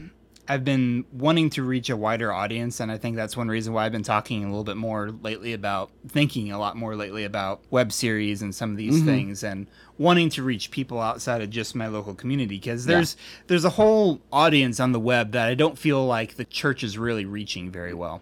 I've 0.49 0.63
been 0.63 1.05
wanting 1.11 1.49
to 1.51 1.63
reach 1.63 1.89
a 1.89 1.97
wider 1.97 2.31
audience 2.31 2.79
and 2.79 2.91
I 2.91 2.97
think 2.97 3.15
that's 3.15 3.35
one 3.35 3.47
reason 3.47 3.73
why 3.73 3.85
I've 3.85 3.91
been 3.91 4.03
talking 4.03 4.43
a 4.43 4.47
little 4.47 4.63
bit 4.63 4.77
more 4.77 5.11
lately 5.21 5.53
about 5.53 5.91
thinking 6.07 6.51
a 6.51 6.59
lot 6.59 6.77
more 6.77 6.95
lately 6.95 7.23
about 7.23 7.61
web 7.69 7.91
series 7.91 8.41
and 8.41 8.55
some 8.55 8.71
of 8.71 8.77
these 8.77 8.97
mm-hmm. 8.97 9.05
things 9.05 9.43
and 9.43 9.67
wanting 9.97 10.29
to 10.31 10.43
reach 10.43 10.71
people 10.71 11.01
outside 11.01 11.41
of 11.41 11.49
just 11.49 11.75
my 11.75 11.87
local 11.87 12.13
community 12.13 12.55
because 12.55 12.85
there's 12.85 13.17
there's 13.47 13.65
a 13.65 13.71
whole 13.71 14.21
audience 14.31 14.79
on 14.79 14.91
the 14.91 14.99
web 14.99 15.31
that 15.31 15.47
I 15.47 15.55
don't 15.55 15.77
feel 15.77 16.05
like 16.05 16.35
the 16.35 16.45
church 16.45 16.83
is 16.83 16.97
really 16.97 17.25
reaching 17.25 17.69
very 17.71 17.93
well 17.93 18.21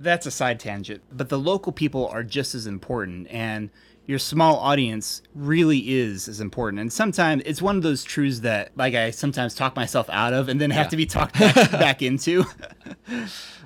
that's 0.00 0.24
a 0.26 0.30
side 0.30 0.58
tangent. 0.58 1.02
But 1.12 1.28
the 1.28 1.38
local 1.38 1.72
people 1.72 2.08
are 2.08 2.22
just 2.24 2.54
as 2.54 2.66
important, 2.66 3.28
and 3.30 3.70
your 4.10 4.18
small 4.18 4.56
audience 4.56 5.22
really 5.36 5.78
is 5.88 6.26
as 6.28 6.40
important. 6.40 6.80
And 6.80 6.92
sometimes 6.92 7.44
it's 7.46 7.62
one 7.62 7.76
of 7.76 7.82
those 7.84 8.02
truths 8.02 8.40
that, 8.40 8.72
like, 8.76 8.94
I 8.94 9.12
sometimes 9.12 9.54
talk 9.54 9.76
myself 9.76 10.10
out 10.10 10.32
of, 10.32 10.48
and 10.48 10.60
then 10.60 10.70
have 10.70 10.86
Yeah. 10.86 10.90
to 10.90 10.96
be 10.96 11.06
talked 11.06 11.38
back, 11.38 11.54
back 11.70 12.02
into. 12.02 12.44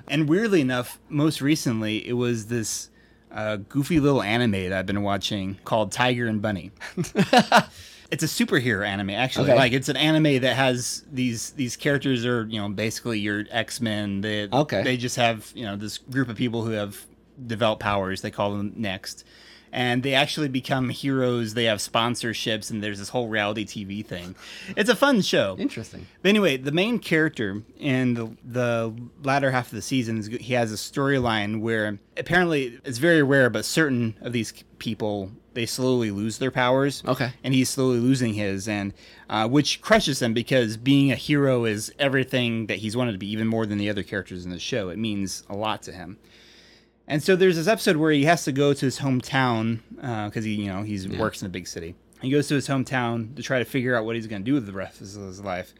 and 0.07 0.29
weirdly 0.29 0.61
enough, 0.61 0.99
most 1.09 1.41
recently, 1.41 2.07
it 2.07 2.13
was 2.13 2.45
this 2.45 2.89
uh, 3.31 3.57
goofy 3.57 3.99
little 3.99 4.21
anime 4.21 4.51
that 4.51 4.73
I've 4.73 4.85
been 4.85 5.01
watching 5.01 5.57
called 5.65 5.91
Tiger 5.91 6.27
and 6.27 6.41
Bunny. 6.41 6.71
it's 8.11 8.23
a 8.23 8.27
superhero 8.27 8.85
anime 8.87 9.09
actually 9.09 9.49
Okay. 9.49 9.57
like 9.57 9.73
it's 9.73 9.89
an 9.89 9.97
anime 9.97 10.39
that 10.41 10.55
has 10.55 11.03
these 11.11 11.49
these 11.51 11.75
characters 11.75 12.23
are 12.23 12.45
you 12.45 12.61
know 12.61 12.69
basically 12.69 13.19
your 13.19 13.45
x-men 13.49 14.21
they 14.21 14.47
Okay. 14.53 14.83
they 14.83 14.95
just 14.95 15.15
have 15.15 15.51
you 15.55 15.65
know 15.65 15.75
this 15.75 15.97
group 15.97 16.29
of 16.29 16.37
people 16.37 16.63
who 16.63 16.71
have 16.71 17.03
developed 17.47 17.81
powers 17.81 18.21
they 18.21 18.29
call 18.29 18.51
them 18.55 18.73
next 18.75 19.25
and 19.71 20.03
they 20.03 20.13
actually 20.13 20.47
become 20.47 20.89
heroes 20.89 21.53
they 21.53 21.65
have 21.65 21.79
sponsorships 21.79 22.69
and 22.71 22.83
there's 22.83 22.99
this 22.99 23.09
whole 23.09 23.27
reality 23.27 23.65
tv 23.65 24.05
thing 24.05 24.35
it's 24.75 24.89
a 24.89 24.95
fun 24.95 25.21
show 25.21 25.55
Interesting. 25.59 26.07
but 26.21 26.29
anyway, 26.29 26.57
the 26.57 26.71
main 26.71 26.99
character 26.99 27.61
in 27.79 28.13
the, 28.13 28.29
the 28.43 28.93
latter 29.23 29.51
half 29.51 29.67
of 29.67 29.75
the 29.75 29.81
season, 29.81 30.17
is, 30.19 30.27
he 30.27 30.53
has 30.53 30.71
a 30.71 30.75
storyline 30.75 31.61
where 31.61 31.99
apparently 32.17 32.79
it's 32.83 32.97
very 32.97 33.23
rare, 33.23 33.49
but 33.49 33.65
certain 33.65 34.15
of 34.21 34.33
these 34.33 34.53
people 34.79 35.31
they 35.53 35.65
slowly 35.65 36.11
lose 36.11 36.37
their 36.37 36.51
powers. 36.51 37.01
Okay. 37.07 37.31
and 37.43 37.53
he's 37.53 37.69
slowly 37.69 37.97
losing 37.99 38.33
his, 38.33 38.67
and 38.67 38.93
uh, 39.29 39.47
which 39.47 39.81
crushes 39.81 40.21
him 40.21 40.33
because 40.33 40.75
being 40.75 41.11
a 41.11 41.15
hero 41.15 41.63
is 41.63 41.93
everything 41.97 42.65
that 42.67 42.79
he's 42.79 42.97
wanted 42.97 43.13
to 43.13 43.17
be, 43.17 43.31
even 43.31 43.47
more 43.47 43.65
than 43.65 43.77
the 43.77 43.89
other 43.89 44.03
characters 44.03 44.43
in 44.43 44.51
the 44.51 44.59
show. 44.59 44.89
It 44.89 44.97
means 44.97 45.43
a 45.49 45.55
lot 45.55 45.81
to 45.83 45.93
him. 45.93 46.17
And 47.07 47.21
so 47.21 47.35
there's 47.35 47.55
this 47.55 47.67
episode 47.67 47.97
where 47.97 48.11
he 48.11 48.25
has 48.25 48.43
to 48.45 48.51
go 48.51 48.73
to 48.73 48.85
his 48.85 48.99
hometown 48.99 49.79
uh, 50.01 50.25
because 50.27 50.43
he, 50.43 50.53
you 50.53 50.67
know, 50.67 50.81
he's 50.81 51.07
works 51.07 51.41
in 51.41 51.45
a 51.45 51.49
big 51.49 51.67
city. 51.67 51.95
He 52.21 52.31
goes 52.31 52.47
to 52.47 52.55
his 52.55 52.67
hometown 52.67 53.35
to 53.35 53.43
try 53.43 53.59
to 53.59 53.65
figure 53.65 53.95
out 53.95 54.05
what 54.05 54.15
he's 54.15 54.27
going 54.27 54.41
to 54.41 54.45
do 54.45 54.53
with 54.53 54.65
the 54.65 54.71
rest 54.71 55.01
of 55.01 55.07
his 55.07 55.41
life. 55.41 55.73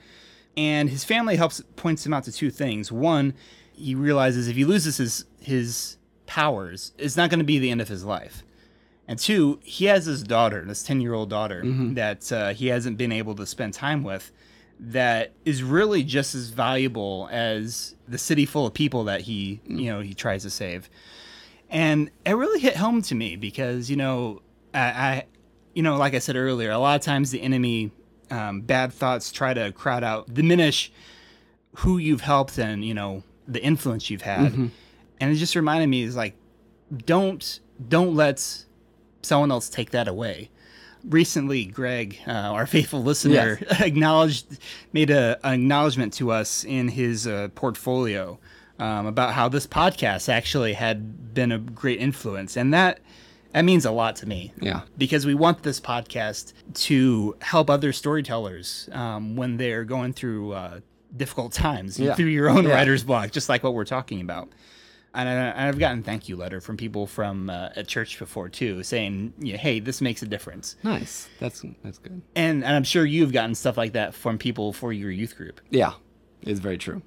And 0.56 0.90
his 0.90 1.04
family 1.04 1.36
helps 1.36 1.62
points 1.76 2.06
him 2.06 2.14
out 2.14 2.24
to 2.26 2.32
two 2.32 2.52
things. 2.52 2.92
One, 2.92 3.34
he 3.74 3.96
realizes 3.96 4.48
if 4.48 4.56
he 4.56 4.66
loses 4.66 4.98
his 4.98 5.26
his 5.40 5.98
powers, 6.28 6.94
it's 6.98 7.18
not 7.18 7.30
going 7.30 7.40
to 7.40 7.46
be 7.46 7.60
the 7.60 7.72
end 7.72 7.82
of 7.82 7.88
his 7.88 8.06
life. 8.06 8.44
And 9.08 9.20
two, 9.20 9.60
he 9.64 9.86
has 9.86 10.06
his 10.06 10.24
daughter, 10.24 10.64
this 10.66 10.84
ten 10.84 11.02
year 11.02 11.14
old 11.14 11.30
daughter 11.30 11.64
mm-hmm. 11.64 11.96
that 11.96 12.32
uh, 12.32 12.54
he 12.54 12.68
hasn't 12.68 12.98
been 12.98 13.12
able 13.12 13.36
to 13.36 13.46
spend 13.46 13.74
time 13.74 14.04
with. 14.04 14.32
That 14.80 15.32
is 15.46 15.64
really 15.64 16.04
just 16.04 16.36
as 16.36 16.50
valuable 16.50 17.30
as 17.32 17.96
the 18.08 18.18
city 18.18 18.46
full 18.46 18.68
of 18.68 18.74
people 18.74 19.06
that 19.06 19.22
he, 19.22 19.62
mm. 19.68 19.80
you 19.80 19.92
know, 19.92 20.02
he 20.02 20.14
tries 20.14 20.44
to 20.44 20.50
save 20.50 20.90
and 21.70 22.10
it 22.26 22.34
really 22.34 22.60
hit 22.60 22.76
home 22.76 23.02
to 23.04 23.16
me 23.16 23.36
because 23.36 23.90
you 23.90 23.96
know 23.96 24.42
I, 24.74 24.80
I 24.80 25.26
you 25.74 25.84
know 25.84 25.98
like 25.98 26.14
I 26.14 26.20
said 26.20 26.36
earlier, 26.36 26.72
a 26.72 26.78
lot 26.78 26.96
of 26.96 27.02
times 27.02 27.32
the 27.32 27.42
enemy, 27.42 27.92
um, 28.32 28.62
bad 28.62 28.94
thoughts 28.94 29.32
try 29.32 29.54
to 29.54 29.72
crowd 29.72 30.04
out, 30.04 30.34
diminish 30.34 30.92
who 31.78 31.98
you've 31.98 32.22
helped 32.22 32.58
and 32.58 32.84
you 32.86 32.94
know 32.94 33.24
the 33.48 33.62
influence 33.64 34.10
you've 34.10 34.22
had, 34.22 34.54
and 35.20 35.32
it 35.32 35.36
just 35.36 35.56
reminded 35.56 35.88
me 35.88 36.04
is 36.04 36.16
like 36.16 36.36
don't 37.06 37.60
don't 37.90 38.16
let 38.16 38.66
someone 39.22 39.52
else 39.52 39.70
take 39.70 39.92
that 39.92 40.08
away. 40.08 40.50
Recently, 41.04 41.66
Greg, 41.66 42.18
uh, 42.28 42.32
our 42.32 42.66
faithful 42.66 43.04
listener, 43.04 43.60
acknowledged, 43.80 44.58
made 44.92 45.12
a, 45.12 45.38
an 45.44 45.54
acknowledgement 45.54 46.14
to 46.14 46.32
us 46.32 46.64
in 46.64 46.88
his 46.88 47.28
uh, 47.28 47.50
portfolio 47.54 48.40
um, 48.80 49.06
about 49.06 49.34
how 49.34 49.48
this 49.50 49.66
podcast 49.68 50.30
actually 50.30 50.74
had 50.74 51.34
been 51.34 51.52
a 51.52 51.58
great 51.60 52.00
influence, 52.00 52.56
and 52.58 52.74
that 52.74 53.00
that 53.54 53.64
means 53.64 53.86
a 53.86 53.92
lot 53.92 54.18
to 54.18 54.28
me. 54.28 54.52
Yeah. 54.62 54.82
because 54.98 55.26
we 55.26 55.34
want 55.34 55.64
this 55.64 55.80
podcast 55.80 56.52
to 56.74 57.38
help 57.42 57.70
other 57.70 57.94
storytellers 57.94 58.90
um, 58.92 59.36
when 59.38 59.56
they're 59.58 59.86
going 59.86 60.12
through 60.14 60.52
uh, 60.52 60.80
difficult 61.16 61.54
times 61.54 61.98
Yeah. 61.98 62.16
through 62.16 62.26
your 62.28 62.50
own 62.50 62.66
Yeah. 62.66 62.72
writer's 62.74 63.04
block, 63.06 63.32
just 63.32 63.48
like 63.48 63.64
what 63.64 63.74
we're 63.74 63.86
talking 63.86 64.20
about. 64.20 64.50
And 65.14 65.30
I, 65.30 65.70
I've 65.70 65.80
gotten 65.80 66.04
thank 66.04 66.28
you 66.28 66.36
letter 66.36 66.60
from 66.60 66.76
people 66.76 67.08
from 67.08 67.50
uh, 67.50 67.70
at 67.78 67.88
church 67.88 68.20
before 68.20 68.50
too, 68.50 68.84
saying, 68.84 69.32
yeah, 69.40 69.56
"Hey, 69.56 69.80
this 69.80 70.02
makes 70.02 70.22
a 70.22 70.26
difference." 70.26 70.76
Nice. 70.84 71.30
That's 71.40 71.64
that's 71.82 71.98
good. 72.00 72.22
And, 72.36 72.62
and 72.66 72.76
I'm 72.76 72.84
sure 72.84 73.06
you've 73.06 73.32
gotten 73.32 73.56
stuff 73.56 73.78
like 73.78 73.94
that 73.94 74.14
from 74.14 74.38
people 74.38 74.74
for 74.74 74.92
your 74.92 75.12
youth 75.12 75.38
group. 75.38 75.62
Yeah, 75.70 75.94
it's 76.42 76.60
very 76.60 76.78
true. 76.78 77.02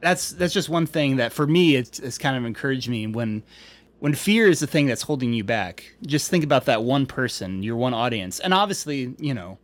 That's 0.00 0.30
that's 0.32 0.54
just 0.54 0.68
one 0.68 0.86
thing 0.86 1.16
that 1.16 1.32
for 1.32 1.46
me 1.46 1.76
it's, 1.76 1.98
it's 1.98 2.18
kind 2.18 2.36
of 2.36 2.44
encouraged 2.44 2.88
me 2.88 3.06
when 3.06 3.42
when 3.98 4.14
fear 4.14 4.48
is 4.48 4.60
the 4.60 4.66
thing 4.66 4.86
that's 4.86 5.02
holding 5.02 5.32
you 5.34 5.44
back. 5.44 5.94
Just 6.06 6.30
think 6.30 6.42
about 6.44 6.64
that 6.64 6.82
one 6.84 7.04
person, 7.06 7.62
your 7.62 7.76
one 7.76 7.92
audience, 7.92 8.40
and 8.40 8.54
obviously, 8.54 9.14
you 9.18 9.34
know, 9.34 9.58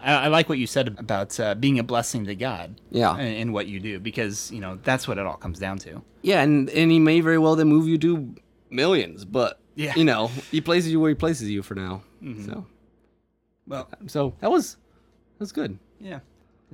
I, 0.00 0.14
I 0.14 0.28
like 0.28 0.48
what 0.48 0.56
you 0.58 0.66
said 0.66 0.88
about 0.98 1.38
uh, 1.38 1.54
being 1.54 1.78
a 1.78 1.82
blessing 1.82 2.24
to 2.24 2.34
God. 2.34 2.80
Yeah. 2.90 3.18
in, 3.18 3.26
in 3.34 3.52
what 3.52 3.66
you 3.66 3.80
do 3.80 4.00
because 4.00 4.50
you 4.50 4.60
know 4.60 4.78
that's 4.82 5.06
what 5.06 5.18
it 5.18 5.26
all 5.26 5.36
comes 5.36 5.58
down 5.58 5.76
to. 5.80 6.02
Yeah, 6.22 6.40
and 6.42 6.70
and 6.70 6.90
he 6.90 6.98
may 6.98 7.20
very 7.20 7.38
well 7.38 7.54
then 7.54 7.68
move 7.68 7.86
you 7.86 7.98
to 7.98 8.34
millions, 8.70 9.26
but 9.26 9.60
Yeah. 9.74 9.92
you 9.94 10.04
know, 10.06 10.28
he 10.50 10.62
places 10.62 10.90
you 10.90 10.98
where 11.00 11.10
he 11.10 11.14
places 11.14 11.50
you 11.50 11.62
for 11.62 11.74
now. 11.74 12.02
So 12.46 12.64
Well, 13.66 13.88
so 14.06 14.34
that 14.40 14.50
was 14.50 14.74
that 14.74 15.40
was 15.40 15.52
good. 15.52 15.78
yeah. 16.00 16.20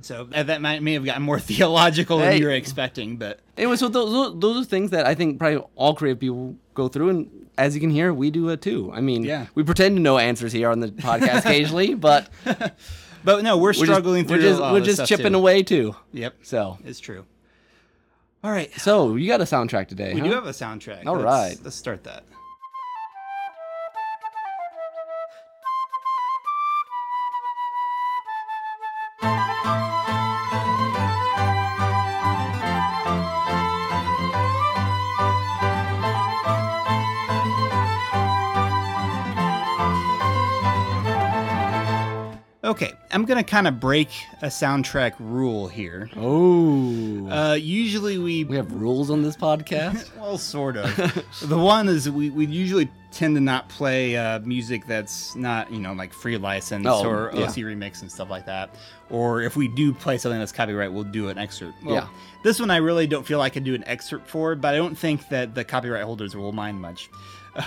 So 0.01 0.25
that 0.25 0.61
might 0.61 0.81
may 0.81 0.93
have 0.93 1.05
gotten 1.05 1.23
more 1.23 1.39
theological 1.51 2.19
than 2.19 2.31
Hey. 2.33 2.39
you 2.39 2.45
were 2.45 2.51
expecting, 2.51 3.17
but 3.17 3.39
Anyway, 3.57 3.75
so 3.75 3.87
those 3.89 4.33
those- 4.39 4.61
are 4.61 4.65
things 4.69 4.91
that 4.91 5.05
I 5.05 5.15
think 5.15 5.39
probably 5.39 5.61
all 5.75 5.93
creative 5.93 6.19
people 6.19 6.55
go 6.73 6.87
through, 6.87 7.09
and 7.09 7.29
as 7.57 7.75
you 7.75 7.81
can 7.81 7.89
hear, 7.89 8.13
we 8.13 8.31
do 8.31 8.47
it 8.49 8.61
too. 8.61 8.89
I 8.93 9.01
mean, 9.01 9.23
Yeah. 9.23 9.47
we 9.55 9.63
pretend 9.63 9.97
to 9.97 10.01
know 10.01 10.17
answers 10.17 10.53
here 10.53 10.69
on 10.69 10.79
the 10.79 10.87
podcast 10.87 11.39
occasionally, 11.45 11.93
but 11.93 12.29
but 13.23 13.43
no, 13.43 13.57
we're 13.57 13.67
we're 13.67 13.73
struggling 13.73 14.23
just, 14.23 14.29
through. 14.29 14.37
we're 14.37 14.49
just, 14.49 14.61
we're 14.61 14.79
just 14.81 15.05
chipping 15.07 15.33
too. 15.33 15.37
away 15.39 15.63
too. 15.63 15.95
Yep, 16.13 16.35
So 16.43 16.77
it's 16.85 16.99
true. 17.01 17.25
All 18.41 18.51
right, 18.51 18.71
so 18.79 19.15
you 19.17 19.27
got 19.27 19.41
a 19.41 19.43
soundtrack 19.43 19.89
today? 19.89 20.13
we 20.13 20.21
huh? 20.21 20.27
do 20.27 20.31
have 20.33 20.45
a 20.45 20.51
soundtrack. 20.51 21.05
All 21.05 21.15
let's, 21.15 21.25
right. 21.25 21.57
let's 21.61 21.75
start 21.75 22.05
that. 22.05 22.23
Okay, 42.69 42.93
I'm 43.09 43.25
gonna 43.25 43.43
kind 43.43 43.67
of 43.67 43.79
break 43.79 44.09
a 44.43 44.45
soundtrack 44.45 45.13
rule 45.17 45.67
here. 45.67 46.07
Oh. 46.15 47.27
Uh, 47.27 47.53
usually 47.55 48.19
we, 48.19 48.43
we 48.43 48.55
have 48.57 48.71
rules 48.71 49.09
on 49.09 49.23
this 49.23 49.35
podcast. 49.35 50.15
well, 50.19 50.37
sort 50.37 50.77
of. 50.77 50.95
the 51.49 51.57
one 51.57 51.89
is 51.89 52.07
we, 52.11 52.29
we 52.29 52.45
usually 52.45 52.87
tend 53.09 53.33
to 53.37 53.41
not 53.41 53.69
play 53.69 54.15
uh, 54.15 54.37
music 54.41 54.85
that's 54.85 55.35
not 55.35 55.71
you 55.73 55.79
know 55.79 55.93
like 55.93 56.13
free 56.13 56.37
license 56.37 56.85
Oh, 56.87 57.07
or 57.09 57.31
yeah. 57.33 57.45
OC 57.45 57.55
remix 57.55 58.03
and 58.03 58.11
stuff 58.11 58.29
like 58.29 58.45
that. 58.45 58.75
Or 59.09 59.41
if 59.41 59.55
we 59.55 59.67
do 59.67 59.91
play 59.91 60.19
something 60.19 60.37
that's 60.37 60.51
copyright, 60.51 60.93
we'll 60.93 61.03
do 61.05 61.29
an 61.29 61.39
excerpt. 61.39 61.83
Well, 61.83 61.95
Yeah. 61.95 62.07
This 62.43 62.59
one 62.59 62.69
I 62.69 62.77
really 62.77 63.07
don't 63.07 63.25
feel 63.25 63.41
I 63.41 63.49
can 63.49 63.63
do 63.63 63.73
an 63.73 63.83
excerpt 63.87 64.27
for, 64.29 64.53
but 64.53 64.75
I 64.75 64.77
don't 64.77 64.95
think 64.95 65.27
that 65.29 65.55
the 65.55 65.63
copyright 65.63 66.03
holders 66.03 66.35
will 66.35 66.51
mind 66.51 66.79
much, 66.79 67.09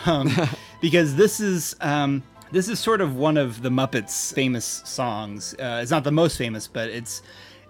um, 0.06 0.30
because 0.80 1.16
this 1.16 1.40
is. 1.40 1.74
Um, 1.80 2.22
this 2.52 2.68
is 2.68 2.78
sort 2.78 3.00
of 3.00 3.16
one 3.16 3.38
of 3.38 3.62
the 3.62 3.70
Muppets' 3.70 4.32
famous 4.32 4.82
songs. 4.84 5.54
Uh, 5.54 5.80
it's 5.82 5.90
not 5.90 6.04
the 6.04 6.12
most 6.12 6.36
famous, 6.36 6.68
but 6.68 6.90
it's 6.90 7.22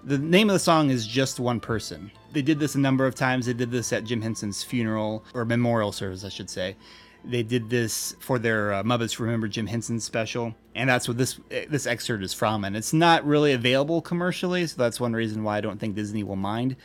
the 0.04 0.18
name 0.18 0.50
of 0.50 0.54
the 0.54 0.58
song 0.58 0.90
is 0.90 1.06
just 1.06 1.38
one 1.38 1.60
person. 1.60 2.10
They 2.32 2.42
did 2.42 2.58
this 2.58 2.74
a 2.74 2.80
number 2.80 3.06
of 3.06 3.14
times. 3.14 3.46
They 3.46 3.52
did 3.52 3.70
this 3.70 3.92
at 3.92 4.04
Jim 4.04 4.20
Henson's 4.20 4.64
funeral 4.64 5.24
or 5.34 5.44
memorial 5.44 5.92
service, 5.92 6.24
I 6.24 6.28
should 6.28 6.50
say. 6.50 6.74
They 7.24 7.42
did 7.42 7.70
this 7.70 8.16
for 8.18 8.38
their 8.38 8.72
uh, 8.72 8.82
Muppets 8.82 9.18
Remember 9.18 9.46
Jim 9.46 9.66
Henson 9.66 10.00
special, 10.00 10.54
and 10.74 10.88
that's 10.88 11.06
what 11.06 11.18
this 11.18 11.38
this 11.68 11.86
excerpt 11.86 12.24
is 12.24 12.34
from. 12.34 12.64
And 12.64 12.76
it's 12.76 12.92
not 12.92 13.24
really 13.24 13.52
available 13.52 14.02
commercially, 14.02 14.66
so 14.66 14.76
that's 14.76 14.98
one 14.98 15.12
reason 15.12 15.44
why 15.44 15.58
I 15.58 15.60
don't 15.60 15.78
think 15.78 15.94
Disney 15.94 16.24
will 16.24 16.36
mind. 16.36 16.76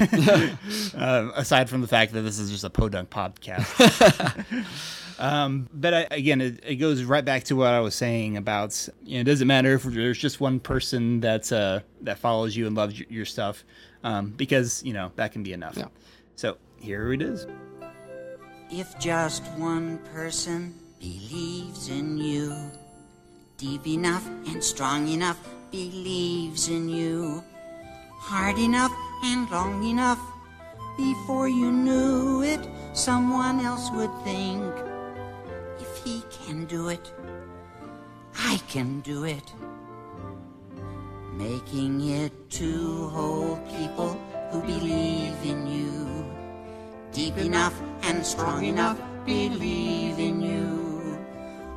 uh, 0.00 0.48
aside 1.34 1.68
from 1.68 1.82
the 1.82 1.88
fact 1.88 2.12
that 2.12 2.22
this 2.22 2.38
is 2.38 2.50
just 2.50 2.64
a 2.64 2.70
podunk 2.70 3.10
podcast. 3.10 4.66
Um, 5.18 5.68
but 5.72 5.94
I, 5.94 6.06
again, 6.10 6.40
it, 6.40 6.60
it 6.66 6.76
goes 6.76 7.04
right 7.04 7.24
back 7.24 7.44
to 7.44 7.54
what 7.54 7.68
I 7.68 7.78
was 7.78 7.94
saying 7.94 8.36
about 8.36 8.88
you 9.04 9.14
know, 9.14 9.20
it 9.20 9.24
doesn't 9.24 9.46
matter 9.46 9.74
if 9.74 9.84
there's 9.84 10.18
just 10.18 10.40
one 10.40 10.58
person 10.58 11.20
that's 11.20 11.52
uh, 11.52 11.80
that 12.00 12.18
follows 12.18 12.56
you 12.56 12.66
and 12.66 12.74
loves 12.74 12.98
your, 12.98 13.06
your 13.08 13.24
stuff, 13.24 13.62
um, 14.02 14.30
because 14.30 14.82
you 14.82 14.92
know 14.92 15.12
that 15.14 15.30
can 15.30 15.44
be 15.44 15.52
enough. 15.52 15.76
Yeah. 15.76 15.86
So 16.34 16.56
here 16.80 17.12
it 17.12 17.22
is. 17.22 17.46
If 18.74 18.98
just 18.98 19.44
one 19.58 19.98
person 20.14 20.72
believes 20.98 21.90
in 21.90 22.16
you, 22.16 22.56
deep 23.58 23.86
enough 23.86 24.26
and 24.46 24.64
strong 24.64 25.08
enough, 25.08 25.36
believes 25.70 26.68
in 26.68 26.88
you, 26.88 27.44
hard 28.12 28.56
enough 28.56 28.90
and 29.24 29.50
long 29.50 29.84
enough, 29.84 30.18
before 30.96 31.48
you 31.48 31.70
knew 31.70 32.42
it, 32.42 32.66
someone 32.94 33.60
else 33.60 33.90
would 33.92 34.10
think, 34.24 34.64
if 35.78 36.02
he 36.02 36.22
can 36.30 36.64
do 36.64 36.88
it, 36.88 37.12
I 38.38 38.58
can 38.68 39.00
do 39.00 39.24
it. 39.24 39.52
Making 41.34 42.08
it 42.08 42.32
to 42.52 43.08
whole 43.08 43.58
people 43.76 44.18
who 44.50 44.62
believe 44.62 45.36
in 45.44 45.66
you 45.66 46.11
deep 47.12 47.36
enough 47.36 47.78
and 48.02 48.24
strong 48.24 48.64
enough, 48.64 48.98
believe 49.26 50.18
in 50.18 50.40
you. 50.40 51.18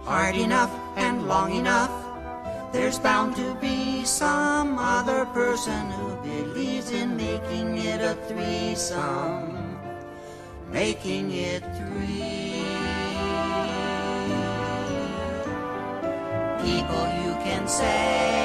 Hard 0.04 0.36
enough 0.36 0.72
and 0.96 1.28
long 1.28 1.54
enough, 1.54 1.92
there's 2.72 3.00
bound 3.00 3.36
to 3.36 3.56
be 3.56 4.06
some 4.06 4.80
other 4.80 5.26
person 5.28 5.92
who 5.92 6.16
believes 6.24 6.92
in 6.92 7.18
making 7.18 7.78
it 7.78 8.02
a 8.02 8.16
threesome. 8.28 9.78
Making 10.72 11.32
it 11.32 11.64
three. 11.76 12.64
People 16.64 17.06
you 17.24 17.34
can 17.44 17.68
say, 17.68 18.45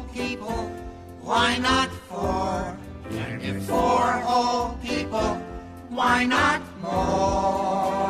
people, 0.00 0.70
why 1.20 1.58
not 1.58 1.90
four? 2.08 2.76
And 3.10 3.42
if 3.42 3.62
four 3.64 4.02
whole 4.26 4.76
people, 4.82 5.34
why 5.90 6.24
not 6.24 6.62
more? 6.80 8.01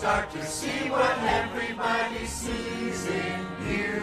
Start 0.00 0.30
to 0.30 0.42
see 0.46 0.88
what 0.88 1.18
everybody 1.24 2.24
sees 2.24 3.06
in 3.06 3.46
you. 3.68 4.00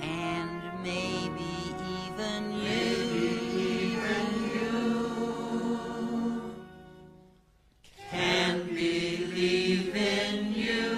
And 0.00 0.62
maybe 0.84 1.74
even 2.06 2.52
you, 2.52 2.94
even 3.74 4.26
you, 4.52 6.52
can 8.12 8.68
believe 8.68 9.96
in 9.96 10.54
you. 10.54 10.94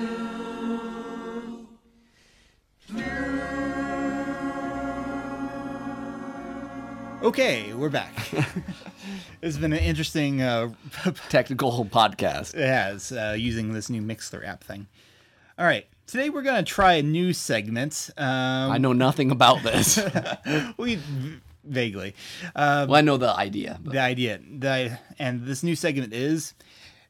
Okay, 7.22 7.72
we're 7.72 7.88
back. 7.88 8.12
it's 9.42 9.56
been 9.56 9.72
an 9.72 9.80
interesting. 9.80 10.40
Uh, 10.40 10.72
Technical 11.28 11.84
podcast. 11.84 12.54
it 12.54 12.66
has 12.66 13.12
uh, 13.12 13.34
using 13.36 13.72
this 13.72 13.90
new 13.90 14.00
Mixler 14.00 14.46
app 14.46 14.64
thing. 14.64 14.86
All 15.58 15.66
right, 15.66 15.86
today 16.06 16.30
we're 16.30 16.42
gonna 16.42 16.62
try 16.62 16.94
a 16.94 17.02
new 17.02 17.32
segment. 17.32 18.10
Um, 18.16 18.70
I 18.70 18.78
know 18.78 18.92
nothing 18.92 19.30
about 19.30 19.62
this. 19.62 20.00
we 20.78 20.98
vaguely. 21.64 22.14
Um, 22.54 22.88
well, 22.88 22.94
I 22.94 23.00
know 23.02 23.16
the 23.16 23.36
idea. 23.36 23.78
But 23.82 23.92
the 23.92 24.00
idea 24.00 24.38
the 24.38 24.98
and 25.18 25.44
this 25.44 25.62
new 25.62 25.76
segment 25.76 26.12
is 26.14 26.54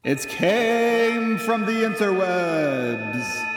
it's 0.03 0.25
came 0.25 1.37
from 1.37 1.65
the 1.65 1.71
interwebs 1.71 3.52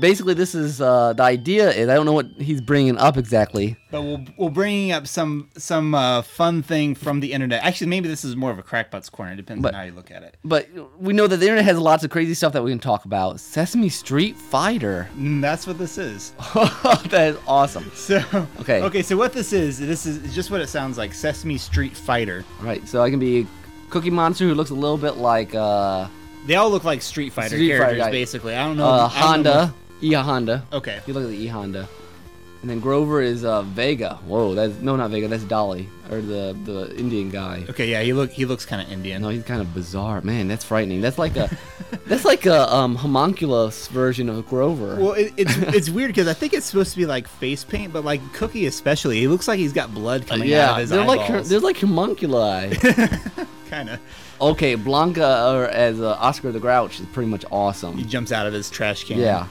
basically, 0.00 0.34
this 0.34 0.54
is 0.54 0.80
uh, 0.80 1.12
the 1.12 1.22
idea. 1.22 1.70
Is 1.70 1.88
I 1.88 1.94
don't 1.94 2.06
know 2.06 2.12
what 2.12 2.26
he's 2.38 2.60
bringing 2.60 2.96
up 2.98 3.16
exactly. 3.16 3.76
but 3.90 4.02
we'll, 4.02 4.24
we're 4.36 4.50
bringing 4.50 4.92
up 4.92 5.06
some 5.06 5.48
some 5.56 5.94
uh, 5.94 6.22
fun 6.22 6.62
thing 6.62 6.94
from 6.94 7.20
the 7.20 7.32
internet 7.32 7.62
actually 7.62 7.86
maybe 7.86 8.08
this 8.08 8.24
is 8.24 8.36
more 8.36 8.50
of 8.50 8.58
a 8.58 8.62
crackpot's 8.62 9.08
corner 9.08 9.32
it 9.32 9.36
depends 9.36 9.62
But- 9.62 9.74
on 9.74 9.80
how 9.80 9.86
you 9.86 9.92
look 9.92 10.10
at 10.10 10.22
it 10.22 10.36
But 10.44 10.68
we 11.00 11.12
know 11.12 11.26
that 11.26 11.36
the 11.38 11.46
internet 11.46 11.64
has 11.64 11.78
lots 11.78 12.04
of 12.04 12.10
crazy 12.10 12.34
stuff 12.34 12.52
that 12.52 12.62
we 12.62 12.70
can 12.70 12.78
talk 12.78 13.04
about. 13.04 13.40
Sesame 13.40 13.88
Street 13.88 14.36
Fighter. 14.36 15.08
Mm, 15.16 15.40
that's 15.40 15.66
what 15.66 15.78
this 15.78 15.98
is 15.98 16.32
that 16.54 17.28
is 17.34 17.36
awesome. 17.46 17.90
so 17.94 18.22
Okay. 18.60 18.82
okay 18.82 19.02
so 19.02 19.16
what 19.16 19.32
this 19.32 19.52
is 19.52 19.78
this 19.78 20.06
is 20.06 20.34
just 20.34 20.50
what 20.50 20.60
it 20.60 20.68
sounds 20.68 20.98
like 20.98 21.14
sesame 21.14 21.58
street 21.58 21.96
fighter 21.96 22.44
Right. 22.60 22.86
so 22.88 23.02
I 23.02 23.10
can 23.10 23.18
be 23.18 23.46
Cookie 23.90 24.10
Monster 24.10 24.44
who 24.46 24.54
looks 24.54 24.70
a 24.70 24.74
little 24.74 24.98
bit 24.98 25.16
like 25.16 25.54
uh, 25.54 26.08
they 26.46 26.56
all 26.56 26.70
look 26.70 26.84
like 26.84 27.02
street 27.02 27.32
fighter 27.32 27.56
Street 27.56 27.68
characters 27.68 27.98
guy. 27.98 28.10
basically 28.10 28.54
i 28.54 28.64
don't 28.66 28.76
know 28.76 28.84
uh, 28.86 29.10
I 29.12 29.34
don't 29.34 29.42
know 29.44 29.52
Honda, 29.52 29.74
E 30.02 30.12
Honda. 30.12 30.64
okay 30.72 31.00
You 31.06 31.14
look 31.14 31.24
at 31.24 31.30
the 31.30 31.36
E 31.36 31.46
Honda. 31.46 31.88
And 32.62 32.70
then 32.70 32.80
Grover 32.80 33.20
is 33.20 33.44
uh, 33.44 33.62
Vega. 33.62 34.14
Whoa, 34.26 34.54
that's 34.54 34.80
no, 34.80 34.96
not 34.96 35.10
Vega. 35.10 35.28
That's 35.28 35.44
Dolly, 35.44 35.88
or 36.10 36.20
the 36.20 36.56
the 36.64 36.92
Indian 36.96 37.30
guy. 37.30 37.64
okay 37.68 37.88
yeah 37.88 38.02
he 38.02 38.12
look 38.12 38.30
he 38.32 38.44
looks 38.44 38.64
kind 38.64 38.82
of 38.82 38.90
indian 38.90 39.22
No, 39.22 39.28
he's 39.28 39.44
kind 39.44 39.60
of 39.60 39.72
bizarre, 39.72 40.20
man. 40.22 40.48
That's 40.48 40.64
frightening. 40.64 41.00
That's 41.00 41.18
like 41.18 41.36
a, 41.36 41.56
that's 42.06 42.24
like 42.24 42.44
a 42.46 42.74
um, 42.74 42.96
homunculus 42.96 43.86
version 43.88 44.28
of 44.28 44.48
Grover. 44.48 44.96
Well, 44.96 45.12
it, 45.12 45.32
it's 45.36 45.56
it's 45.58 45.90
weird 45.90 46.08
because 46.08 46.26
I 46.26 46.32
think 46.32 46.54
it's 46.54 46.66
supposed 46.66 46.90
to 46.92 46.96
be 46.96 47.06
like 47.06 47.28
face 47.28 47.62
paint, 47.62 47.92
but 47.92 48.04
like 48.04 48.20
Cookie 48.32 48.66
especially, 48.66 49.20
he 49.20 49.28
looks 49.28 49.46
like 49.46 49.58
he's 49.58 49.74
got 49.74 49.94
blood 49.94 50.26
coming 50.26 50.52
out 50.54 50.72
of 50.72 50.76
yeah, 50.76 50.78
his 50.80 50.90
they're 50.90 51.04
like 51.04 51.44
they're 51.44 51.60
like 51.60 51.76
homunculi. 51.76 52.74
kind 53.70 53.90
of. 53.90 54.00
okay, 54.40 54.76
Blanka 54.76 55.54
or 55.54 55.66
as 55.66 56.00
uh, 56.00 56.14
Oscar 56.14 56.50
the 56.52 56.60
Grouch 56.60 56.98
is 57.00 57.06
pretty 57.06 57.30
much 57.30 57.44
awesome. 57.50 57.96
He 57.96 58.04
jumps 58.04 58.32
out 58.32 58.46
of 58.46 58.52
his 58.52 58.70
trash 58.70 59.04
can. 59.04 59.18
Yeah, 59.18 59.46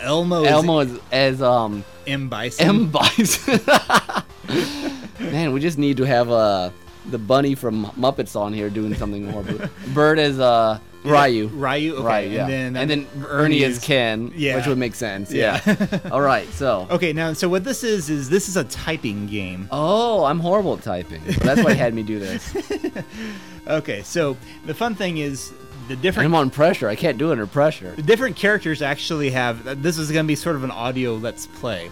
Elmo 0.00 0.42
is 0.44 0.48
Elmo 0.50 0.78
is 0.80 0.98
as 1.12 1.42
um 1.42 1.84
M 2.06 2.28
Bison. 2.28 2.66
M 2.68 2.90
Bison. 2.90 3.60
Man, 5.20 5.52
we 5.52 5.60
just 5.60 5.78
need 5.78 5.96
to 5.96 6.04
have 6.04 6.30
a 6.30 6.72
the 7.06 7.18
bunny 7.18 7.54
from 7.54 7.86
Muppets 7.98 8.34
on 8.38 8.52
here 8.52 8.68
doing 8.70 8.94
something 8.94 9.28
horrible. 9.30 9.68
Bird 9.94 10.18
is 10.18 10.38
uh 10.40 10.78
Ryu. 11.04 11.46
Ryu. 11.48 11.94
Okay. 11.94 12.04
Right, 12.04 12.30
yeah. 12.30 12.48
And 12.48 12.74
then, 12.74 12.76
And 12.76 12.90
then, 12.90 13.06
Ernie 13.28 13.62
is 13.62 13.78
Ken, 13.78 14.32
Yeah. 14.34 14.56
which 14.56 14.66
would 14.66 14.78
make 14.78 14.96
sense. 14.96 15.32
Yeah. 15.32 15.60
Yeah. 15.64 16.00
All 16.10 16.20
right, 16.20 16.48
so. 16.48 16.88
Okay, 16.90 17.12
now 17.12 17.32
so 17.32 17.48
what 17.48 17.62
this 17.62 17.84
is 17.84 18.10
is 18.10 18.28
this 18.28 18.48
is 18.48 18.56
a 18.56 18.64
typing 18.64 19.28
game. 19.28 19.68
Oh, 19.70 20.24
I'm 20.24 20.40
horrible 20.40 20.74
at 20.76 20.82
typing. 20.82 21.22
So 21.32 21.40
that's 21.44 21.62
why 21.62 21.74
he 21.74 21.78
had 21.78 21.94
me 21.94 22.02
do 22.02 22.18
this. 22.18 22.52
Okay, 23.68 24.02
so 24.02 24.36
the 24.66 24.74
fun 24.74 24.94
thing 24.96 25.18
is 25.18 25.52
the 25.88 25.96
different 25.96 26.26
I'm 26.26 26.34
on 26.34 26.50
pressure. 26.50 26.88
I 26.88 26.96
can't 26.96 27.18
do 27.18 27.28
it 27.28 27.32
under 27.32 27.46
pressure. 27.46 27.92
the 27.96 28.02
different 28.02 28.36
characters 28.36 28.82
actually 28.82 29.30
have 29.30 29.82
this 29.82 29.98
is 29.98 30.10
going 30.10 30.24
to 30.24 30.28
be 30.28 30.34
sort 30.36 30.56
of 30.56 30.64
an 30.64 30.70
audio 30.70 31.14
let's 31.16 31.46
play 31.46 31.90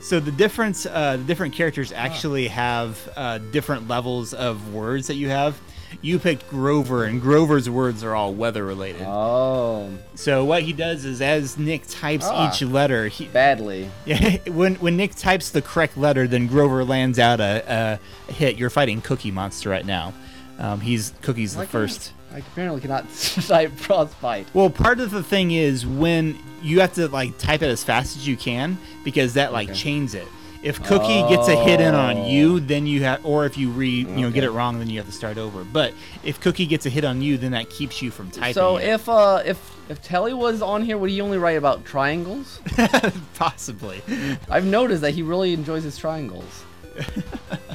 so 0.00 0.18
the 0.20 0.32
difference 0.32 0.86
uh, 0.86 1.16
the 1.18 1.24
different 1.24 1.54
characters 1.54 1.92
actually 1.92 2.48
have 2.48 2.98
uh, 3.16 3.38
different 3.52 3.86
levels 3.88 4.32
of 4.34 4.72
words 4.72 5.06
that 5.08 5.14
you 5.16 5.28
have 5.28 5.58
you 6.02 6.18
picked 6.20 6.48
grover 6.48 7.04
and 7.04 7.20
grover's 7.20 7.68
words 7.68 8.04
are 8.04 8.14
all 8.14 8.32
weather 8.32 8.64
related 8.64 9.02
Oh, 9.04 9.90
so 10.14 10.44
what 10.44 10.62
he 10.62 10.72
does 10.72 11.04
is 11.04 11.20
as 11.20 11.58
nick 11.58 11.82
types 11.88 12.24
Ah. 12.28 12.48
each 12.48 12.62
letter 12.62 13.08
he 13.08 13.26
badly. 13.26 13.90
yeah, 14.06 14.36
when 14.46 14.76
when 14.76 14.96
nick 14.96 15.14
types 15.16 15.50
the 15.50 15.60
correct 15.62 15.96
letter 15.98 16.26
then 16.28 16.46
grover 16.46 16.84
lands 16.84 17.18
out 17.18 17.40
a, 17.40 17.98
a 18.28 18.32
hit 18.32 18.56
you're 18.56 18.70
fighting 18.70 19.00
cookie 19.02 19.30
monster 19.32 19.68
right 19.68 19.84
now 19.84 20.14
um, 20.58 20.80
he's 20.80 21.12
cookie's 21.22 21.52
the 21.54 21.58
Why 21.60 21.64
can't- 21.64 21.72
first 21.72 22.12
I 22.32 22.38
apparently 22.38 22.80
cannot 22.80 23.08
type 23.14 23.72
frostbite. 23.72 24.48
Well, 24.54 24.70
part 24.70 25.00
of 25.00 25.10
the 25.10 25.22
thing 25.22 25.50
is 25.50 25.86
when 25.86 26.38
you 26.62 26.80
have 26.80 26.92
to 26.94 27.08
like 27.08 27.36
type 27.38 27.62
it 27.62 27.68
as 27.68 27.82
fast 27.82 28.16
as 28.16 28.26
you 28.28 28.36
can 28.36 28.78
because 29.04 29.34
that 29.34 29.52
like 29.52 29.70
Okay. 29.70 29.78
chains 29.78 30.14
it. 30.14 30.26
If 30.62 30.82
Cookie 30.84 31.22
gets 31.26 31.48
a 31.48 31.56
hit 31.56 31.80
in 31.80 31.94
on 31.94 32.18
Oh. 32.18 32.26
you, 32.28 32.60
then 32.60 32.86
you 32.86 33.02
have, 33.02 33.24
or 33.24 33.46
if 33.46 33.56
you 33.56 33.70
re, 33.70 33.88
you 33.88 34.04
know, 34.04 34.30
get 34.30 34.44
it 34.44 34.50
wrong, 34.50 34.78
then 34.78 34.90
you 34.90 34.98
have 34.98 35.06
to 35.06 35.12
start 35.12 35.38
over. 35.38 35.64
But 35.64 35.94
if 36.22 36.38
Cookie 36.38 36.66
gets 36.66 36.84
a 36.84 36.90
hit 36.90 37.02
on 37.02 37.22
you, 37.22 37.38
then 37.38 37.52
that 37.52 37.70
keeps 37.70 38.02
you 38.02 38.10
from 38.10 38.30
typing. 38.30 38.52
So 38.52 38.76
it. 38.76 38.86
if 38.88 39.08
uh 39.08 39.42
if 39.46 39.58
if 39.88 40.02
Telly 40.02 40.34
was 40.34 40.60
on 40.60 40.82
here, 40.82 40.98
would 40.98 41.08
he 41.10 41.22
only 41.22 41.38
write 41.38 41.56
about 41.56 41.86
triangles? 41.86 42.60
possibly, 43.34 44.02
I've 44.50 44.66
noticed 44.66 45.00
that 45.00 45.14
he 45.14 45.22
really 45.22 45.54
enjoys 45.54 45.82
his 45.82 45.96
triangles. 45.96 46.64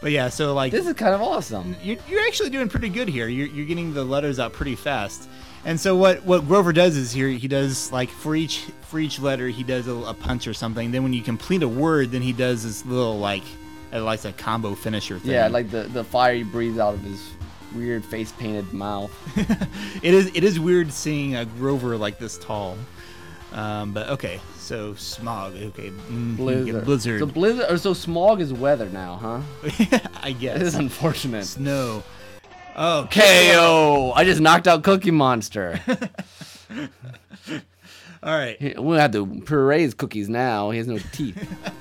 but 0.00 0.12
yeah, 0.12 0.28
so 0.28 0.54
like 0.54 0.72
This 0.72 0.86
is 0.86 0.94
kind 0.94 1.14
of 1.14 1.20
awesome. 1.20 1.76
you're, 1.82 1.98
you're 2.08 2.26
actually 2.26 2.50
doing 2.50 2.68
pretty 2.68 2.88
good 2.88 3.08
here. 3.08 3.28
You're, 3.28 3.48
you're 3.48 3.66
getting 3.66 3.92
the 3.94 4.04
letters 4.04 4.38
out 4.38 4.52
pretty 4.52 4.76
fast. 4.76 5.28
And 5.64 5.78
so 5.78 5.94
what 5.94 6.24
what 6.24 6.46
Grover 6.46 6.72
does 6.72 6.96
is 6.96 7.12
here 7.12 7.28
he 7.28 7.46
does 7.46 7.92
like 7.92 8.08
for 8.08 8.34
each 8.34 8.60
for 8.82 8.98
each 8.98 9.18
letter 9.20 9.48
he 9.48 9.62
does 9.62 9.88
a, 9.88 9.94
a 9.94 10.14
punch 10.14 10.46
or 10.46 10.54
something. 10.54 10.90
Then 10.90 11.02
when 11.02 11.12
you 11.12 11.22
complete 11.22 11.62
a 11.62 11.68
word, 11.68 12.10
then 12.12 12.22
he 12.22 12.32
does 12.32 12.64
this 12.64 12.84
little 12.86 13.18
like 13.18 13.42
like 13.92 14.24
a 14.24 14.32
combo 14.32 14.74
finisher 14.74 15.18
thing. 15.18 15.32
Yeah, 15.32 15.48
like 15.48 15.70
the 15.70 15.82
the 15.82 16.02
fire 16.02 16.34
he 16.34 16.44
breathes 16.44 16.78
out 16.78 16.94
of 16.94 17.00
his 17.02 17.30
weird 17.74 18.04
face 18.04 18.32
painted 18.32 18.72
mouth. 18.72 19.10
it 20.02 20.14
is 20.14 20.30
it 20.34 20.44
is 20.44 20.58
weird 20.58 20.90
seeing 20.92 21.36
a 21.36 21.44
Grover 21.44 21.96
like 21.98 22.18
this 22.18 22.38
tall. 22.38 22.78
Um, 23.52 23.92
but 23.92 24.08
okay, 24.10 24.40
so 24.70 24.94
smog. 24.94 25.56
Okay, 25.56 25.90
mm, 25.90 26.36
Blizzard. 26.36 26.84
blizzard. 26.84 27.18
So 27.18 27.26
blizzard 27.26 27.66
or 27.68 27.76
so 27.76 27.92
smog 27.92 28.40
is 28.40 28.52
weather 28.52 28.88
now, 28.88 29.16
huh? 29.16 29.40
I 30.22 30.30
guess. 30.30 30.60
This 30.60 30.68
is 30.68 30.74
unfortunate. 30.76 31.44
snow. 31.44 32.04
Oh, 32.76 33.08
KO! 33.10 34.12
I 34.14 34.22
just 34.22 34.40
knocked 34.40 34.68
out 34.68 34.84
Cookie 34.84 35.10
Monster. 35.10 35.80
All 38.22 38.32
right. 38.36 38.56
We'll 38.80 39.00
have 39.00 39.10
to 39.12 39.26
praise 39.44 39.92
cookies 39.92 40.28
now. 40.28 40.70
He 40.70 40.78
has 40.78 40.86
no 40.86 40.98
teeth. 40.98 41.36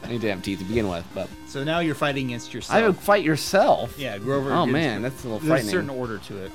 he 0.08 0.14
didn't 0.18 0.30
have 0.38 0.42
teeth 0.42 0.58
to 0.60 0.66
begin 0.66 0.90
with, 0.90 1.06
but 1.14 1.30
So 1.48 1.64
now 1.64 1.80
you're 1.82 1.94
fighting 1.94 2.26
against 2.26 2.56
yourself. 2.56 2.76
I 2.76 2.88
would 2.88 2.98
fight 2.98 3.24
yourself. 3.24 3.94
Yeah, 4.00 4.18
Grover. 4.18 4.52
Oh 4.52 4.66
man, 4.66 5.04
that's 5.04 5.24
a 5.26 5.28
little 5.28 5.38
There's 5.38 5.46
a 5.46 5.48
frightening. 5.48 5.72
certain 5.72 5.90
order 5.92 6.18
to 6.18 6.38
it. 6.46 6.52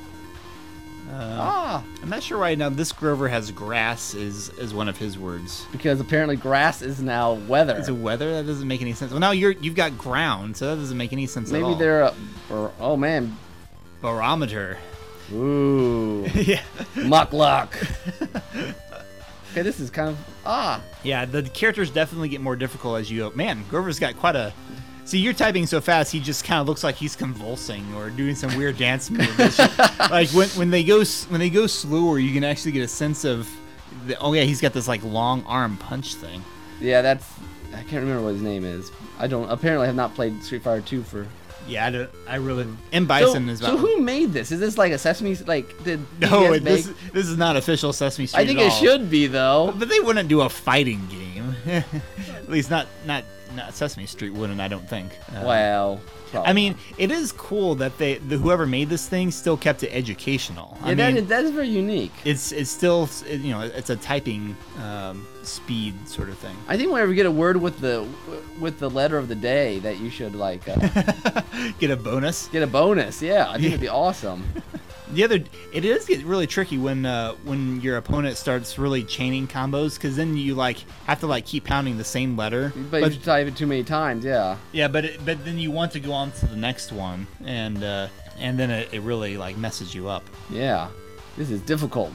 Ah, 1.12 1.84
I'm 2.02 2.08
not 2.08 2.22
sure 2.22 2.38
why 2.38 2.54
now 2.54 2.68
this 2.70 2.90
Grover 2.92 3.28
has 3.28 3.50
grass 3.50 4.14
is 4.14 4.48
is 4.50 4.72
one 4.74 4.88
of 4.88 4.96
his 4.96 5.18
words. 5.18 5.66
because 5.70 6.00
apparently 6.00 6.36
grass 6.36 6.82
is 6.82 7.00
now 7.02 7.34
weather. 7.34 7.76
Is 7.76 7.88
it 7.88 7.92
weather? 7.92 8.32
That 8.32 8.46
doesn't 8.46 8.66
make 8.66 8.80
any 8.80 8.92
sense. 8.94 9.10
Well, 9.12 9.20
now 9.20 9.30
you're 9.32 9.52
you've 9.52 9.74
got 9.76 9.96
ground, 9.98 10.56
so 10.56 10.74
that 10.74 10.80
doesn't 10.80 10.96
make 10.96 11.12
any 11.12 11.26
sense 11.26 11.52
at 11.52 11.60
Maybe 11.60 11.74
they're 11.78 12.02
a, 12.02 12.14
or, 12.50 12.72
oh 12.80 12.96
man, 12.96 13.36
barometer. 14.00 14.78
ooh, 15.32 16.24
yeah, 16.34 16.62
mukluk. 16.94 17.70
okay, 19.52 19.62
this 19.62 19.80
is 19.80 19.90
kind 19.90 20.08
of 20.10 20.18
ah. 20.46 20.82
yeah. 21.02 21.24
The 21.26 21.42
characters 21.42 21.90
definitely 21.90 22.28
get 22.28 22.40
more 22.40 22.56
difficult 22.56 22.98
as 23.00 23.10
you 23.10 23.18
go. 23.20 23.36
Man, 23.36 23.64
Grover's 23.68 23.98
got 23.98 24.16
quite 24.16 24.36
a. 24.36 24.52
See, 25.04 25.18
you're 25.18 25.34
typing 25.34 25.66
so 25.66 25.82
fast, 25.82 26.10
he 26.10 26.18
just 26.18 26.44
kind 26.44 26.60
of 26.60 26.66
looks 26.66 26.82
like 26.82 26.94
he's 26.94 27.14
convulsing 27.14 27.84
or 27.94 28.08
doing 28.08 28.34
some 28.34 28.56
weird 28.56 28.78
dance 28.78 29.10
move. 29.10 29.28
Like 30.10 30.28
when 30.30 30.48
when 30.50 30.70
they 30.70 30.84
go 30.84 31.04
when 31.28 31.40
they 31.40 31.50
go 31.50 31.66
slower, 31.66 32.18
you 32.18 32.32
can 32.32 32.44
actually 32.44 32.72
get 32.72 32.82
a 32.82 32.88
sense 32.88 33.24
of. 33.24 33.48
The, 34.06 34.18
oh 34.18 34.32
yeah, 34.32 34.42
he's 34.42 34.60
got 34.60 34.72
this 34.72 34.86
like 34.86 35.02
long 35.02 35.44
arm 35.44 35.76
punch 35.78 36.14
thing. 36.14 36.42
Yeah, 36.80 37.00
that's 37.02 37.26
I 37.72 37.82
can't 37.82 38.02
remember 38.02 38.22
what 38.22 38.34
his 38.34 38.42
name 38.42 38.64
is. 38.64 38.92
I 39.18 39.26
don't 39.26 39.48
apparently 39.50 39.86
have 39.86 39.96
not 39.96 40.14
played 40.14 40.42
Street 40.42 40.62
Fighter 40.62 40.82
2 40.82 41.02
for 41.02 41.26
Yeah, 41.66 41.86
I, 41.86 41.90
don't, 41.90 42.10
I 42.28 42.36
really. 42.36 42.66
M 42.92 43.06
Bison 43.06 43.46
so, 43.46 43.52
is 43.52 43.58
so 43.60 43.76
who 43.76 44.00
made 44.00 44.32
this? 44.32 44.52
Is 44.52 44.60
this 44.60 44.78
like 44.78 44.92
a 44.92 44.98
Sesame 44.98 45.34
like 45.46 45.82
did 45.84 46.00
No, 46.20 46.52
it, 46.52 46.64
this 46.64 46.92
this 47.12 47.26
is 47.26 47.36
not 47.36 47.56
official 47.56 47.92
Sesame 47.92 48.26
Street. 48.26 48.40
I 48.40 48.46
think 48.46 48.60
it 48.60 48.72
should 48.72 49.10
be 49.10 49.26
though. 49.26 49.72
But 49.76 49.88
they 49.88 50.00
wouldn't 50.00 50.28
do 50.28 50.42
a 50.42 50.48
fighting 50.48 51.06
game. 51.08 51.54
at 52.44 52.50
least 52.50 52.70
not 52.70 52.86
not 53.06 53.24
not 53.54 53.74
Sesame 53.74 54.06
Street 54.06 54.32
wouldn't. 54.32 54.60
I 54.60 54.68
don't 54.68 54.88
think. 54.88 55.18
Uh, 55.34 55.42
Well, 55.44 56.00
I 56.34 56.52
mean, 56.52 56.74
it 56.98 57.12
is 57.12 57.30
cool 57.30 57.76
that 57.76 57.96
they 57.96 58.18
the, 58.18 58.36
whoever 58.36 58.66
made 58.66 58.88
this 58.88 59.08
thing 59.08 59.30
still 59.30 59.56
kept 59.56 59.84
it 59.84 59.90
educational. 59.90 60.76
yeah, 60.80 60.86
I 60.88 60.94
that 60.94 61.14
mean, 61.14 61.22
is, 61.22 61.28
that 61.28 61.44
is 61.44 61.52
very 61.52 61.68
unique. 61.68 62.12
it's 62.24 62.50
it's 62.50 62.70
still 62.70 63.08
you 63.28 63.50
know 63.52 63.60
it's 63.60 63.88
a 63.90 63.94
typing 63.96 64.56
um, 64.82 65.24
speed 65.44 65.94
sort 66.08 66.28
of 66.28 66.36
thing. 66.38 66.56
I 66.66 66.76
think 66.76 66.90
whenever 66.90 67.10
you 67.12 67.16
get 67.16 67.26
a 67.26 67.30
word 67.30 67.56
with 67.58 67.78
the 67.80 68.04
with 68.60 68.80
the 68.80 68.90
letter 68.90 69.16
of 69.16 69.28
the 69.28 69.36
day, 69.36 69.78
that 69.80 70.00
you 70.00 70.10
should 70.10 70.34
like 70.34 70.68
uh, 70.68 70.74
Get 71.78 71.90
a 71.92 71.96
bonus. 71.96 72.48
get 72.48 72.62
a 72.64 72.66
bonus. 72.66 73.22
Yeah, 73.22 73.48
I 73.48 73.54
think 73.54 73.66
it'd 73.68 73.80
be 73.80 73.88
awesome. 73.88 74.42
The 75.14 75.22
other, 75.24 75.44
it 75.72 75.84
is 75.84 76.04
get 76.06 76.24
really 76.24 76.46
tricky 76.46 76.76
when 76.76 77.06
uh, 77.06 77.34
when 77.44 77.80
your 77.80 77.96
opponent 77.96 78.36
starts 78.36 78.78
really 78.78 79.04
chaining 79.04 79.46
combos 79.46 79.94
because 79.94 80.16
then 80.16 80.36
you 80.36 80.54
like 80.54 80.78
have 81.06 81.20
to 81.20 81.26
like 81.26 81.46
keep 81.46 81.64
pounding 81.64 81.96
the 81.96 82.04
same 82.04 82.36
letter. 82.36 82.72
But, 82.90 83.04
if 83.04 83.14
you 83.14 83.20
type 83.20 83.46
it 83.46 83.56
too 83.56 83.66
many 83.66 83.84
times, 83.84 84.24
yeah. 84.24 84.56
Yeah, 84.72 84.88
but 84.88 85.04
it, 85.04 85.24
but 85.24 85.44
then 85.44 85.58
you 85.58 85.70
want 85.70 85.92
to 85.92 86.00
go 86.00 86.12
on 86.12 86.32
to 86.32 86.46
the 86.46 86.56
next 86.56 86.90
one, 86.90 87.26
and 87.44 87.82
uh, 87.82 88.08
and 88.38 88.58
then 88.58 88.70
it, 88.70 88.92
it 88.92 89.00
really 89.02 89.36
like 89.36 89.56
messes 89.56 89.94
you 89.94 90.08
up. 90.08 90.24
Yeah, 90.50 90.88
this 91.36 91.50
is 91.50 91.60
difficult. 91.60 92.14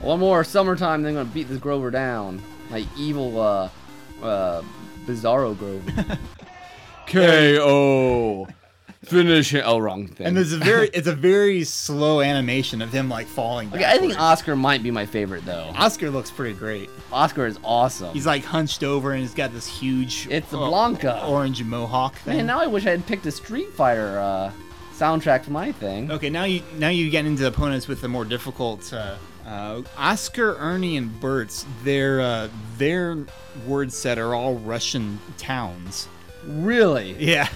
One 0.00 0.20
more 0.20 0.42
summertime, 0.44 1.02
then 1.02 1.16
I'm 1.16 1.24
gonna 1.24 1.34
beat 1.34 1.48
this 1.48 1.58
Grover 1.58 1.90
down. 1.90 2.40
My 2.70 2.86
evil, 2.96 3.40
uh, 3.40 3.68
uh, 4.22 4.62
Bizarro 5.06 5.58
Grover. 5.58 6.18
K.O. 7.06 8.46
Finish 9.08 9.54
it. 9.54 9.62
Oh, 9.64 9.78
wrong 9.78 10.06
thing. 10.06 10.26
And 10.26 10.36
there's 10.36 10.52
a 10.52 10.58
very 10.58 10.88
it's 10.92 11.06
a 11.06 11.14
very 11.14 11.64
slow 11.64 12.20
animation 12.20 12.82
of 12.82 12.92
him 12.92 13.08
like 13.08 13.26
falling. 13.26 13.72
okay, 13.72 13.84
I 13.84 13.98
think. 13.98 14.18
Oscar 14.20 14.54
might 14.54 14.82
be 14.82 14.90
my 14.90 15.06
favorite 15.06 15.44
though. 15.46 15.72
Oscar 15.76 16.10
looks 16.10 16.30
pretty 16.30 16.54
great. 16.54 16.90
Oscar 17.12 17.46
is 17.46 17.58
awesome. 17.64 18.12
He's 18.12 18.26
like 18.26 18.44
hunched 18.44 18.82
over 18.84 19.12
and 19.12 19.20
he's 19.22 19.34
got 19.34 19.52
this 19.52 19.66
huge 19.66 20.28
It's 20.30 20.50
the 20.50 20.58
uh, 20.58 20.68
Blanka. 20.70 21.26
orange 21.28 21.62
mohawk 21.64 22.14
thing. 22.16 22.36
Man, 22.36 22.46
now 22.46 22.60
I 22.60 22.66
wish 22.66 22.86
I 22.86 22.90
had 22.90 23.06
picked 23.06 23.24
a 23.26 23.30
Street 23.30 23.70
Fighter 23.70 24.18
uh, 24.18 24.52
soundtrack 24.94 25.44
for 25.44 25.52
my 25.52 25.72
thing. 25.72 26.10
Okay, 26.10 26.28
now 26.28 26.44
you 26.44 26.62
now 26.76 26.88
you 26.88 27.08
get 27.10 27.24
into 27.24 27.46
opponents 27.46 27.88
with 27.88 28.00
the 28.02 28.08
more 28.08 28.24
difficult. 28.26 28.92
Uh, 28.92 29.16
uh, 29.46 29.80
Oscar, 29.96 30.56
Ernie, 30.58 30.98
and 30.98 31.18
Bert's 31.20 31.64
their 31.82 32.20
uh, 32.20 32.48
their 32.76 33.16
word 33.66 33.90
set 33.90 34.18
are 34.18 34.34
all 34.34 34.56
Russian 34.56 35.18
towns. 35.38 36.06
Really? 36.44 37.12
Yeah, 37.18 37.48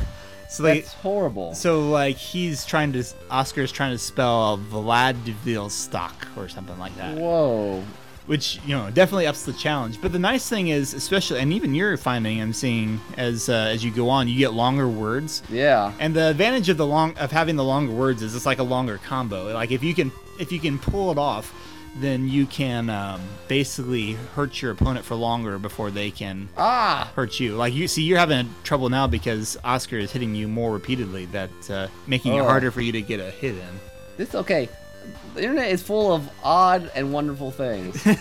so 0.53 0.63
they 0.63 0.81
That's 0.81 0.93
horrible. 0.95 1.55
so 1.55 1.89
like 1.91 2.17
he's 2.17 2.65
trying 2.65 2.93
to 2.93 3.05
Oscar's 3.31 3.73
trying 3.73 3.93
to 3.93 3.99
spell 3.99 4.59
Vladivostok 4.59 6.27
or 6.37 6.49
something 6.49 6.79
like 6.79 6.95
that, 6.97 7.17
Whoa. 7.17 7.83
which 8.27 8.61
you 8.67 8.77
know 8.77 8.91
definitely 8.91 9.27
ups 9.27 9.45
the 9.45 9.53
challenge. 9.53 10.01
But 10.01 10.13
the 10.13 10.19
nice 10.19 10.49
thing 10.49 10.69
is, 10.69 10.95
especially 10.95 11.41
and 11.41 11.53
even 11.53 11.75
you're 11.75 11.97
finding, 11.97 12.41
I'm 12.41 12.53
seeing 12.53 13.01
as 13.17 13.49
uh, 13.49 13.53
as 13.73 13.85
you 13.85 13.91
go 13.91 14.09
on, 14.09 14.29
you 14.29 14.39
get 14.39 14.53
longer 14.53 14.89
words. 14.89 15.43
Yeah. 15.51 15.93
And 15.99 16.15
the 16.15 16.29
advantage 16.31 16.69
of 16.69 16.77
the 16.77 16.87
long 16.87 17.17
of 17.19 17.31
having 17.33 17.57
the 17.57 17.65
longer 17.65 17.93
words 17.93 18.23
is 18.23 18.35
it's 18.35 18.47
like 18.47 18.59
a 18.59 18.63
longer 18.65 18.99
combo. 18.99 19.53
Like 19.53 19.71
if 19.71 19.83
you 19.83 19.95
can 19.95 20.13
if 20.39 20.53
you 20.53 20.61
can 20.61 20.79
pull 20.79 21.11
it 21.11 21.19
off, 21.19 21.53
then 22.01 22.27
you 22.29 22.47
can 22.47 22.89
um, 22.89 23.21
basically 23.49 24.13
hurt 24.35 24.63
your 24.63 24.71
opponent 24.73 25.05
for 25.05 25.15
longer 25.15 25.59
before 25.59 25.91
they 25.91 26.11
can 26.11 26.49
Ah. 26.57 27.11
hurt 27.15 27.39
you. 27.39 27.55
Like 27.57 27.75
you 27.75 27.87
see, 27.89 28.03
you're 28.03 28.19
having 28.19 28.49
trouble 28.65 28.89
now 28.89 29.07
because 29.07 29.59
Oscar 29.63 29.99
is 29.99 30.11
hitting 30.11 30.35
you 30.35 30.49
more 30.49 30.73
repeatedly. 30.73 31.27
That 31.27 31.51
uh, 31.71 31.89
making 32.07 32.35
it 32.35 32.41
Oh. 32.41 32.45
harder 32.45 32.71
for 32.71 32.81
you 32.81 32.93
to 32.93 33.03
get 33.03 33.21
a 33.21 33.31
hit 33.31 33.55
in. 33.57 33.81
This 34.17 34.35
okay. 34.35 34.69
The 35.35 35.43
internet 35.43 35.71
is 35.71 35.83
full 35.83 36.13
of 36.13 36.29
odd 36.45 36.91
and 36.95 37.13
wonderful 37.13 37.51
things. 37.51 38.03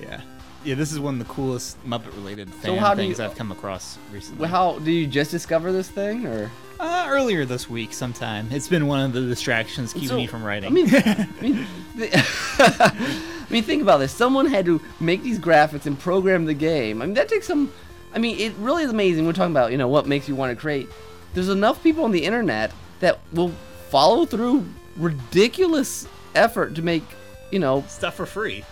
Yeah. 0.00 0.20
Yeah, 0.64 0.74
this 0.76 0.92
is 0.92 1.00
one 1.00 1.20
of 1.20 1.26
the 1.26 1.32
coolest 1.32 1.82
Muppet 1.86 2.14
related 2.16 2.48
So 2.62 2.68
fan 2.74 2.78
how 2.78 2.94
things 2.94 3.18
you- 3.18 3.24
I've 3.24 3.34
come 3.36 3.50
across 3.50 3.98
recently. 4.12 4.46
how 4.48 4.78
do 4.80 4.90
you 4.92 5.06
just 5.06 5.30
discover 5.30 5.72
this 5.72 5.88
thing, 5.88 6.26
or 6.26 6.50
Uh, 6.82 7.06
earlier 7.08 7.44
this 7.44 7.70
week, 7.70 7.92
sometime. 7.92 8.48
It's 8.50 8.66
been 8.66 8.88
one 8.88 9.00
of 9.04 9.12
the 9.12 9.20
distractions 9.20 9.92
keeping 9.92 10.08
So, 10.08 10.16
me 10.16 10.26
from 10.26 10.42
writing. 10.42 10.66
I 10.68 10.72
mean, 10.72 10.88
I 10.92 11.28
mean, 11.40 11.66
the- 11.96 12.10
I 12.58 13.46
mean, 13.50 13.62
think 13.62 13.82
about 13.82 13.98
this. 13.98 14.10
Someone 14.12 14.46
had 14.46 14.64
to 14.66 14.80
make 14.98 15.22
these 15.22 15.38
graphics 15.38 15.86
and 15.86 15.96
program 15.98 16.44
the 16.44 16.54
game. 16.54 17.00
I 17.00 17.06
mean, 17.06 17.14
that 17.14 17.28
takes 17.28 17.46
some. 17.46 17.72
I 18.14 18.18
mean, 18.18 18.36
it 18.38 18.52
really 18.58 18.82
is 18.82 18.90
amazing. 18.90 19.26
We're 19.26 19.32
talking 19.32 19.52
about, 19.52 19.70
you 19.70 19.78
know, 19.78 19.86
what 19.88 20.06
makes 20.08 20.28
you 20.28 20.34
want 20.34 20.50
to 20.50 20.60
create. 20.60 20.88
There's 21.34 21.48
enough 21.50 21.82
people 21.84 22.02
on 22.04 22.10
the 22.10 22.24
internet 22.24 22.72
that 22.98 23.20
will 23.32 23.50
follow 23.88 24.24
through 24.26 24.66
ridiculous 24.96 26.08
effort 26.34 26.74
to 26.74 26.82
make, 26.82 27.04
you 27.52 27.58
know, 27.60 27.84
stuff 27.88 28.14
for 28.16 28.26
free. 28.26 28.64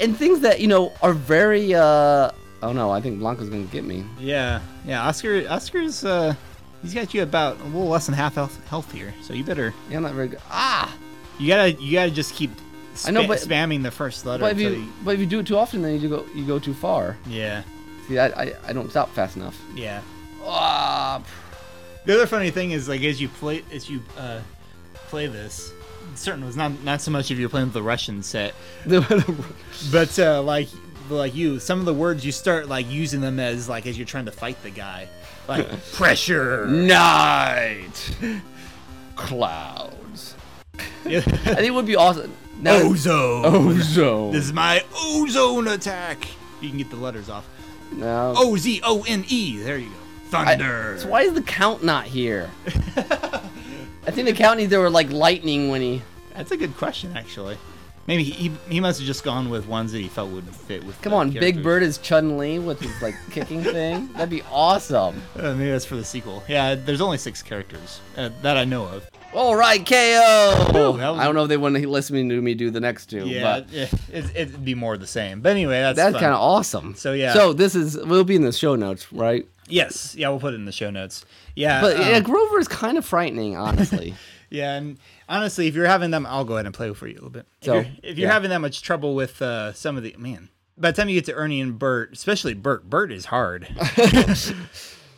and 0.00 0.16
things 0.16 0.40
that 0.40 0.60
you 0.60 0.66
know 0.68 0.92
are 1.02 1.12
very. 1.12 1.74
uh 1.74 2.30
Oh 2.62 2.72
no, 2.72 2.90
I 2.90 3.02
think 3.02 3.18
Blanka's 3.20 3.50
gonna 3.50 3.64
get 3.64 3.84
me. 3.84 4.02
Yeah, 4.18 4.60
yeah. 4.86 5.06
Oscar, 5.06 5.44
Oscar's, 5.50 6.04
uh, 6.06 6.34
he's 6.84 6.94
got 6.94 7.12
you 7.14 7.22
about 7.22 7.58
a 7.60 7.64
little 7.64 7.88
less 7.88 8.06
than 8.06 8.14
half 8.14 8.36
health, 8.36 8.56
health 8.68 8.92
here. 8.92 9.12
So 9.22 9.32
you 9.34 9.42
better, 9.42 9.74
Yeah, 9.90 9.96
I'm 9.96 10.02
not 10.04 10.12
very 10.14 10.28
good. 10.28 10.40
Ah, 10.50 10.94
you 11.38 11.48
gotta, 11.48 11.72
you 11.72 11.92
gotta 11.92 12.10
just 12.12 12.34
keep. 12.34 12.50
Spa- 12.94 13.08
I 13.08 13.12
know, 13.12 13.26
but- 13.26 13.38
spamming 13.40 13.82
the 13.82 13.90
first 13.90 14.24
letter. 14.24 14.42
but 14.42 14.52
if 14.52 14.58
until 14.58 14.74
you 14.80 14.92
but 15.04 15.14
if 15.14 15.20
you 15.20 15.26
do 15.26 15.40
it 15.40 15.46
too 15.48 15.56
often, 15.56 15.82
then 15.82 16.00
you 16.00 16.08
go 16.08 16.24
you 16.34 16.44
go 16.46 16.58
too 16.60 16.74
far. 16.74 17.16
yeah, 17.26 17.62
See, 18.06 18.18
I 18.18 18.26
I, 18.28 18.52
I 18.68 18.72
don't 18.72 18.88
stop 18.90 19.10
fast 19.14 19.34
enough. 19.36 19.60
yeah. 19.74 20.00
Ah, 20.44 21.20
The 22.06 22.14
other 22.14 22.26
funny 22.26 22.50
thing 22.50 22.70
is, 22.72 22.86
like, 22.88 23.00
as 23.02 23.20
you 23.20 23.28
play, 23.28 23.64
as 23.72 23.88
you 23.90 24.02
uh, 24.18 24.40
play 25.08 25.26
this, 25.26 25.72
certain 26.14 26.44
was 26.44 26.54
not 26.56 26.70
not 26.84 27.00
so 27.00 27.10
much 27.10 27.30
if 27.32 27.38
you're 27.38 27.48
playing 27.48 27.66
with 27.68 27.74
the 27.74 27.82
Russian 27.82 28.22
set, 28.22 28.54
but 28.86 30.18
uh, 30.18 30.42
like 30.42 30.68
like 31.10 31.34
you, 31.34 31.58
some 31.58 31.78
of 31.80 31.84
the 31.86 31.94
words 31.94 32.24
you 32.24 32.32
start 32.32 32.68
like 32.68 32.90
using 32.90 33.20
them 33.20 33.38
as 33.40 33.68
like 33.68 33.86
as 33.86 33.96
you're 33.98 34.06
trying 34.06 34.24
to 34.26 34.32
fight 34.32 34.62
the 34.62 34.70
guy, 34.70 35.08
like 35.48 35.66
pressure. 35.92 36.66
night 36.66 38.16
clouds. 39.16 40.34
I 41.06 41.20
think 41.20 41.60
it 41.66 41.74
would 41.74 41.86
be 41.86 41.96
awesome. 41.96 42.32
Now, 42.60 42.76
ozone. 42.76 43.44
ozone. 43.44 44.32
This 44.32 44.44
is 44.44 44.52
my 44.52 44.84
ozone 44.96 45.68
attack. 45.68 46.26
You 46.60 46.68
can 46.68 46.78
get 46.78 46.90
the 46.90 46.96
letters 46.96 47.28
off. 47.28 47.46
no. 47.92 48.32
O 48.36 48.56
Z 48.56 48.80
O 48.84 49.04
N 49.06 49.24
E. 49.28 49.58
There 49.58 49.78
you 49.78 49.88
go. 49.88 49.94
I- 50.36 50.56
Thunder. 50.56 50.96
so 50.98 51.08
why 51.08 51.22
is 51.22 51.32
the 51.34 51.42
count 51.42 51.84
not 51.84 52.06
here? 52.06 52.50
I 52.66 54.10
think 54.10 54.26
the 54.26 54.32
count 54.34 54.58
needs 54.58 54.70
there 54.70 54.80
were 54.80 54.90
like 54.90 55.10
lightning 55.10 55.68
when 55.70 55.80
he. 55.80 56.02
That's 56.34 56.50
a 56.50 56.56
good 56.56 56.76
question, 56.76 57.16
actually. 57.16 57.56
Maybe 58.06 58.22
he, 58.24 58.52
he 58.68 58.80
must 58.80 58.98
have 59.00 59.06
just 59.06 59.24
gone 59.24 59.48
with 59.48 59.66
ones 59.66 59.92
that 59.92 59.98
he 60.00 60.08
felt 60.08 60.30
would 60.30 60.44
fit 60.54 60.84
with. 60.84 61.00
Come 61.00 61.14
on, 61.14 61.30
Big. 61.30 61.62
Bird 61.62 61.82
is 61.82 61.96
Chun 61.98 62.36
Li 62.36 62.58
with 62.58 62.80
his 62.80 63.00
like 63.00 63.14
kicking 63.30 63.62
thing. 63.64 64.12
That'd 64.12 64.28
be 64.28 64.42
awesome. 64.52 65.22
Uh, 65.38 65.54
maybe 65.54 65.70
that's 65.70 65.86
for 65.86 65.96
the 65.96 66.04
sequel. 66.04 66.42
Yeah, 66.46 66.74
there's 66.74 67.00
only 67.00 67.16
six 67.18 67.42
characters 67.42 68.00
uh, 68.16 68.28
that 68.42 68.56
I 68.58 68.64
know 68.64 68.84
of. 68.86 69.08
All 69.32 69.56
right, 69.56 69.84
KO. 69.84 70.66
was- 70.72 71.00
I 71.00 71.24
don't 71.24 71.34
know 71.34 71.42
if 71.44 71.48
they 71.48 71.56
want 71.56 71.76
to 71.76 71.88
listen 71.88 72.28
to 72.28 72.40
me 72.42 72.54
do 72.54 72.70
the 72.70 72.78
next 72.80 73.06
two, 73.06 73.26
Yeah, 73.26 73.42
but 73.42 73.74
it, 73.74 73.92
it, 74.12 74.24
it'd 74.36 74.64
be 74.64 74.74
more 74.74 74.96
the 74.96 75.06
same. 75.08 75.40
But 75.40 75.50
anyway, 75.52 75.80
that's 75.80 75.96
that's 75.96 76.14
kind 76.14 76.32
of 76.34 76.40
awesome. 76.40 76.94
So, 76.94 77.14
yeah. 77.14 77.32
So 77.32 77.52
this 77.52 77.74
is 77.74 77.96
will 77.96 78.22
be 78.24 78.36
in 78.36 78.42
the 78.42 78.52
show 78.52 78.76
notes, 78.76 79.12
right? 79.12 79.46
yes. 79.66 80.14
Yeah, 80.14 80.28
we'll 80.28 80.40
put 80.40 80.52
it 80.52 80.56
in 80.56 80.66
the 80.66 80.72
show 80.72 80.90
notes. 80.90 81.24
Yeah, 81.56 81.80
But 81.80 81.96
um, 81.96 82.02
yeah, 82.02 82.20
Grover 82.20 82.58
is 82.60 82.68
kind 82.68 82.98
of 82.98 83.04
frightening, 83.04 83.56
honestly. 83.56 84.14
yeah, 84.54 84.74
and 84.76 84.98
honestly, 85.28 85.66
if 85.66 85.74
you're 85.74 85.86
having 85.86 86.10
them, 86.10 86.24
I'll 86.26 86.44
go 86.44 86.54
ahead 86.54 86.66
and 86.66 86.74
play 86.74 86.92
for 86.94 87.06
you 87.06 87.14
a 87.14 87.16
little 87.16 87.30
bit. 87.30 87.46
If 87.60 87.66
So, 87.66 87.74
you're, 87.74 87.86
if 88.02 88.18
you're 88.18 88.28
yeah. 88.28 88.32
having 88.32 88.50
that 88.50 88.60
much 88.60 88.82
trouble 88.82 89.14
with 89.14 89.42
uh, 89.42 89.72
some 89.72 89.96
of 89.96 90.02
the 90.02 90.14
man, 90.18 90.48
by 90.78 90.90
the 90.90 90.96
time 90.96 91.08
you 91.08 91.14
get 91.16 91.24
to 91.26 91.34
Ernie 91.34 91.60
and 91.60 91.78
Bert, 91.78 92.12
especially 92.12 92.54
Bert, 92.54 92.88
Bert 92.88 93.12
is 93.12 93.26
hard. 93.26 93.68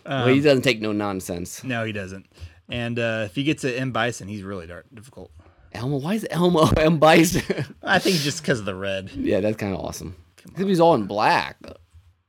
well, 0.04 0.26
he 0.28 0.40
doesn't 0.40 0.62
take 0.62 0.80
no 0.80 0.92
nonsense. 0.92 1.62
no, 1.64 1.84
he 1.84 1.92
doesn't. 1.92 2.26
And 2.68 2.98
uh, 2.98 3.22
if 3.26 3.36
you 3.38 3.44
get 3.44 3.58
to 3.58 3.72
M 3.78 3.92
Bison, 3.92 4.28
he's 4.28 4.42
really 4.42 4.66
dark, 4.66 4.86
difficult. 4.92 5.30
Elmo, 5.72 5.98
why 5.98 6.14
is 6.14 6.26
Elmo 6.30 6.66
M 6.76 6.98
Bison? 6.98 7.42
I 7.82 7.98
think 7.98 8.16
just 8.16 8.42
because 8.42 8.58
of 8.58 8.64
the 8.64 8.74
red. 8.74 9.10
yeah, 9.12 9.40
that's 9.40 9.56
kind 9.56 9.72
of 9.74 9.80
awesome. 9.80 10.16
Because 10.44 10.66
he's 10.66 10.80
all 10.80 10.94
in 10.94 11.06
black. 11.06 11.56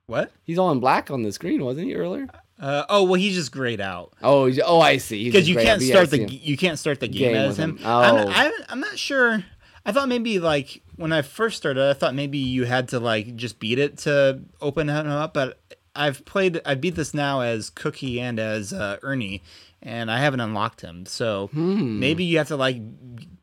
What? 0.08 0.32
He's 0.44 0.58
all 0.58 0.72
in 0.72 0.80
black 0.80 1.12
on 1.12 1.24
the 1.24 1.32
screen, 1.32 1.64
wasn't 1.64 1.88
he 1.88 1.96
earlier? 1.96 2.28
Uh, 2.60 2.86
oh 2.90 3.04
well, 3.04 3.14
he's 3.16 3.36
just 3.36 3.52
grayed 3.52 3.80
out. 3.82 4.14
Oh, 4.24 4.52
oh, 4.66 4.80
I 4.80 4.98
see. 4.98 5.26
Because 5.26 5.48
you 5.48 5.56
can't 5.56 5.82
Yeah, 5.82 5.88
I 5.88 5.92
start 6.06 6.10
see 6.10 6.26
the 6.26 6.34
you 6.34 6.58
can't 6.58 6.80
start 6.80 7.00
the 7.00 7.08
game, 7.08 7.34
Game 7.34 7.36
as 7.36 7.58
him. 7.60 7.78
him. 7.78 7.86
I'm, 7.86 8.16
Oh. 8.16 8.30
I, 8.34 8.52
I'm 8.70 8.80
not 8.80 8.98
sure. 8.98 9.44
I 9.86 9.92
thought 9.92 10.10
maybe 10.10 10.40
like 10.40 10.82
when 10.96 11.12
I 11.14 11.22
first 11.22 11.58
started, 11.58 11.88
I 11.90 11.94
thought 11.94 12.16
maybe 12.16 12.38
you 12.40 12.66
had 12.66 12.90
to 12.90 13.00
like 13.00 13.36
just 13.36 13.60
beat 13.60 13.78
it 13.80 14.00
to 14.00 14.42
open 14.60 14.90
him 14.90 15.08
up. 15.08 15.34
But 15.34 15.60
I've 15.96 16.26
played, 16.26 16.60
I 16.66 16.76
beat 16.76 16.96
this 16.96 17.14
now 17.14 17.42
as 17.42 17.70
Cookie 17.70 18.20
and 18.20 18.40
as 18.40 18.74
uh, 18.74 18.98
Ernie, 19.04 19.44
and 19.82 20.10
I 20.12 20.18
haven't 20.20 20.40
unlocked 20.42 20.82
him. 20.82 21.06
So 21.06 21.48
Hmm. 21.54 22.00
maybe 22.00 22.24
you 22.24 22.40
have 22.40 22.48
to 22.50 22.56
like 22.58 22.82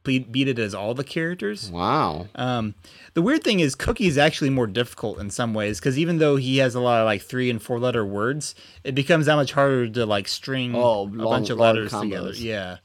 beat, 0.03 0.31
beat 0.33 0.49
it 0.49 0.59
as 0.59 0.75
all 0.75 0.93
the 0.95 1.05
characters. 1.05 1.71
Wow. 1.71 2.27
Um, 2.35 2.75
the 3.15 3.23
weird 3.23 3.43
thing 3.45 3.61
is, 3.61 3.75
Cookie 3.75 4.07
is 4.07 4.19
actually 4.19 4.51
more 4.51 4.67
difficult 4.67 5.19
in 5.21 5.31
some 5.31 5.55
ways 5.55 5.79
because 5.81 5.99
even 5.99 6.19
though 6.19 6.37
he 6.37 6.59
has 6.59 6.75
a 6.75 6.81
lot 6.81 7.01
of 7.01 7.07
like 7.07 7.23
three 7.23 7.49
and 7.49 7.62
four 7.62 7.79
letter 7.79 8.05
words, 8.05 8.55
it 8.83 8.95
becomes 8.95 9.27
that 9.27 9.37
much 9.37 9.53
harder 9.53 9.89
to 9.89 10.05
like 10.07 10.29
string 10.29 10.75
Oh, 10.75 11.05
a 11.05 11.07
bunch 11.07 11.51
of 11.51 11.59
long 11.59 11.69
letters 11.77 11.93
together. 11.93 12.33
Yeah. 12.33 12.79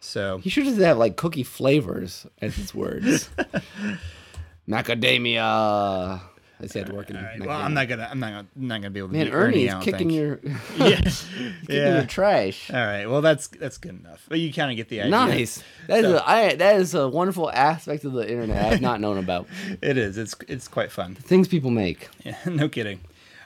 So 0.00 0.38
He 0.38 0.50
should 0.50 0.64
just 0.64 0.78
have 0.80 0.98
like 0.98 1.16
cookie 1.16 1.42
flavors 1.44 2.26
as 2.40 2.54
his 2.56 2.74
words. 2.74 3.30
Macadamia. 4.68 6.20
I 6.62 6.66
said 6.66 6.92
working. 6.92 7.16
All 7.16 7.22
right, 7.22 7.40
well, 7.40 7.60
I'm 7.60 7.74
not 7.74 7.88
gonna, 7.88 8.08
I'm 8.10 8.20
not, 8.20 8.26
gonna, 8.30 8.46
I'm 8.56 8.66
not 8.68 8.80
gonna 8.80 8.90
be 8.90 9.00
able 9.00 9.08
to 9.08 9.14
Man, 9.14 9.26
beat 9.26 9.32
Ernie 9.34 9.66
is 9.66 9.74
kicking 9.82 10.08
think. 10.10 10.12
your 10.12 10.40
yeah, 10.76 10.96
kicking 11.00 11.54
yeah. 11.68 11.94
your 11.96 12.06
trash. 12.06 12.70
All 12.70 12.76
right, 12.76 13.06
well 13.06 13.20
that's 13.20 13.48
that's 13.48 13.78
good 13.78 13.98
enough. 13.98 14.24
But 14.28 14.38
you 14.40 14.52
kind 14.52 14.70
of 14.70 14.76
get 14.76 14.88
the 14.88 15.00
idea. 15.00 15.10
Nice. 15.10 15.62
That 15.88 16.04
is 16.04 16.10
So- 16.10 16.16
a, 16.18 16.22
I, 16.24 16.54
that 16.54 16.76
is 16.76 16.94
a 16.94 17.08
wonderful 17.08 17.50
aspect 17.50 18.04
of 18.04 18.12
the 18.12 18.28
internet 18.30 18.72
I've 18.72 18.80
not 18.80 19.00
known 19.00 19.18
about. 19.18 19.46
It 19.82 19.96
is. 19.98 20.16
It's 20.18 20.34
it's 20.48 20.68
quite 20.68 20.92
fun. 20.92 21.14
Things 21.14 21.48
people 21.48 21.70
make. 21.70 22.08
Yeah, 22.24 22.36
no 22.46 22.68
kidding. 22.68 23.00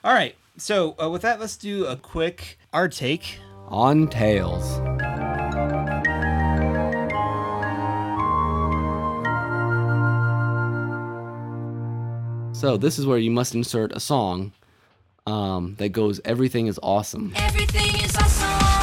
All 0.04 0.12
right. 0.12 0.34
So 0.58 0.94
uh, 1.02 1.08
with 1.10 1.22
that, 1.22 1.40
let's 1.40 1.56
do 1.56 1.86
a 1.86 1.96
quick 1.96 2.58
our 2.72 2.88
take. 2.88 3.38
On 3.68 4.06
tails. 4.08 4.78
So 12.56 12.78
this 12.78 12.98
is 12.98 13.04
where 13.04 13.18
you 13.18 13.30
must 13.30 13.54
insert 13.54 13.92
a 13.92 14.00
song 14.00 14.52
um, 15.26 15.74
that 15.76 15.90
goes 15.90 16.22
"Everything 16.24 16.68
is 16.68 16.80
awesome." 16.82 17.34
Everything 17.36 18.02
is 18.02 18.16
awesome. 18.16 18.75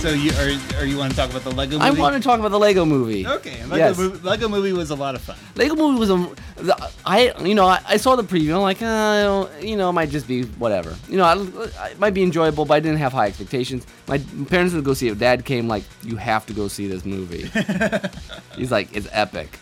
So 0.00 0.08
you 0.08 0.30
are, 0.32 0.80
are 0.80 0.86
you 0.86 0.96
want 0.96 1.10
to 1.10 1.16
talk 1.16 1.28
about 1.28 1.42
the 1.42 1.50
Lego 1.50 1.78
movie? 1.78 1.84
I 1.86 1.90
want 1.90 2.14
to 2.16 2.26
talk 2.26 2.38
about 2.38 2.52
the 2.52 2.58
Lego 2.58 2.86
Movie. 2.86 3.26
Okay, 3.26 3.62
Lego, 3.64 3.76
Yes. 3.76 3.98
movie, 3.98 4.26
Lego 4.26 4.48
movie 4.48 4.72
was 4.72 4.88
a 4.88 4.94
lot 4.94 5.14
of 5.14 5.20
fun. 5.20 5.36
Lego 5.56 5.74
Movie 5.74 5.98
was 5.98 6.08
a, 6.08 6.90
I 7.04 7.34
you 7.44 7.54
know 7.54 7.66
I, 7.66 7.80
I 7.86 7.96
saw 7.98 8.16
the 8.16 8.22
preview. 8.22 8.54
I'm 8.54 8.62
like, 8.62 8.80
uh, 8.80 9.46
you 9.62 9.76
know, 9.76 9.90
it 9.90 9.92
might 9.92 10.08
just 10.08 10.26
be 10.26 10.44
whatever. 10.44 10.96
You 11.06 11.18
know, 11.18 11.24
I, 11.24 11.90
it 11.90 11.98
might 11.98 12.14
be 12.14 12.22
enjoyable, 12.22 12.64
but 12.64 12.74
I 12.74 12.80
didn't 12.80 12.96
have 12.96 13.12
high 13.12 13.26
expectations. 13.26 13.86
My 14.08 14.16
parents 14.48 14.72
would 14.72 14.84
go 14.84 14.94
see 14.94 15.08
it. 15.08 15.18
Dad 15.18 15.44
came 15.44 15.68
like, 15.68 15.84
you 16.02 16.16
have 16.16 16.46
to 16.46 16.54
go 16.54 16.66
see 16.66 16.86
this 16.86 17.04
movie. 17.04 17.50
He's 18.56 18.72
like, 18.72 18.96
it's 18.96 19.08
epic. 19.12 19.58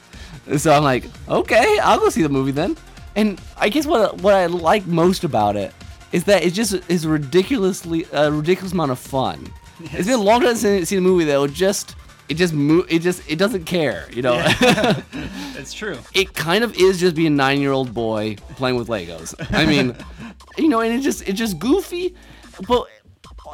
So 0.57 0.73
I'm 0.73 0.85
like, 0.85 1.05
okay, 1.29 1.81
I'll 1.81 1.99
go 1.99 2.11
see 2.11 2.23
the 2.23 2.29
movie 2.29 2.53
then. 2.53 2.77
And 3.17 3.41
I 3.57 3.71
guess 3.71 3.87
what 3.87 4.21
what 4.23 4.35
I 4.35 4.47
like 4.47 4.87
most 4.87 5.25
about 5.25 5.57
it 5.57 5.75
is 6.13 6.23
that 6.25 6.45
it 6.45 6.53
just 6.53 6.75
is 6.89 7.09
ridiculously 7.09 8.07
a 8.13 8.31
ridiculous 8.31 8.71
amount 8.73 8.93
of 8.93 9.01
fun. 9.01 9.53
It's 9.81 10.07
been 10.07 10.19
a 10.19 10.23
long 10.23 10.41
time 10.43 10.57
since 10.57 10.83
I've 10.83 10.89
seen 10.89 10.99
a 10.99 11.03
movie 11.03 11.25
that 11.25 11.39
would 11.39 11.55
just 11.55 11.95
it 12.29 12.35
just 12.35 12.53
mo- 12.53 12.85
it 12.89 12.99
just 13.01 13.23
it 13.31 13.37
doesn't 13.37 13.65
care, 13.65 14.09
you 14.13 14.23
know. 14.23 14.45
It's 15.59 15.73
true. 15.73 15.99
it 16.15 16.35
kind 16.35 16.63
of 16.63 16.77
is 16.77 17.01
just 17.01 17.17
being 17.17 17.27
a 17.29 17.31
nine 17.31 17.61
year 17.61 17.73
old 17.73 17.93
boy 17.93 18.37
playing 18.57 18.77
with 18.77 18.87
Legos. 18.89 19.35
I 19.53 19.67
mean, 19.67 19.97
you 20.59 20.69
know, 20.69 20.81
and 20.81 20.93
it 20.95 21.03
just 21.03 21.27
it's 21.29 21.37
just 21.39 21.59
goofy, 21.59 22.15
but 22.69 22.87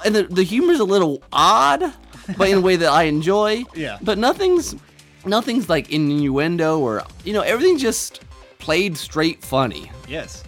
and 0.05 0.15
the 0.15 0.25
the 0.25 0.43
humor's 0.43 0.81
a 0.81 0.85
little 0.85 1.23
odd, 1.33 1.93
but 2.37 2.49
in 2.51 2.59
a 2.59 2.61
way 2.61 2.77
that 2.77 2.91
I 2.91 3.05
enjoy. 3.05 3.65
Yeah. 3.75 3.99
But 4.03 4.19
nothing's 4.19 4.75
nothing's 5.25 5.69
like 5.71 5.91
innuendo 5.91 6.79
or 6.79 7.03
you 7.25 7.33
know 7.33 7.41
everything's 7.41 7.81
just 7.83 8.21
played 8.59 8.97
straight 8.99 9.43
funny. 9.43 9.91
Yes. 10.09 10.45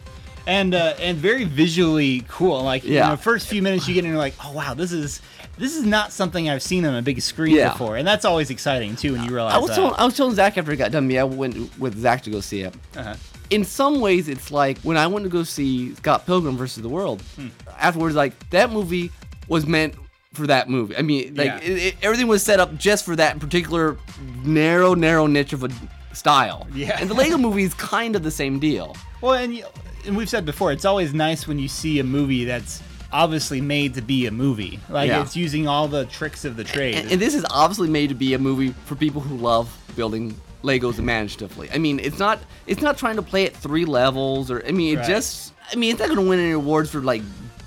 And 0.47 0.75
uh, 0.75 0.95
and 1.01 1.17
very 1.19 1.45
visually 1.45 2.25
cool. 2.29 2.63
Like 2.63 2.85
Yeah. 2.85 3.05
in 3.07 3.11
the 3.11 3.17
first 3.17 3.49
few 3.49 3.63
minutes 3.63 3.89
you 3.89 3.95
get 3.95 4.05
in, 4.05 4.11
you're 4.11 4.19
like, 4.19 4.35
oh 4.45 4.53
wow, 4.53 4.75
this 4.75 4.93
is 4.93 5.21
this 5.59 5.75
is 5.75 5.85
not 5.85 6.13
something 6.13 6.49
I've 6.49 6.63
seen 6.63 6.85
on 6.85 6.95
a 6.95 7.03
big 7.03 7.21
screen 7.21 7.57
Yeah. 7.57 7.73
before, 7.73 7.97
and 7.97 8.07
that's 8.07 8.25
always 8.25 8.51
exciting 8.51 8.95
too 8.95 9.13
when 9.15 9.25
you 9.25 9.31
realize 9.35 9.55
I 9.55 9.59
was 9.59 9.71
that. 9.71 9.77
telling, 9.77 9.95
I 9.95 10.05
was 10.05 10.17
telling 10.17 10.35
Zach 10.35 10.57
after 10.57 10.71
it 10.73 10.77
got 10.77 10.93
done. 10.93 11.09
Me, 11.09 11.19
I 11.19 11.25
went 11.25 11.79
with 11.81 11.99
Zach 11.99 12.23
to 12.25 12.31
go 12.31 12.41
see 12.41 12.61
it. 12.61 12.75
Uh-huh. 12.97 13.15
In 13.51 13.65
some 13.65 14.01
ways, 14.01 14.29
it's 14.29 14.51
like 14.51 14.79
when 14.83 14.97
I 14.97 15.07
went 15.07 15.25
to 15.25 15.31
go 15.31 15.43
see 15.45 15.95
Scott 15.97 16.27
Pilgrim 16.27 16.57
versus 16.57 16.83
the 16.83 16.89
World. 16.89 17.23
Hmm. 17.37 17.49
Afterwards, 17.79 18.15
like 18.15 18.33
that 18.51 18.71
movie 18.71 19.11
was 19.49 19.67
meant 19.67 19.95
for 20.35 20.47
that 20.47 20.69
movie. 20.69 20.97
I 20.97 21.03
mean, 21.03 21.35
like 21.35 21.47
Yeah. 21.47 21.59
it, 21.63 21.79
it, 21.87 21.95
everything 22.03 22.27
was 22.29 22.43
set 22.43 22.61
up 22.61 22.77
just 22.77 23.05
for 23.05 23.17
that 23.17 23.39
particular 23.41 23.97
narrow, 24.45 24.95
narrow 24.95 25.27
niche 25.27 25.53
of 25.55 25.65
a 25.65 25.71
style. 26.13 26.67
Yeah. 26.75 26.99
And 27.01 27.09
the 27.11 27.15
Lego 27.15 27.39
movie 27.39 27.63
is 27.65 27.75
kind 27.75 28.15
of 28.15 28.23
the 28.23 28.31
same 28.31 28.59
deal. 28.59 28.97
Well, 29.23 29.35
and 29.35 29.55
you, 29.55 29.65
and 30.07 30.17
we've 30.17 30.29
said 30.29 30.45
before, 30.45 30.73
it's 30.73 30.85
always 30.85 31.13
nice 31.15 31.47
when 31.47 31.59
you 31.59 31.69
see 31.69 31.99
a 31.99 32.05
movie 32.05 32.45
that's 32.45 32.83
obviously 33.13 33.61
made 33.61 33.95
to 33.95 34.03
be 34.03 34.27
a 34.27 34.31
movie. 34.31 34.81
Like 34.89 35.09
Yeah. 35.09 35.23
it's 35.23 35.37
using 35.37 35.69
all 35.69 35.89
the 35.89 36.05
tricks 36.07 36.45
of 36.45 36.57
the 36.57 36.65
trade. 36.65 36.97
And, 36.97 37.13
and 37.13 37.21
this 37.21 37.35
is 37.35 37.45
obviously 37.51 37.89
made 37.89 38.09
to 38.09 38.15
be 38.15 38.35
a 38.35 38.39
movie 38.39 38.71
for 38.85 38.95
people 38.97 39.21
who 39.21 39.37
love 39.37 39.75
building 39.95 40.35
Legos 40.63 40.99
imaginatively. 40.99 41.71
I 41.73 41.79
mean, 41.79 42.01
it's 42.01 42.19
not 42.19 42.41
it's 42.67 42.83
not 42.83 42.99
trying 42.99 43.17
to 43.17 43.23
play 43.23 43.47
at 43.47 43.55
three 43.57 43.85
levels 43.85 44.51
or 44.51 44.65
I 44.67 44.73
mean, 44.73 44.95
it 44.95 45.01
Right. 45.01 45.09
just 45.09 45.53
I 45.73 45.77
mean, 45.77 45.91
it's 45.93 46.01
not 46.01 46.09
going 46.09 46.21
to 46.21 46.29
win 46.29 46.39
any 46.41 46.53
awards 46.53 46.91
for 46.91 47.01
like 47.01 47.23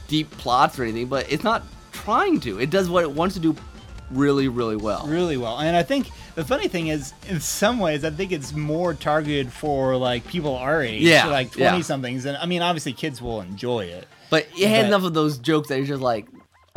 deep 0.07 0.29
plots 0.31 0.77
or 0.77 0.83
anything, 0.83 1.07
but 1.07 1.31
it's 1.31 1.43
not 1.43 1.63
trying 1.93 2.39
to. 2.41 2.59
It 2.59 2.69
does 2.69 2.89
what 2.89 3.03
it 3.03 3.11
wants 3.11 3.35
to 3.35 3.41
do 3.41 3.55
really 4.12 4.47
really 4.47 4.76
well. 4.76 5.05
really 5.07 5.38
well. 5.38 5.60
And 5.60 5.76
I 5.76 5.84
think 5.84 6.10
the 6.36 6.43
funny 6.45 6.68
thing 6.68 6.88
is, 6.88 7.14
in 7.28 7.39
some 7.39 7.80
ways, 7.80 8.03
I 8.05 8.10
think 8.12 8.32
it's 8.32 8.53
more 8.53 8.93
targeted 8.93 9.51
for 9.51 9.95
like 9.97 10.26
people 10.28 10.55
our 10.55 10.82
age, 10.82 11.01
Yeah, 11.01 11.28
like 11.28 11.55
yeah. 11.55 11.70
twenty 11.70 11.84
somethings. 11.84 12.26
And 12.26 12.38
I 12.38 12.45
mean, 12.45 12.62
obviously, 12.62 12.93
kids 12.93 13.22
will 13.22 13.41
enjoy 13.41 13.82
it. 13.86 14.07
But 14.30 14.47
it 14.57 14.68
had 14.68 14.82
But- 14.84 14.88
enough 14.88 15.03
of 15.03 15.14
those 15.14 15.38
jokes 15.38 15.70
that 15.70 15.78
you're 15.78 15.88
just 15.88 16.01
like 16.01 16.28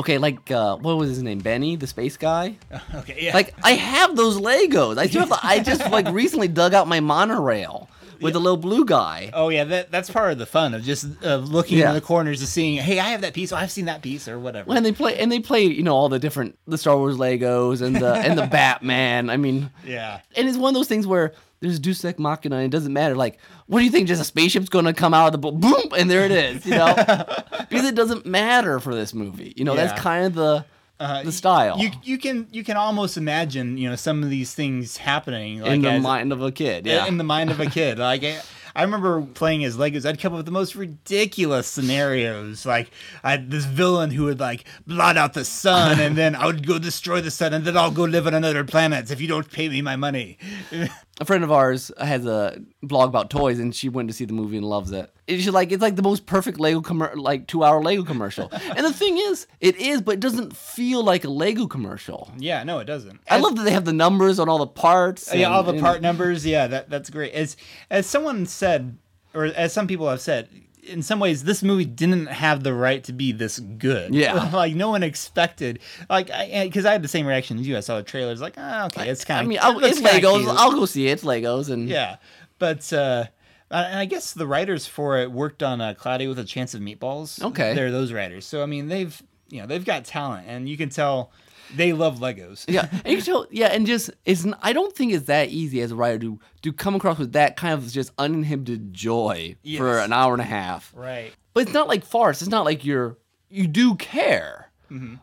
Okay, 0.01 0.17
like 0.19 0.51
uh, 0.51 0.77
what 0.79 0.97
was 0.97 1.11
his 1.11 1.23
name? 1.23 1.39
Benny, 1.39 1.77
the 1.77 1.87
space 1.87 2.17
guy. 2.17 2.57
Okay, 2.95 3.19
yeah. 3.27 3.35
Like 3.35 3.55
I 3.63 3.73
have 3.73 4.17
those 4.17 4.39
Legos. 4.41 4.99
I 4.99 5.07
still 5.07 5.21
have. 5.21 5.29
The, 5.29 5.39
I 5.43 5.61
just 5.61 5.89
like 5.91 6.09
recently 6.09 6.49
dug 6.49 6.75
out 6.75 6.89
my 6.89 6.99
monorail 7.01 7.89
with 8.23 8.33
the 8.35 8.41
little 8.41 8.57
blue 8.57 8.85
guy. 8.85 9.31
Oh 9.35 9.49
yeah, 9.49 9.65
that 9.65 9.91
that's 9.91 10.09
part 10.11 10.33
of 10.33 10.39
the 10.39 10.47
fun 10.47 10.75
of 10.75 10.83
just 10.83 11.07
uh, 11.25 11.37
looking 11.37 11.79
Yeah. 11.79 11.89
in 11.89 11.95
the 11.95 12.01
corners 12.01 12.41
and 12.41 12.49
seeing, 12.49 12.77
hey, 12.79 12.99
I 12.99 13.09
have 13.11 13.21
that 13.23 13.35
piece, 13.35 13.53
or 13.53 13.57
I've 13.57 13.71
seen 13.71 13.87
that 13.87 14.01
piece, 14.03 14.29
or 14.29 14.39
whatever. 14.39 14.73
And 14.75 14.85
they 14.87 14.93
play 14.93 15.19
and 15.19 15.31
they 15.31 15.41
play, 15.41 15.65
you 15.65 15.83
know, 15.83 15.95
all 15.95 16.09
the 16.09 16.19
different 16.19 16.59
the 16.67 16.79
Star 16.79 16.97
Wars 16.97 17.17
Legos 17.17 17.83
and 17.83 17.97
the 17.97 18.15
and 18.15 18.39
the 18.39 18.47
Batman. 18.51 19.29
I 19.31 19.37
mean, 19.37 19.71
yeah, 19.87 20.21
and 20.37 20.49
it's 20.49 20.57
one 20.59 20.71
of 20.71 20.75
those 20.75 20.89
things 20.89 21.07
where 21.07 21.33
there's 21.61 21.79
Deus 21.79 22.05
Ex 22.05 22.19
Machina 22.19 22.57
and 22.57 22.65
it 22.65 22.71
doesn't 22.71 22.93
matter. 22.93 23.15
Like, 23.15 23.39
what 23.67 23.79
do 23.79 23.85
you 23.85 23.91
think? 23.91 24.09
Just 24.09 24.21
a 24.21 24.25
spaceship's 24.25 24.69
going 24.69 24.85
to 24.87 24.93
come 24.93 25.15
out 25.15 25.27
of 25.27 25.33
the 25.33 25.39
bo- 25.39 25.53
boom, 25.53 25.93
and 25.97 26.11
there 26.11 26.25
it 26.25 26.33
is. 26.33 26.67
You 26.67 26.73
know, 26.77 26.95
because 27.69 27.85
it 27.85 27.95
doesn't 27.95 28.27
matter 28.27 28.81
for 28.81 28.95
this 28.95 29.15
movie. 29.15 29.53
You 29.57 29.65
know, 29.65 29.75
Yeah. 29.75 29.87
that's 29.87 30.01
kind 30.01 30.27
of 30.27 30.35
the 30.35 30.65
Uh, 31.03 31.23
the 31.25 31.33
style 31.33 31.79
You 31.79 31.91
you 32.05 32.17
can 32.17 32.47
you 32.53 32.63
can 32.63 32.77
almost 32.77 33.17
imagine 33.17 33.77
you 33.77 33.91
know 33.91 33.97
some 33.97 34.23
of 34.23 34.31
these 34.31 34.55
things 34.55 34.99
happening 34.99 35.61
like 35.61 35.73
in 35.73 35.83
the 35.83 35.91
as- 35.91 36.03
mind 36.03 36.33
of 36.33 36.41
a 36.43 36.53
kid. 36.53 36.87
Yeah, 36.87 37.07
in 37.07 37.17
the 37.19 37.25
mind 37.25 37.51
of 37.51 37.59
a 37.59 37.67
kid. 37.67 37.99
Like 37.99 38.23
I, 38.23 38.41
I 38.75 38.83
remember 38.85 39.21
playing 39.23 39.65
as 39.65 39.77
Legos. 39.77 40.07
I'd 40.09 40.21
come 40.21 40.33
up 40.33 40.39
with 40.39 40.47
the 40.47 40.53
most 40.53 40.75
ridiculous 40.77 41.67
scenarios. 41.67 42.65
Like 42.65 42.91
I 43.23 43.33
had 43.33 43.51
this 43.51 43.65
villain 43.65 44.11
who 44.13 44.25
would 44.25 44.41
like 44.41 44.65
blot 44.87 45.17
out 45.17 45.33
the 45.35 45.45
sun, 45.45 46.01
and 46.01 46.17
then 46.17 46.35
I 46.37 46.47
would 46.47 46.67
go 46.67 46.79
destroy 46.79 47.21
the 47.21 47.31
sun, 47.31 47.53
and 47.53 47.65
then 47.65 47.77
I'll 47.77 47.91
go 47.91 48.05
live 48.05 48.27
on 48.27 48.35
another 48.35 48.65
planet 48.65 49.11
if 49.11 49.21
you 49.21 49.29
don't 49.29 49.51
pay 49.51 49.69
me 49.69 49.83
my 49.83 49.97
money. 49.97 50.39
a 51.21 51.25
friend 51.25 51.45
of 51.45 51.53
ours 51.53 51.93
has 52.01 52.25
a 52.27 52.61
blog 52.83 53.09
about 53.09 53.31
toys, 53.31 53.59
and 53.59 53.75
she 53.75 53.89
went 53.89 54.09
to 54.09 54.15
see 54.15 54.25
the 54.25 54.33
movie 54.33 54.57
and 54.57 54.67
loves 54.67 54.91
it. 54.93 55.13
It's 55.27 55.47
like 55.49 55.71
it's 55.71 55.83
like 55.83 55.97
the 55.97 56.03
most 56.03 56.27
perfect 56.27 56.59
Lego 56.59 56.81
commer- 56.81 57.15
like 57.17 57.47
two 57.47 57.63
hour 57.63 57.83
Lego 57.83 58.03
commercial. 58.03 58.49
and 58.53 58.85
the 58.85 58.93
thing 58.93 59.19
is, 59.19 59.47
it 59.61 59.77
is, 59.77 60.01
but 60.03 60.13
it 60.13 60.21
doesn't 60.21 60.57
feel 60.57 61.05
like 61.05 61.25
a 61.25 61.29
Lego 61.29 61.67
commercial. 61.67 62.33
yeah, 62.39 62.65
no, 62.65 62.79
it 62.81 62.85
doesn't. 62.87 63.21
I 63.31 63.37
As- 63.37 63.43
love 63.43 63.57
that 63.57 63.63
they 63.65 63.71
have 63.73 63.85
the 63.85 63.93
numbers 63.93 64.39
on 64.39 64.49
all 64.49 64.59
the 64.59 64.67
parts. 64.67 65.33
yeah, 65.33 65.47
and- 65.47 65.55
all 65.55 65.63
the 65.63 65.79
part 65.81 66.01
numbers. 66.03 66.45
Yeah, 66.47 66.67
that 66.67 66.91
that's 66.91 67.11
great. 67.11 67.33
As 67.35 67.57
as 67.91 68.07
someone 68.07 68.47
said, 68.47 68.97
or 69.35 69.45
as 69.47 69.73
some 69.73 69.87
people 69.87 70.09
have 70.09 70.21
said, 70.21 70.49
in 70.83 71.03
some 71.03 71.21
ways, 71.21 71.45
this 71.45 71.63
movie 71.63 71.85
didn't 71.85 72.27
have 72.27 72.63
the 72.63 72.75
right 72.75 73.03
to 73.05 73.13
be 73.13 73.33
this 73.33 73.59
good. 73.59 74.15
Yeah. 74.15 74.51
like 74.53 74.75
no 74.75 74.91
one 74.91 75.03
expected. 75.03 75.79
Like, 76.11 76.27
because 76.27 76.85
I, 76.85 76.93
had 76.93 77.03
the 77.03 77.09
same 77.09 77.27
reaction 77.27 77.59
as 77.59 77.67
you. 77.67 77.77
I 77.77 77.81
saw 77.81 77.97
the 77.97 78.03
trailers, 78.03 78.41
like, 78.41 78.55
ah, 78.57 78.87
okay, 78.87 79.09
it's 79.09 79.25
kind 79.25 79.39
I 79.39 79.43
of. 79.43 79.49
mean, 79.49 79.59
I'll, 79.63 79.85
it's 79.85 80.01
Legos. 80.01 80.47
I'll 80.49 80.73
go 80.73 80.87
see 80.87 81.09
it. 81.09 81.13
It's 81.13 81.25
Legos, 81.25 81.71
and 81.71 81.89
yeah, 81.89 82.17
but. 82.59 82.93
uh 82.93 83.27
and 83.75 83.99
I 83.99 84.05
guess 84.05 84.35
the 84.35 84.47
writers 84.47 84.87
for 84.87 85.17
it 85.19 85.33
worked 85.33 85.63
on 85.63 85.81
uh, 85.81 85.95
Cloudy 85.95 86.27
with 86.27 86.39
a 86.39 86.45
Chance 86.45 86.75
of 86.75 86.83
Meatballs. 86.83 87.43
Okay. 87.43 87.73
they're 87.73 87.91
those 87.91 88.13
writers. 88.13 88.45
So 88.45 88.63
I 88.63 88.67
mean, 88.67 88.89
they've 88.89 89.23
you 89.49 89.61
know 89.61 89.67
they've 89.67 89.85
got 89.85 90.05
talent, 90.05 90.47
and 90.47 90.69
you 90.69 90.77
can 90.77 90.91
tell 90.91 91.33
they 91.77 91.93
love 91.93 92.19
Legos. 92.19 92.65
yeah, 92.69 92.89
and 92.93 93.07
you 93.07 93.17
can 93.17 93.25
tell, 93.25 93.47
yeah, 93.51 93.67
and 93.69 93.87
just 93.87 94.11
it's. 94.25 94.45
n- 94.45 94.55
I 94.63 94.73
don't 94.73 94.95
think 94.95 95.13
it's 95.13 95.27
that 95.27 95.49
easy 95.49 95.81
as 95.81 95.91
a 95.93 95.97
writer 95.97 96.19
to 96.21 96.39
to 96.63 96.73
come 96.73 96.95
across 96.95 97.19
with 97.19 97.33
that 97.33 97.57
kind 97.57 97.75
of 97.75 97.91
just 97.91 98.13
uninhibited 98.19 98.93
joy 98.95 99.57
for 99.77 99.97
Yes. 99.97 100.05
an 100.07 100.13
hour 100.13 100.33
and 100.35 100.43
a 100.43 100.47
half. 100.47 100.93
Right. 100.97 101.33
But 101.55 101.65
it's 101.65 101.73
not 101.73 101.89
like 101.89 102.05
farce. 102.05 102.41
It's 102.43 102.51
not 102.51 102.65
like 102.65 102.85
you're 102.85 103.17
you 103.51 103.67
do 103.67 103.95
care, 103.97 104.71
Mm-hmm. 104.91 105.15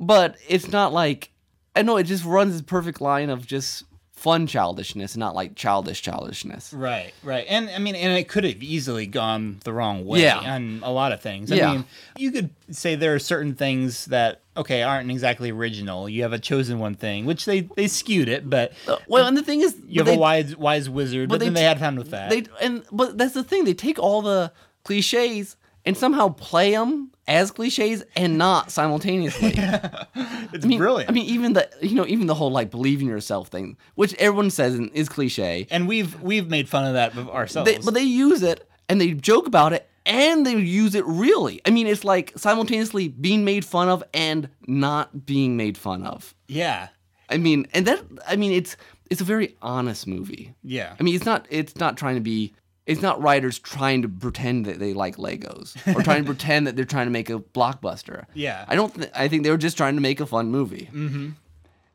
but 0.00 0.36
it's 0.48 0.68
not 0.70 0.92
like 0.92 1.30
I 1.76 1.82
know 1.82 1.96
it 1.96 2.04
just 2.04 2.24
runs 2.24 2.52
this 2.52 2.62
perfect 2.62 3.00
line 3.00 3.30
of 3.30 3.46
just 3.46 3.84
fun 4.24 4.46
childishness, 4.46 5.18
not 5.18 5.34
like 5.34 5.54
childish 5.54 6.00
childishness. 6.00 6.72
Right, 6.72 7.12
right. 7.22 7.44
And 7.46 7.68
I 7.68 7.78
mean, 7.78 7.94
and 7.94 8.16
it 8.18 8.26
could 8.26 8.42
have 8.44 8.62
easily 8.62 9.06
gone 9.06 9.60
the 9.64 9.72
wrong 9.74 10.06
way 10.06 10.22
Yeah. 10.22 10.38
on 10.38 10.80
a 10.82 10.90
lot 10.90 11.12
of 11.12 11.20
things. 11.20 11.52
I 11.52 11.56
Yeah. 11.56 11.72
mean, 11.72 11.84
you 12.16 12.32
could 12.32 12.48
say 12.70 12.94
there 12.94 13.14
are 13.14 13.18
certain 13.18 13.54
things 13.54 14.06
that, 14.06 14.40
okay, 14.56 14.82
aren't 14.82 15.10
exactly 15.10 15.50
original. 15.50 16.08
You 16.08 16.22
have 16.22 16.32
a 16.32 16.38
chosen 16.38 16.78
one 16.78 16.94
thing, 16.94 17.26
which 17.26 17.44
they, 17.44 17.60
they 17.76 17.86
skewed 17.86 18.28
it, 18.30 18.48
but 18.48 18.72
Uh, 18.88 18.96
Well, 19.08 19.26
and 19.26 19.36
the 19.36 19.42
thing 19.42 19.60
is, 19.60 19.76
you 19.86 20.00
have 20.00 20.06
they- 20.06 20.14
a 20.16 20.18
wise, 20.18 20.56
wise 20.56 20.88
wizard, 20.88 21.28
but, 21.28 21.34
but 21.34 21.40
they 21.40 21.46
then 21.46 21.54
they 21.54 21.62
had 21.64 21.78
fun 21.78 21.96
with 21.96 22.10
that. 22.12 22.30
They 22.30 22.44
and 22.62 22.82
but 22.90 23.18
that's 23.18 23.34
the 23.34 23.44
thing. 23.44 23.64
They 23.64 23.74
take 23.74 23.98
all 23.98 24.22
the 24.22 24.52
cliches 24.84 25.56
and 25.84 25.96
somehow 25.96 26.28
play 26.30 26.72
them 26.72 27.10
as 27.26 27.50
cliches 27.50 28.04
and 28.16 28.36
not 28.38 28.70
simultaneously. 28.70 29.48
it's 29.56 30.64
I 30.64 30.68
mean, 30.68 30.78
brilliant. 30.78 31.10
I 31.10 31.12
mean, 31.12 31.26
even 31.26 31.54
the 31.54 31.68
you 31.80 31.94
know 31.94 32.06
even 32.06 32.26
the 32.26 32.34
whole 32.34 32.50
like 32.50 32.70
believe 32.70 33.00
in 33.00 33.08
yourself 33.08 33.48
thing, 33.48 33.76
which 33.94 34.14
everyone 34.14 34.50
says 34.50 34.74
is 34.74 35.08
cliche. 35.08 35.66
and 35.70 35.88
we've 35.88 36.20
we've 36.20 36.48
made 36.48 36.68
fun 36.68 36.86
of 36.86 36.94
that 36.94 37.16
ourselves. 37.16 37.70
They, 37.70 37.78
but 37.78 37.94
they 37.94 38.02
use 38.02 38.42
it 38.42 38.68
and 38.88 39.00
they 39.00 39.12
joke 39.12 39.46
about 39.46 39.72
it 39.72 39.88
and 40.06 40.46
they 40.46 40.56
use 40.56 40.94
it 40.94 41.04
really. 41.06 41.60
I 41.64 41.70
mean, 41.70 41.86
it's 41.86 42.04
like 42.04 42.32
simultaneously 42.36 43.08
being 43.08 43.44
made 43.44 43.64
fun 43.64 43.88
of 43.88 44.04
and 44.12 44.48
not 44.66 45.24
being 45.26 45.56
made 45.56 45.78
fun 45.78 46.04
of. 46.04 46.34
yeah, 46.46 46.88
I 47.30 47.38
mean, 47.38 47.66
and 47.72 47.86
that 47.86 48.02
I 48.28 48.36
mean, 48.36 48.52
it's 48.52 48.76
it's 49.10 49.20
a 49.20 49.24
very 49.24 49.56
honest 49.62 50.06
movie. 50.06 50.54
yeah. 50.62 50.94
I 50.98 51.02
mean, 51.02 51.14
it's 51.14 51.24
not 51.24 51.46
it's 51.50 51.76
not 51.76 51.96
trying 51.96 52.16
to 52.16 52.20
be 52.20 52.52
it's 52.86 53.00
not 53.00 53.22
writers 53.22 53.58
trying 53.58 54.02
to 54.02 54.08
pretend 54.08 54.66
that 54.66 54.78
they 54.78 54.92
like 54.92 55.16
Legos 55.16 55.74
or 55.96 56.02
trying 56.02 56.22
to 56.22 56.26
pretend 56.32 56.66
that 56.66 56.76
they're 56.76 56.84
trying 56.84 57.06
to 57.06 57.10
make 57.12 57.30
a 57.30 57.38
blockbuster. 57.38 58.24
Yeah. 58.34 58.64
I 58.68 58.74
don't. 58.74 58.94
Th- 58.94 59.10
I 59.14 59.28
think 59.28 59.42
they 59.42 59.50
were 59.50 59.56
just 59.56 59.76
trying 59.76 59.94
to 59.94 60.00
make 60.02 60.20
a 60.20 60.26
fun 60.26 60.50
movie. 60.50 60.90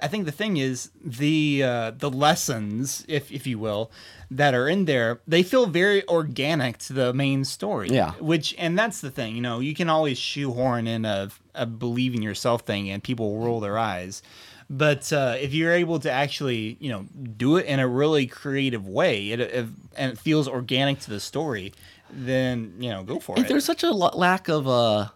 I 0.01 0.07
think 0.07 0.25
the 0.25 0.31
thing 0.31 0.55
is 0.57 0.91
the 1.03 1.61
uh, 1.63 1.91
the 1.91 2.09
lessons, 2.09 3.03
if 3.09 3.31
if 3.31 3.45
you 3.45 3.59
will, 3.59 3.91
that 4.31 4.53
are 4.53 4.69
in 4.69 4.85
there, 4.85 5.19
they 5.27 5.43
feel 5.43 5.65
very 5.65 6.07
organic 6.07 6.77
to 6.79 6.93
the 6.93 7.13
main 7.13 7.43
story. 7.43 7.89
Yeah. 7.89 8.13
Which 8.13 8.55
and 8.57 8.79
that's 8.79 9.01
the 9.01 9.11
thing, 9.11 9.35
you 9.35 9.41
know, 9.41 9.59
you 9.59 9.75
can 9.75 9.89
always 9.89 10.17
shoehorn 10.17 10.87
in 10.87 11.03
a, 11.03 11.29
a 11.53 11.65
believe 11.65 12.15
in 12.15 12.21
yourself 12.21 12.61
thing, 12.61 12.89
and 12.89 13.03
people 13.03 13.35
will 13.35 13.45
roll 13.45 13.59
their 13.59 13.77
eyes. 13.77 14.23
But 14.69 15.11
uh, 15.11 15.35
if 15.39 15.53
you're 15.53 15.73
able 15.73 15.99
to 15.99 16.11
actually, 16.11 16.77
you 16.79 16.89
know, 16.91 17.05
do 17.37 17.57
it 17.57 17.65
in 17.65 17.79
a 17.79 17.87
really 17.87 18.27
creative 18.27 18.87
way, 18.87 19.31
it, 19.31 19.39
it 19.39 19.65
and 19.97 20.11
it 20.11 20.19
feels 20.19 20.47
organic 20.47 20.99
to 21.01 21.09
the 21.09 21.19
story, 21.19 21.73
then 22.11 22.73
you 22.79 22.89
know, 22.91 23.03
go 23.03 23.19
for 23.19 23.35
And 23.35 23.45
it. 23.45 23.49
there's 23.49 23.65
such 23.65 23.83
a 23.83 23.89
lo- 23.91 24.11
lack 24.13 24.47
of 24.47 24.67
uh, 24.67 25.09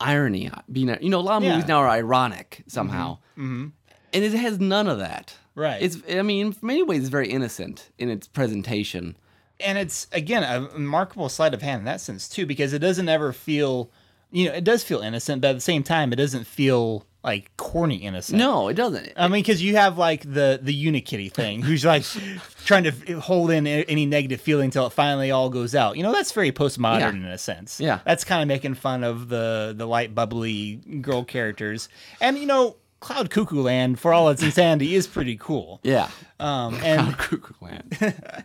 irony 0.00 0.50
being. 0.72 0.96
You 1.00 1.10
know, 1.10 1.20
a 1.20 1.20
lot 1.20 1.36
of 1.38 1.42
movies 1.42 1.64
Yeah. 1.64 1.66
now 1.74 1.78
are 1.80 1.88
ironic 1.88 2.64
somehow, 2.66 3.18
mm-hmm. 3.32 3.68
and 4.12 4.24
it 4.24 4.32
has 4.32 4.58
none 4.58 4.88
of 4.88 4.98
that. 4.98 5.36
Right. 5.54 5.82
It's. 5.82 5.98
I 6.10 6.22
mean, 6.22 6.46
in 6.48 6.56
many 6.62 6.82
ways, 6.82 7.00
it's 7.02 7.08
very 7.10 7.28
innocent 7.28 7.90
in 7.98 8.08
its 8.10 8.26
presentation. 8.26 9.16
and 9.60 9.78
it's 9.78 10.06
again 10.12 10.42
a 10.42 10.66
remarkable 10.74 11.28
sleight 11.28 11.54
of 11.54 11.62
hand 11.62 11.80
in 11.80 11.84
that 11.84 12.00
sense 12.00 12.28
too 12.28 12.44
because 12.46 12.72
it 12.72 12.80
doesn't 12.80 13.08
ever 13.08 13.32
feel 13.32 13.88
you 14.32 14.46
know 14.48 14.52
it 14.52 14.64
does 14.64 14.82
feel 14.82 14.98
innocent 15.00 15.40
but 15.40 15.50
at 15.50 15.54
the 15.54 15.60
same 15.60 15.84
time 15.84 16.12
it 16.12 16.16
doesn't 16.16 16.44
feel 16.44 17.06
like 17.24 17.50
corny 17.56 17.96
innocent 17.96 18.38
No, 18.38 18.68
it 18.68 18.74
doesn't. 18.74 19.12
i 19.16 19.26
mean 19.28 19.42
because 19.42 19.62
you 19.62 19.76
have 19.76 19.96
like 19.98 20.22
the 20.22 20.60
the 20.62 20.74
unikitty 20.86 21.32
thing 21.32 21.62
who's 21.62 21.84
like 21.84 22.04
trying 22.66 22.84
to 22.84 23.18
hold 23.20 23.50
in 23.50 23.66
any 23.66 24.04
negative 24.06 24.40
feeling 24.40 24.66
until 24.66 24.86
it 24.86 24.92
finally 24.92 25.30
all 25.30 25.48
goes 25.50 25.74
out 25.74 25.96
you 25.96 26.02
know 26.02 26.12
that's 26.12 26.32
very 26.32 26.52
postmodern 26.52 27.00
Yeah. 27.00 27.08
in 27.10 27.24
a 27.24 27.38
sense 27.38 27.80
Yeah. 27.80 28.00
that's 28.04 28.24
kind 28.24 28.42
of 28.42 28.48
making 28.48 28.74
fun 28.74 29.02
of 29.02 29.28
the 29.28 29.74
the 29.76 29.86
light 29.86 30.14
bubbly 30.14 30.76
girl 31.00 31.24
characters 31.24 31.88
and 32.20 32.36
you 32.38 32.46
know 32.46 32.76
cloud 33.00 33.30
cuckoo 33.30 33.60
land 33.62 33.98
for 33.98 34.12
all 34.12 34.28
its 34.30 34.42
insanity 34.42 34.94
is 34.94 35.06
pretty 35.06 35.36
cool 35.36 35.80
yeah. 35.82 36.08
um 36.40 36.74
and 36.82 37.00
Cloud 37.16 37.18
Cuckoo 37.18 37.54
Land. 37.60 38.14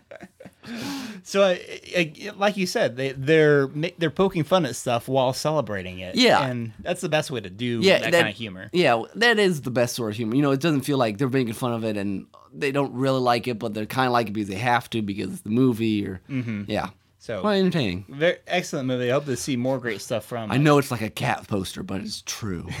So, 1.22 1.42
uh, 1.42 1.56
uh, 1.96 2.04
like 2.36 2.56
you 2.56 2.66
said, 2.66 2.96
they 2.96 3.12
they're 3.12 3.68
they're 3.98 4.10
poking 4.10 4.44
fun 4.44 4.64
at 4.64 4.74
stuff 4.76 5.08
while 5.08 5.32
celebrating 5.32 5.98
it. 5.98 6.14
Yeah. 6.16 6.46
and 6.46 6.72
that's 6.80 7.00
the 7.00 7.08
best 7.08 7.30
way 7.30 7.40
to 7.40 7.50
do 7.50 7.80
yeah, 7.82 7.98
that, 7.98 8.12
kind 8.12 8.28
of 8.28 8.34
humor. 8.34 8.70
Yeah, 8.72 9.02
that 9.16 9.38
is 9.38 9.62
the 9.62 9.70
best 9.70 9.94
sort 9.94 10.10
of 10.10 10.16
humor. 10.16 10.34
You 10.34 10.42
know, 10.42 10.50
it 10.50 10.60
doesn't 10.60 10.82
feel 10.82 10.98
like 10.98 11.18
they're 11.18 11.28
making 11.28 11.52
fun 11.54 11.72
of 11.72 11.84
it 11.84 11.96
and 11.96 12.26
they 12.52 12.72
don't 12.72 12.92
really 12.94 13.20
like 13.20 13.46
it, 13.48 13.58
but 13.58 13.74
they're 13.74 13.86
kind 13.86 14.06
of 14.06 14.12
like 14.12 14.28
it 14.28 14.32
because 14.32 14.48
they 14.48 14.54
have 14.56 14.88
to 14.90 15.02
because 15.02 15.30
it's 15.32 15.42
the 15.42 15.50
movie 15.50 16.06
or 16.06 16.20
yeah. 16.28 16.90
So, 17.18 17.42
Well, 17.42 17.52
entertaining. 17.52 18.06
very 18.08 18.38
excellent 18.46 18.88
movie. 18.88 19.10
I 19.10 19.12
hope 19.12 19.26
to 19.26 19.36
see 19.36 19.54
more 19.54 19.78
great 19.78 20.00
stuff 20.00 20.24
from. 20.24 20.50
I 20.50 20.56
know 20.56 20.78
it's 20.78 20.90
like 20.90 21.02
a 21.02 21.10
cat 21.10 21.46
poster, 21.46 21.82
but 21.82 22.00
it's 22.00 22.22
true. 22.22 22.66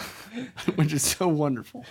Which 0.76 0.92
is 0.94 1.02
so 1.02 1.28
wonderful. 1.28 1.84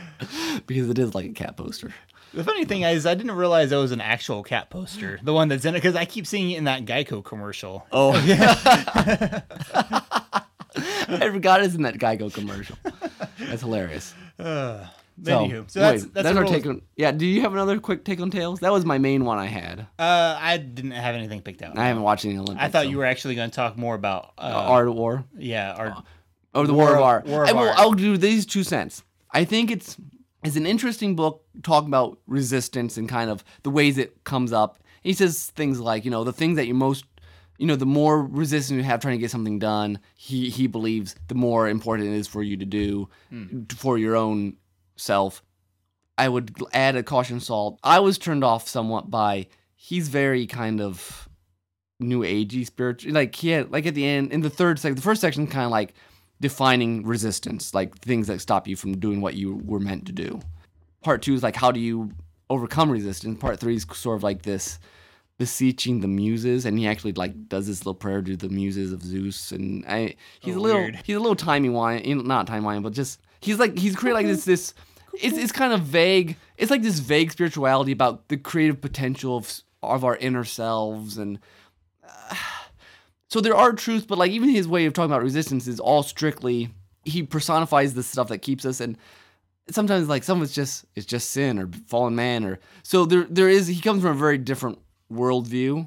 because 0.66 0.90
it 0.90 0.98
is 0.98 1.14
like 1.14 1.26
a 1.26 1.32
cat 1.32 1.56
poster. 1.56 1.94
The 2.34 2.44
funny 2.44 2.64
thing 2.64 2.82
is, 2.82 3.06
I 3.06 3.14
didn't 3.14 3.32
realize 3.32 3.70
that 3.70 3.76
was 3.76 3.92
an 3.92 4.00
actual 4.00 4.42
cat 4.42 4.70
poster, 4.70 5.18
the 5.22 5.32
one 5.32 5.48
that's 5.48 5.64
in 5.64 5.74
it, 5.74 5.78
because 5.78 5.96
I 5.96 6.04
keep 6.04 6.26
seeing 6.26 6.50
it 6.50 6.58
in 6.58 6.64
that 6.64 6.84
Geico 6.84 7.24
commercial. 7.24 7.86
Oh 7.90 8.18
yeah. 8.24 9.40
I 11.10 11.30
forgot 11.32 11.62
it's 11.62 11.74
in 11.74 11.82
that 11.82 11.98
Geico 11.98 12.32
commercial. 12.32 12.76
That's 13.38 13.62
hilarious. 13.62 14.14
Anywho, 14.38 14.88
so 15.70 15.80
anyway, 15.80 15.98
that's 15.98 16.04
that's, 16.04 16.24
that's 16.24 16.36
our 16.36 16.44
take 16.44 16.66
on. 16.66 16.82
Yeah. 16.96 17.10
Do 17.10 17.26
you 17.26 17.40
have 17.40 17.52
another 17.52 17.80
quick 17.80 18.04
take 18.04 18.20
on 18.20 18.30
Tails? 18.30 18.60
That 18.60 18.72
was 18.72 18.84
my 18.84 18.98
main 18.98 19.24
one 19.24 19.38
I 19.38 19.46
had. 19.46 19.80
Uh, 19.98 20.38
I 20.40 20.58
didn't 20.58 20.92
have 20.92 21.14
anything 21.16 21.42
picked 21.42 21.62
out. 21.62 21.76
I 21.76 21.88
haven't 21.88 22.02
watched 22.02 22.24
any 22.24 22.36
Olympics. 22.36 22.60
I 22.60 22.68
thought 22.68 22.84
so- 22.84 22.90
you 22.90 22.98
were 22.98 23.04
actually 23.04 23.34
going 23.34 23.50
to 23.50 23.56
talk 23.56 23.76
more 23.76 23.94
about 23.94 24.32
uh, 24.38 24.42
Art 24.42 24.86
of 24.86 24.94
War. 24.94 25.24
Yeah, 25.36 25.72
art. 25.72 25.94
Oh, 26.54 26.66
the 26.66 26.74
War 26.74 26.86
War, 26.86 26.96
of 26.96 27.02
Art. 27.02 27.26
War 27.26 27.42
of 27.44 27.48
I 27.48 27.52
will, 27.52 27.68
Art. 27.68 27.78
I'll 27.78 27.92
do 27.92 28.16
these 28.16 28.46
two 28.46 28.62
cents. 28.62 29.02
I 29.30 29.44
think 29.44 29.70
it's 29.70 29.96
it's 30.48 30.56
an 30.56 30.66
interesting 30.66 31.14
book 31.14 31.44
talking 31.62 31.88
about 31.88 32.18
resistance 32.26 32.96
and 32.96 33.08
kind 33.08 33.30
of 33.30 33.44
the 33.62 33.70
ways 33.70 33.98
it 33.98 34.24
comes 34.24 34.52
up. 34.52 34.78
He 35.02 35.12
says 35.12 35.50
things 35.54 35.78
like, 35.80 36.04
you 36.04 36.10
know, 36.10 36.24
the 36.24 36.32
things 36.32 36.56
that 36.56 36.66
you're 36.66 36.74
most, 36.74 37.04
you 37.58 37.66
know, 37.66 37.76
the 37.76 37.86
more 37.86 38.22
resistance 38.24 38.76
you 38.76 38.82
have 38.82 39.00
trying 39.00 39.14
to 39.16 39.20
get 39.20 39.30
something 39.30 39.58
done, 39.58 40.00
he 40.16 40.50
he 40.50 40.66
believes 40.66 41.14
the 41.28 41.34
more 41.34 41.68
important 41.68 42.08
it 42.08 42.14
is 42.14 42.26
for 42.26 42.42
you 42.42 42.56
to 42.56 42.64
do 42.66 43.08
Hmm. 43.30 43.62
for 43.76 43.98
your 43.98 44.16
own 44.16 44.56
self. 44.96 45.42
I 46.16 46.28
would 46.28 46.56
add 46.72 46.96
a 46.96 47.02
caution 47.04 47.38
salt. 47.40 47.78
I 47.84 48.00
was 48.00 48.18
turned 48.18 48.42
off 48.42 48.66
somewhat 48.68 49.08
by 49.10 49.46
he's 49.76 50.08
very 50.08 50.46
kind 50.46 50.80
of 50.80 51.28
new 52.00 52.20
agey 52.22 52.64
spiritual 52.64 53.12
like 53.12 53.34
he 53.34 53.48
had 53.50 53.70
like 53.72 53.84
at 53.86 53.94
the 53.94 54.04
end 54.06 54.32
in 54.32 54.40
the 54.40 54.50
third 54.50 54.78
section 54.78 54.94
the 54.94 55.02
first 55.02 55.20
section 55.20 55.46
kind 55.48 55.64
of 55.64 55.70
like 55.72 55.94
defining 56.40 57.04
resistance 57.04 57.74
like 57.74 57.96
things 57.98 58.26
that 58.28 58.40
stop 58.40 58.68
you 58.68 58.76
from 58.76 58.96
doing 58.98 59.20
what 59.20 59.34
you 59.34 59.56
were 59.64 59.80
meant 59.80 60.06
to 60.06 60.12
do 60.12 60.40
part 61.02 61.22
two 61.22 61.34
is 61.34 61.42
like 61.42 61.56
how 61.56 61.70
do 61.72 61.80
you 61.80 62.10
overcome 62.50 62.90
resistance 62.90 63.38
part 63.40 63.58
three 63.58 63.74
is 63.76 63.86
sort 63.92 64.16
of 64.16 64.22
like 64.22 64.42
this 64.42 64.78
beseeching 65.38 66.00
the 66.00 66.08
muses 66.08 66.64
and 66.64 66.78
he 66.78 66.86
actually 66.88 67.12
like 67.12 67.48
does 67.48 67.66
this 67.68 67.80
little 67.80 67.94
prayer 67.94 68.20
to 68.22 68.36
the 68.36 68.48
muses 68.48 68.92
of 68.92 69.02
zeus 69.02 69.52
and 69.52 69.84
i 69.86 70.14
he's 70.40 70.56
Oh, 70.56 70.58
a 70.58 70.60
little 70.60 70.80
weird. 70.80 71.00
he's 71.04 71.16
a 71.16 71.20
little 71.20 71.36
timey 71.36 71.68
wine 71.68 72.02
not 72.26 72.46
timey 72.46 72.64
wine 72.64 72.82
but 72.82 72.92
just 72.92 73.20
he's 73.40 73.58
like 73.58 73.78
he's 73.78 73.94
created 73.94 74.14
like 74.16 74.26
this 74.26 74.44
this 74.44 74.74
it's, 75.20 75.38
it's 75.38 75.52
kind 75.52 75.72
of 75.72 75.82
vague 75.82 76.36
it's 76.56 76.70
like 76.70 76.82
this 76.82 76.98
vague 76.98 77.30
spirituality 77.32 77.92
about 77.92 78.28
the 78.28 78.36
creative 78.36 78.80
potential 78.80 79.36
of, 79.36 79.62
of 79.82 80.04
our 80.04 80.16
inner 80.16 80.44
selves 80.44 81.18
and 81.18 81.38
uh, 82.04 82.34
so 83.28 83.40
there 83.40 83.54
are 83.54 83.72
truths, 83.72 84.06
but 84.06 84.18
like 84.18 84.30
even 84.32 84.48
his 84.48 84.66
way 84.66 84.86
of 84.86 84.92
talking 84.92 85.10
about 85.10 85.22
resistance 85.22 85.66
is 85.66 85.78
all 85.80 86.02
strictly 86.02 86.70
he 87.04 87.22
personifies 87.22 87.94
the 87.94 88.02
stuff 88.02 88.28
that 88.28 88.38
keeps 88.38 88.64
us 88.66 88.80
and 88.80 88.98
sometimes 89.70 90.08
like 90.08 90.24
some 90.24 90.38
of 90.38 90.44
it's 90.44 90.54
just 90.54 90.84
it's 90.96 91.06
just 91.06 91.30
sin 91.30 91.58
or 91.58 91.68
fallen 91.86 92.14
man 92.14 92.44
or 92.44 92.58
so 92.82 93.04
there 93.06 93.24
there 93.30 93.48
is 93.48 93.66
he 93.66 93.80
comes 93.80 94.02
from 94.02 94.10
a 94.16 94.18
very 94.18 94.38
different 94.38 94.78
worldview. 95.12 95.86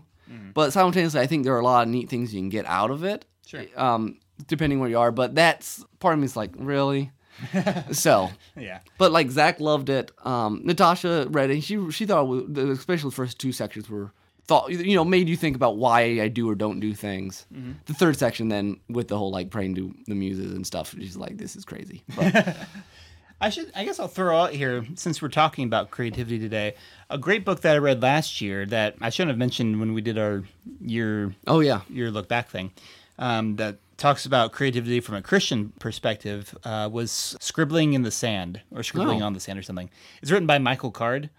But 0.53 0.71
simultaneously 0.71 1.19
I 1.19 1.27
think 1.27 1.43
there 1.43 1.53
are 1.55 1.59
a 1.59 1.63
lot 1.63 1.83
of 1.83 1.89
neat 1.89 2.09
things 2.09 2.33
you 2.33 2.39
can 2.39 2.49
get 2.49 2.65
out 2.65 2.89
of 2.89 3.03
it. 3.03 3.25
Sure. 3.45 3.63
Um 3.75 4.17
depending 4.47 4.79
where 4.79 4.89
you 4.89 4.97
are. 4.97 5.11
But 5.11 5.35
that's 5.35 5.83
part 5.99 6.13
of 6.15 6.19
me 6.19 6.25
is 6.25 6.35
like, 6.35 6.51
really? 6.57 7.11
so 7.91 8.29
Yeah. 8.55 8.79
but 8.97 9.11
like 9.11 9.29
Zach 9.29 9.59
loved 9.59 9.89
it. 9.89 10.11
Um, 10.25 10.61
Natasha 10.63 11.27
read 11.29 11.49
it. 11.51 11.61
She 11.61 11.91
she 11.91 12.05
thought 12.05 12.27
was- 12.27 12.43
especially 12.57 13.09
the 13.09 13.15
first 13.15 13.39
two 13.39 13.51
sections 13.51 13.89
were 13.89 14.11
thought 14.51 14.71
you 14.71 14.95
know 14.95 15.05
made 15.05 15.29
you 15.29 15.37
think 15.37 15.55
about 15.55 15.77
why 15.77 16.01
I 16.21 16.27
do 16.27 16.49
or 16.49 16.55
don't 16.55 16.79
do 16.79 16.93
things. 16.93 17.45
The 17.85 17.93
third 17.93 18.17
section 18.17 18.49
then 18.49 18.79
with 18.89 19.07
the 19.07 19.17
whole 19.17 19.31
like 19.31 19.49
praying 19.49 19.75
to 19.75 19.93
the 20.07 20.15
muses 20.15 20.51
and 20.53 20.67
stuff. 20.67 20.93
She's 20.99 21.15
like, 21.15 21.37
this 21.37 21.55
is 21.55 21.63
crazy. 21.65 22.03
But 22.15 22.57
I 23.43 23.49
should. 23.49 23.71
I 23.75 23.85
guess 23.85 23.99
I'll 23.99 24.07
throw 24.07 24.37
out 24.39 24.51
here 24.53 24.85
since 24.95 25.21
we're 25.21 25.29
talking 25.29 25.65
about 25.65 25.89
creativity 25.89 26.37
today. 26.37 26.75
A 27.09 27.17
great 27.17 27.43
book 27.43 27.61
that 27.61 27.73
I 27.75 27.79
read 27.79 28.01
last 28.03 28.39
year 28.41 28.65
that 28.67 28.95
I 29.01 29.09
shouldn't 29.09 29.29
have 29.31 29.37
mentioned 29.39 29.79
when 29.79 29.93
we 29.93 30.01
did 30.01 30.17
our 30.19 30.43
year 30.79 31.33
oh 31.47 31.59
yeah, 31.61 31.81
year 31.89 32.11
look 32.11 32.27
back 32.27 32.49
thing. 32.49 32.71
Um, 33.17 33.55
that 33.55 33.77
talks 33.97 34.25
about 34.25 34.51
creativity 34.51 34.99
from 34.99 35.15
a 35.15 35.21
Christian 35.21 35.73
perspective. 35.79 36.55
Uh, 36.63 36.89
was 36.91 37.35
scribbling 37.39 37.93
in 37.93 38.01
the 38.03 38.11
sand 38.11 38.61
or 38.75 38.83
scribbling 38.83 39.21
Oh. 39.23 39.25
on 39.27 39.33
the 39.33 39.39
sand 39.39 39.57
or 39.57 39.63
something. 39.63 39.89
It's 40.21 40.29
written 40.31 40.47
by 40.47 40.57
Michael 40.59 40.91
Card, 40.91 41.29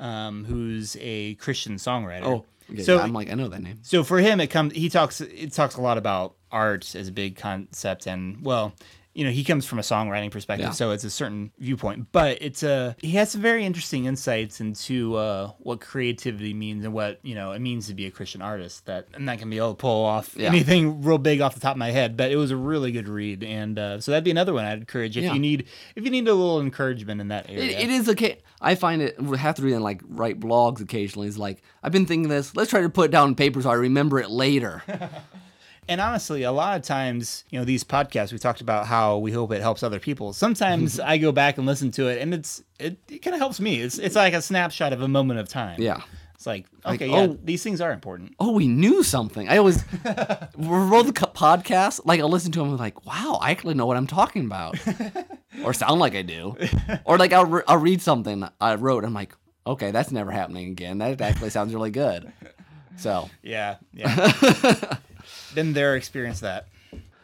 um, 0.00 0.44
who's 0.46 0.96
a 1.00 1.34
Christian 1.36 1.76
songwriter. 1.76 2.24
oh 2.24 2.44
okay, 2.72 2.82
so 2.82 2.96
yeah, 2.96 3.02
I'm 3.02 3.12
like 3.12 3.30
I 3.30 3.34
know 3.34 3.48
that 3.48 3.62
name. 3.62 3.78
so 3.82 4.04
for 4.04 4.18
him, 4.18 4.40
it 4.40 4.48
comes. 4.48 4.74
He 4.74 4.88
talks. 4.88 5.20
It 5.20 5.52
talks 5.52 5.76
a 5.76 5.80
lot 5.80 5.98
about 5.98 6.34
art 6.50 6.94
as 6.94 7.08
a 7.08 7.12
big 7.12 7.36
concept, 7.36 8.06
and 8.06 8.42
well, 8.44 8.74
you 9.14 9.24
know, 9.24 9.30
he 9.30 9.44
comes 9.44 9.66
from 9.66 9.78
a 9.78 9.82
songwriting 9.82 10.30
perspective, 10.30 10.68
Yeah. 10.68 10.72
so 10.72 10.90
it's 10.92 11.04
a 11.04 11.10
certain 11.10 11.50
viewpoint. 11.58 12.08
But 12.12 12.38
it's 12.40 12.62
a. 12.62 12.96
He 13.00 13.10
has 13.12 13.30
some 13.30 13.42
very 13.42 13.64
interesting 13.64 14.06
insights 14.06 14.60
into 14.60 15.16
uh, 15.16 15.48
what 15.58 15.80
creativity 15.80 16.54
means 16.54 16.84
and 16.84 16.94
what 16.94 17.18
you 17.22 17.34
know 17.34 17.52
it 17.52 17.58
means 17.60 17.86
to 17.88 17.94
be 17.94 18.06
a 18.06 18.10
Christian 18.10 18.40
artist. 18.42 18.86
That 18.86 19.08
and 19.14 19.28
that 19.28 19.38
can 19.38 19.50
be 19.50 19.58
able 19.58 19.70
to 19.74 19.74
pull 19.76 20.04
off 20.04 20.34
Yeah. 20.36 20.48
anything 20.48 21.02
real 21.02 21.18
big 21.18 21.40
off 21.40 21.54
the 21.54 21.60
top 21.60 21.72
of 21.72 21.78
my 21.78 21.90
head. 21.90 22.16
But 22.16 22.30
it 22.30 22.36
was 22.36 22.50
a 22.50 22.56
really 22.56 22.90
good 22.92 23.08
read, 23.08 23.42
and 23.44 23.78
uh, 23.78 24.00
so 24.00 24.10
that'd 24.12 24.24
be 24.24 24.30
another 24.30 24.52
one 24.54 24.64
I'd 24.64 24.78
encourage 24.78 25.16
if 25.16 25.24
Yeah. 25.24 25.34
you 25.34 25.38
need 25.40 25.66
if 25.94 26.04
you 26.04 26.10
need 26.10 26.26
a 26.28 26.34
little 26.34 26.60
encouragement 26.60 27.20
in 27.20 27.28
that 27.28 27.50
area. 27.50 27.64
It, 27.78 27.84
it 27.84 27.90
is 27.90 28.08
okay. 28.08 28.38
I 28.60 28.74
find 28.76 29.02
it 29.02 29.20
have 29.20 29.56
to 29.56 29.62
read 29.62 29.74
and 29.74 29.84
like 29.84 30.00
write 30.08 30.40
blogs 30.40 30.80
occasionally. 30.80 31.28
It's 31.28 31.36
like 31.38 31.62
I've 31.82 31.92
been 31.92 32.06
thinking 32.06 32.28
this. 32.30 32.56
Let's 32.56 32.70
try 32.70 32.80
to 32.80 32.88
put 32.88 33.06
it 33.06 33.10
down 33.10 33.28
on 33.28 33.34
paper 33.34 33.60
so 33.60 33.70
I 33.70 33.74
remember 33.74 34.18
it 34.20 34.30
later. 34.30 34.82
And 35.92 36.00
honestly, 36.00 36.42
a 36.44 36.52
lot 36.52 36.74
of 36.74 36.82
times, 36.82 37.44
you 37.50 37.58
know, 37.58 37.66
these 37.66 37.84
podcasts 37.84 38.32
we 38.32 38.38
talked 38.38 38.62
about 38.62 38.86
how 38.86 39.18
we 39.18 39.30
hope 39.30 39.52
it 39.52 39.60
helps 39.60 39.82
other 39.82 40.00
people. 40.00 40.32
Sometimes 40.32 40.98
I 41.12 41.18
go 41.18 41.32
back 41.32 41.58
and 41.58 41.66
listen 41.66 41.90
to 41.92 42.08
it, 42.08 42.22
and 42.22 42.32
it's 42.32 42.64
it, 42.80 42.96
it 43.10 43.18
kind 43.18 43.34
of 43.34 43.40
helps 43.40 43.60
me. 43.60 43.78
It's 43.78 43.98
it's 43.98 44.16
like 44.16 44.32
a 44.32 44.40
snapshot 44.40 44.94
of 44.94 45.02
a 45.02 45.08
moment 45.08 45.38
of 45.38 45.50
time. 45.50 45.78
Yeah. 45.78 46.00
it's 46.34 46.46
like 46.46 46.64
Like, 46.82 47.02
okay, 47.02 47.10
oh. 47.10 47.14
yeah, 47.14 47.26
oh. 47.26 47.38
these 47.44 47.62
things 47.62 47.82
are 47.82 47.92
important. 47.92 48.34
oh, 48.40 48.52
we 48.52 48.68
knew 48.68 49.02
something. 49.02 49.50
I 49.50 49.58
always 49.58 49.84
roll 50.56 51.04
the 51.04 51.12
podcast. 51.12 52.00
Like 52.06 52.20
I 52.20 52.24
listen 52.24 52.52
to 52.52 52.60
them, 52.60 52.70
I'm 52.70 52.78
like, 52.78 53.04
wow, 53.04 53.38
I 53.42 53.50
actually 53.50 53.74
know 53.74 53.84
what 53.84 53.98
I'm 53.98 54.06
talking 54.06 54.46
about, 54.46 54.78
or 55.62 55.74
sound 55.74 56.00
like 56.00 56.14
I 56.14 56.22
do, 56.22 56.56
or 57.04 57.18
like 57.18 57.34
I'll, 57.34 57.44
re- 57.44 57.64
I'll 57.68 57.76
read 57.76 58.00
something 58.00 58.48
I 58.62 58.76
wrote. 58.76 59.04
I'm 59.04 59.12
like, 59.12 59.34
okay, 59.66 59.90
that's 59.90 60.10
never 60.10 60.30
happening 60.30 60.70
again. 60.70 60.96
That 60.96 61.20
actually 61.20 61.50
sounds 61.50 61.74
really 61.74 61.90
good. 61.90 62.32
So 62.96 63.28
Yeah, 63.42 63.76
yeah. 63.92 64.96
Been 65.54 65.72
there, 65.72 65.96
experienced 65.96 66.42
that. 66.42 66.68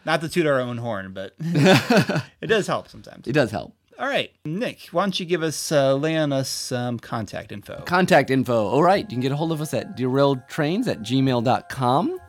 Not 0.05 0.21
to 0.23 0.29
toot 0.29 0.47
our 0.47 0.61
own 0.61 0.79
horn, 0.79 1.13
but 1.13 1.35
it 1.41 2.47
does 2.47 2.67
help 2.67 2.89
sometimes. 2.89 3.27
it 3.27 3.33
does 3.33 3.51
help. 3.51 3.75
All 3.99 4.07
right, 4.07 4.31
Nick, 4.45 4.87
why 4.93 5.03
don't 5.03 5.19
you 5.19 5.27
give 5.27 5.43
us 5.43 5.73
uh, 5.73 5.95
lay 5.97 6.17
on 6.17 6.33
us 6.33 6.49
some 6.49 7.01
contact 7.01 7.51
info? 7.51 7.83
Contact 7.85 8.31
info. 8.31 8.69
All 8.69 8.83
right, 8.83 9.05
you 9.05 9.09
can 9.09 9.21
get 9.21 9.33
a 9.33 9.37
hold 9.37 9.51
of 9.51 9.61
us 9.61 9.75
at 9.75 9.97
derailedtrains 9.97 10.87
at 10.87 11.01
gmail.com. 11.01 12.21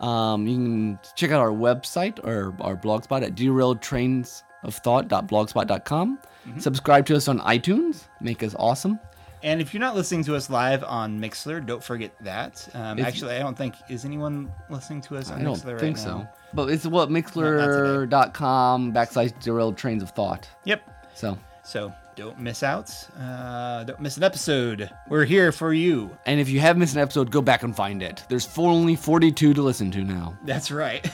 Um, 0.00 0.46
you 0.48 0.56
can 0.56 0.98
check 1.14 1.30
out 1.30 1.38
our 1.40 1.52
website 1.52 2.18
or 2.24 2.56
our 2.60 2.76
blogspot 2.76 3.22
at 3.22 3.36
derailedtrainsofthought.blogspot.com. 3.36 6.18
Subscribe 6.58 7.06
to 7.06 7.14
us 7.16 7.28
on 7.28 7.38
iTunes. 7.40 8.04
Make 8.20 8.42
us 8.42 8.54
awesome. 8.58 8.98
And 9.42 9.60
if 9.60 9.72
you're 9.72 9.80
not 9.80 9.94
listening 9.96 10.24
to 10.24 10.36
us 10.36 10.50
live 10.50 10.84
on 10.84 11.18
Mixler, 11.20 11.64
don't 11.64 11.82
forget 11.82 12.12
that. 12.20 12.68
Um, 12.74 12.98
If- 12.98 13.06
actually, 13.06 13.36
I 13.36 13.38
don't 13.38 13.56
think 13.56 13.74
is 13.88 14.04
anyone 14.04 14.52
listening 14.68 15.00
to 15.02 15.16
us 15.16 15.30
on 15.30 15.40
I 15.40 15.44
don't 15.44 15.56
Mixler 15.56 15.80
think 15.80 15.96
right 15.96 16.04
so. 16.04 16.18
now. 16.18 16.28
But 16.52 16.70
it's 16.70 16.84
what 16.86 17.10
mixler.com 17.10 18.92
backslash 18.92 19.38
derailed 19.42 19.76
trains 19.76 20.02
of 20.02 20.10
thought. 20.10 20.48
Yep. 20.64 20.82
So, 21.14 21.38
So 21.62 21.92
don't 22.16 22.38
miss 22.40 22.62
out. 22.62 22.90
Uh, 23.18 23.84
don't 23.84 24.00
miss 24.00 24.16
an 24.16 24.24
episode. 24.24 24.90
We're 25.08 25.24
here 25.24 25.52
for 25.52 25.72
you. 25.72 26.16
and 26.26 26.40
if 26.40 26.48
you 26.48 26.60
have 26.60 26.76
missed 26.76 26.94
an 26.94 27.00
episode, 27.00 27.30
go 27.30 27.40
back 27.40 27.62
and 27.62 27.74
find 27.74 28.02
it. 28.02 28.24
There's 28.28 28.44
for 28.44 28.70
only 28.70 28.96
42 28.96 29.54
to 29.54 29.62
listen 29.62 29.90
to 29.92 30.02
now. 30.04 30.36
That's 30.44 30.70
right. 30.70 31.08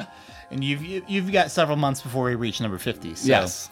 and 0.50 0.62
you've 0.64 0.82
you- 0.84 1.04
you've 1.08 1.32
got 1.32 1.50
several 1.50 1.76
months 1.76 2.02
before 2.02 2.24
we 2.24 2.34
reach 2.34 2.60
number 2.60 2.78
fifty. 2.78 3.14
So 3.14 3.28
Yes. 3.28 3.70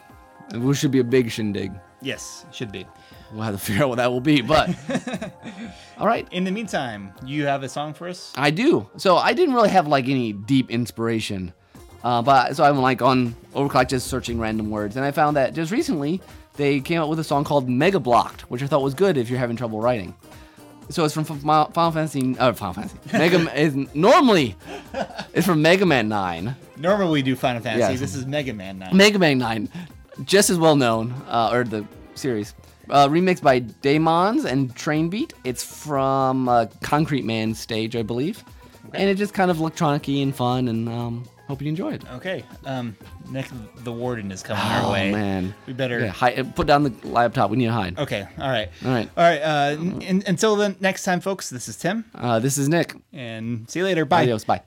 It 0.52 0.74
should 0.74 0.90
be 0.90 0.98
a 1.00 1.04
big 1.04 1.30
shindig. 1.30 1.72
yes, 2.00 2.44
should 2.50 2.72
be. 2.72 2.86
We'll 3.32 3.42
have 3.42 3.54
to 3.54 3.60
figure 3.60 3.84
out 3.84 3.88
what 3.90 3.96
that 3.96 4.10
will 4.10 4.20
be. 4.20 4.40
But, 4.40 4.70
all 5.98 6.06
right. 6.06 6.26
In 6.32 6.44
the 6.44 6.50
meantime, 6.50 7.12
you 7.24 7.46
have 7.46 7.62
a 7.62 7.68
song 7.68 7.94
for 7.94 8.08
us. 8.08 8.32
I 8.36 8.50
do. 8.50 8.88
So 8.96 9.16
I 9.16 9.32
didn't 9.32 9.54
really 9.54 9.68
have 9.68 9.86
like 9.86 10.08
any 10.08 10.32
deep 10.32 10.70
inspiration, 10.70 11.52
uh, 12.02 12.22
but 12.22 12.56
so 12.56 12.64
I'm 12.64 12.78
like 12.78 13.02
on 13.02 13.34
Overclock 13.54 13.88
just 13.88 14.08
searching 14.08 14.38
random 14.38 14.70
words, 14.70 14.96
and 14.96 15.04
I 15.04 15.10
found 15.12 15.36
that 15.36 15.54
just 15.54 15.70
recently 15.70 16.20
they 16.56 16.80
came 16.80 17.00
out 17.00 17.08
with 17.08 17.18
a 17.20 17.24
song 17.24 17.44
called 17.44 17.68
Mega 17.68 18.00
Blocked, 18.00 18.50
which 18.50 18.62
I 18.62 18.66
thought 18.66 18.82
was 18.82 18.94
good 18.94 19.16
if 19.16 19.30
you're 19.30 19.38
having 19.38 19.56
trouble 19.56 19.80
writing. 19.80 20.14
So 20.90 21.04
it's 21.04 21.14
from 21.14 21.24
Final 21.24 21.92
Fantasy. 21.92 22.36
Uh, 22.36 22.52
Final 22.52 22.74
Fantasy. 22.74 22.98
Mega 23.12 23.58
is 23.60 23.74
normally 23.94 24.56
it's 25.32 25.46
from 25.46 25.62
Mega 25.62 25.86
Man 25.86 26.08
Nine. 26.08 26.56
Normally 26.76 27.12
we 27.12 27.22
do 27.22 27.36
Final 27.36 27.62
Fantasy. 27.62 27.92
Yes. 27.92 28.00
This 28.00 28.16
is 28.16 28.26
Mega 28.26 28.52
Man 28.52 28.80
Nine. 28.80 28.96
Mega 28.96 29.18
Man 29.18 29.38
9, 29.38 29.68
just 30.24 30.50
as 30.50 30.58
well 30.58 30.74
known, 30.74 31.12
uh, 31.28 31.50
or 31.52 31.62
the 31.62 31.86
series. 32.14 32.54
Uh, 32.90 33.08
remixed 33.08 33.42
by 33.42 33.60
Daemons 33.60 34.44
and 34.44 34.74
Train 34.74 35.08
Beat. 35.08 35.32
It's 35.44 35.62
from 35.64 36.48
uh, 36.48 36.66
Concrete 36.82 37.24
Man 37.24 37.54
stage, 37.54 37.94
I 37.96 38.02
believe. 38.02 38.44
And 38.92 39.08
it's 39.08 39.18
just 39.18 39.34
kind 39.34 39.50
of 39.50 39.58
electronic 39.60 40.08
and 40.08 40.34
fun, 40.34 40.66
and 40.68 40.88
um, 40.88 41.24
Hope 41.46 41.62
you 41.62 41.68
enjoyed. 41.68 42.02
It 42.04 42.10
okay. 42.14 42.44
Um, 42.64 42.96
Nick, 43.30 43.46
the 43.78 43.90
warden 43.92 44.30
is 44.30 44.40
coming 44.42 44.62
Oh 44.64 44.86
our 44.86 44.92
way. 44.92 45.08
Oh, 45.08 45.12
man, 45.12 45.54
We 45.66 45.72
better. 45.72 45.98
yeah, 46.00 46.08
hide, 46.08 46.54
put 46.54 46.66
down 46.68 46.84
the 46.84 46.92
laptop. 47.08 47.50
We 47.50 47.56
need 47.56 47.66
to 47.66 47.72
hide. 47.72 47.98
Okay. 47.98 48.26
All 48.38 48.48
right. 48.48 48.68
All 48.84 48.90
right. 48.90 49.10
All 49.16 49.22
right. 49.24 49.40
Uh, 49.40 49.76
n- 49.80 50.22
until 50.28 50.54
then, 50.56 50.76
next 50.80 51.02
time, 51.04 51.20
folks. 51.20 51.50
This 51.50 51.68
is 51.68 51.76
Tim, 51.76 52.04
Uh, 52.14 52.38
this 52.38 52.56
is 52.58 52.68
Nick. 52.68 52.94
and 53.12 53.68
see 53.70 53.80
you 53.80 53.84
later. 53.84 54.04
Bye. 54.04 54.22
Adios. 54.22 54.44
Bye. 54.44 54.62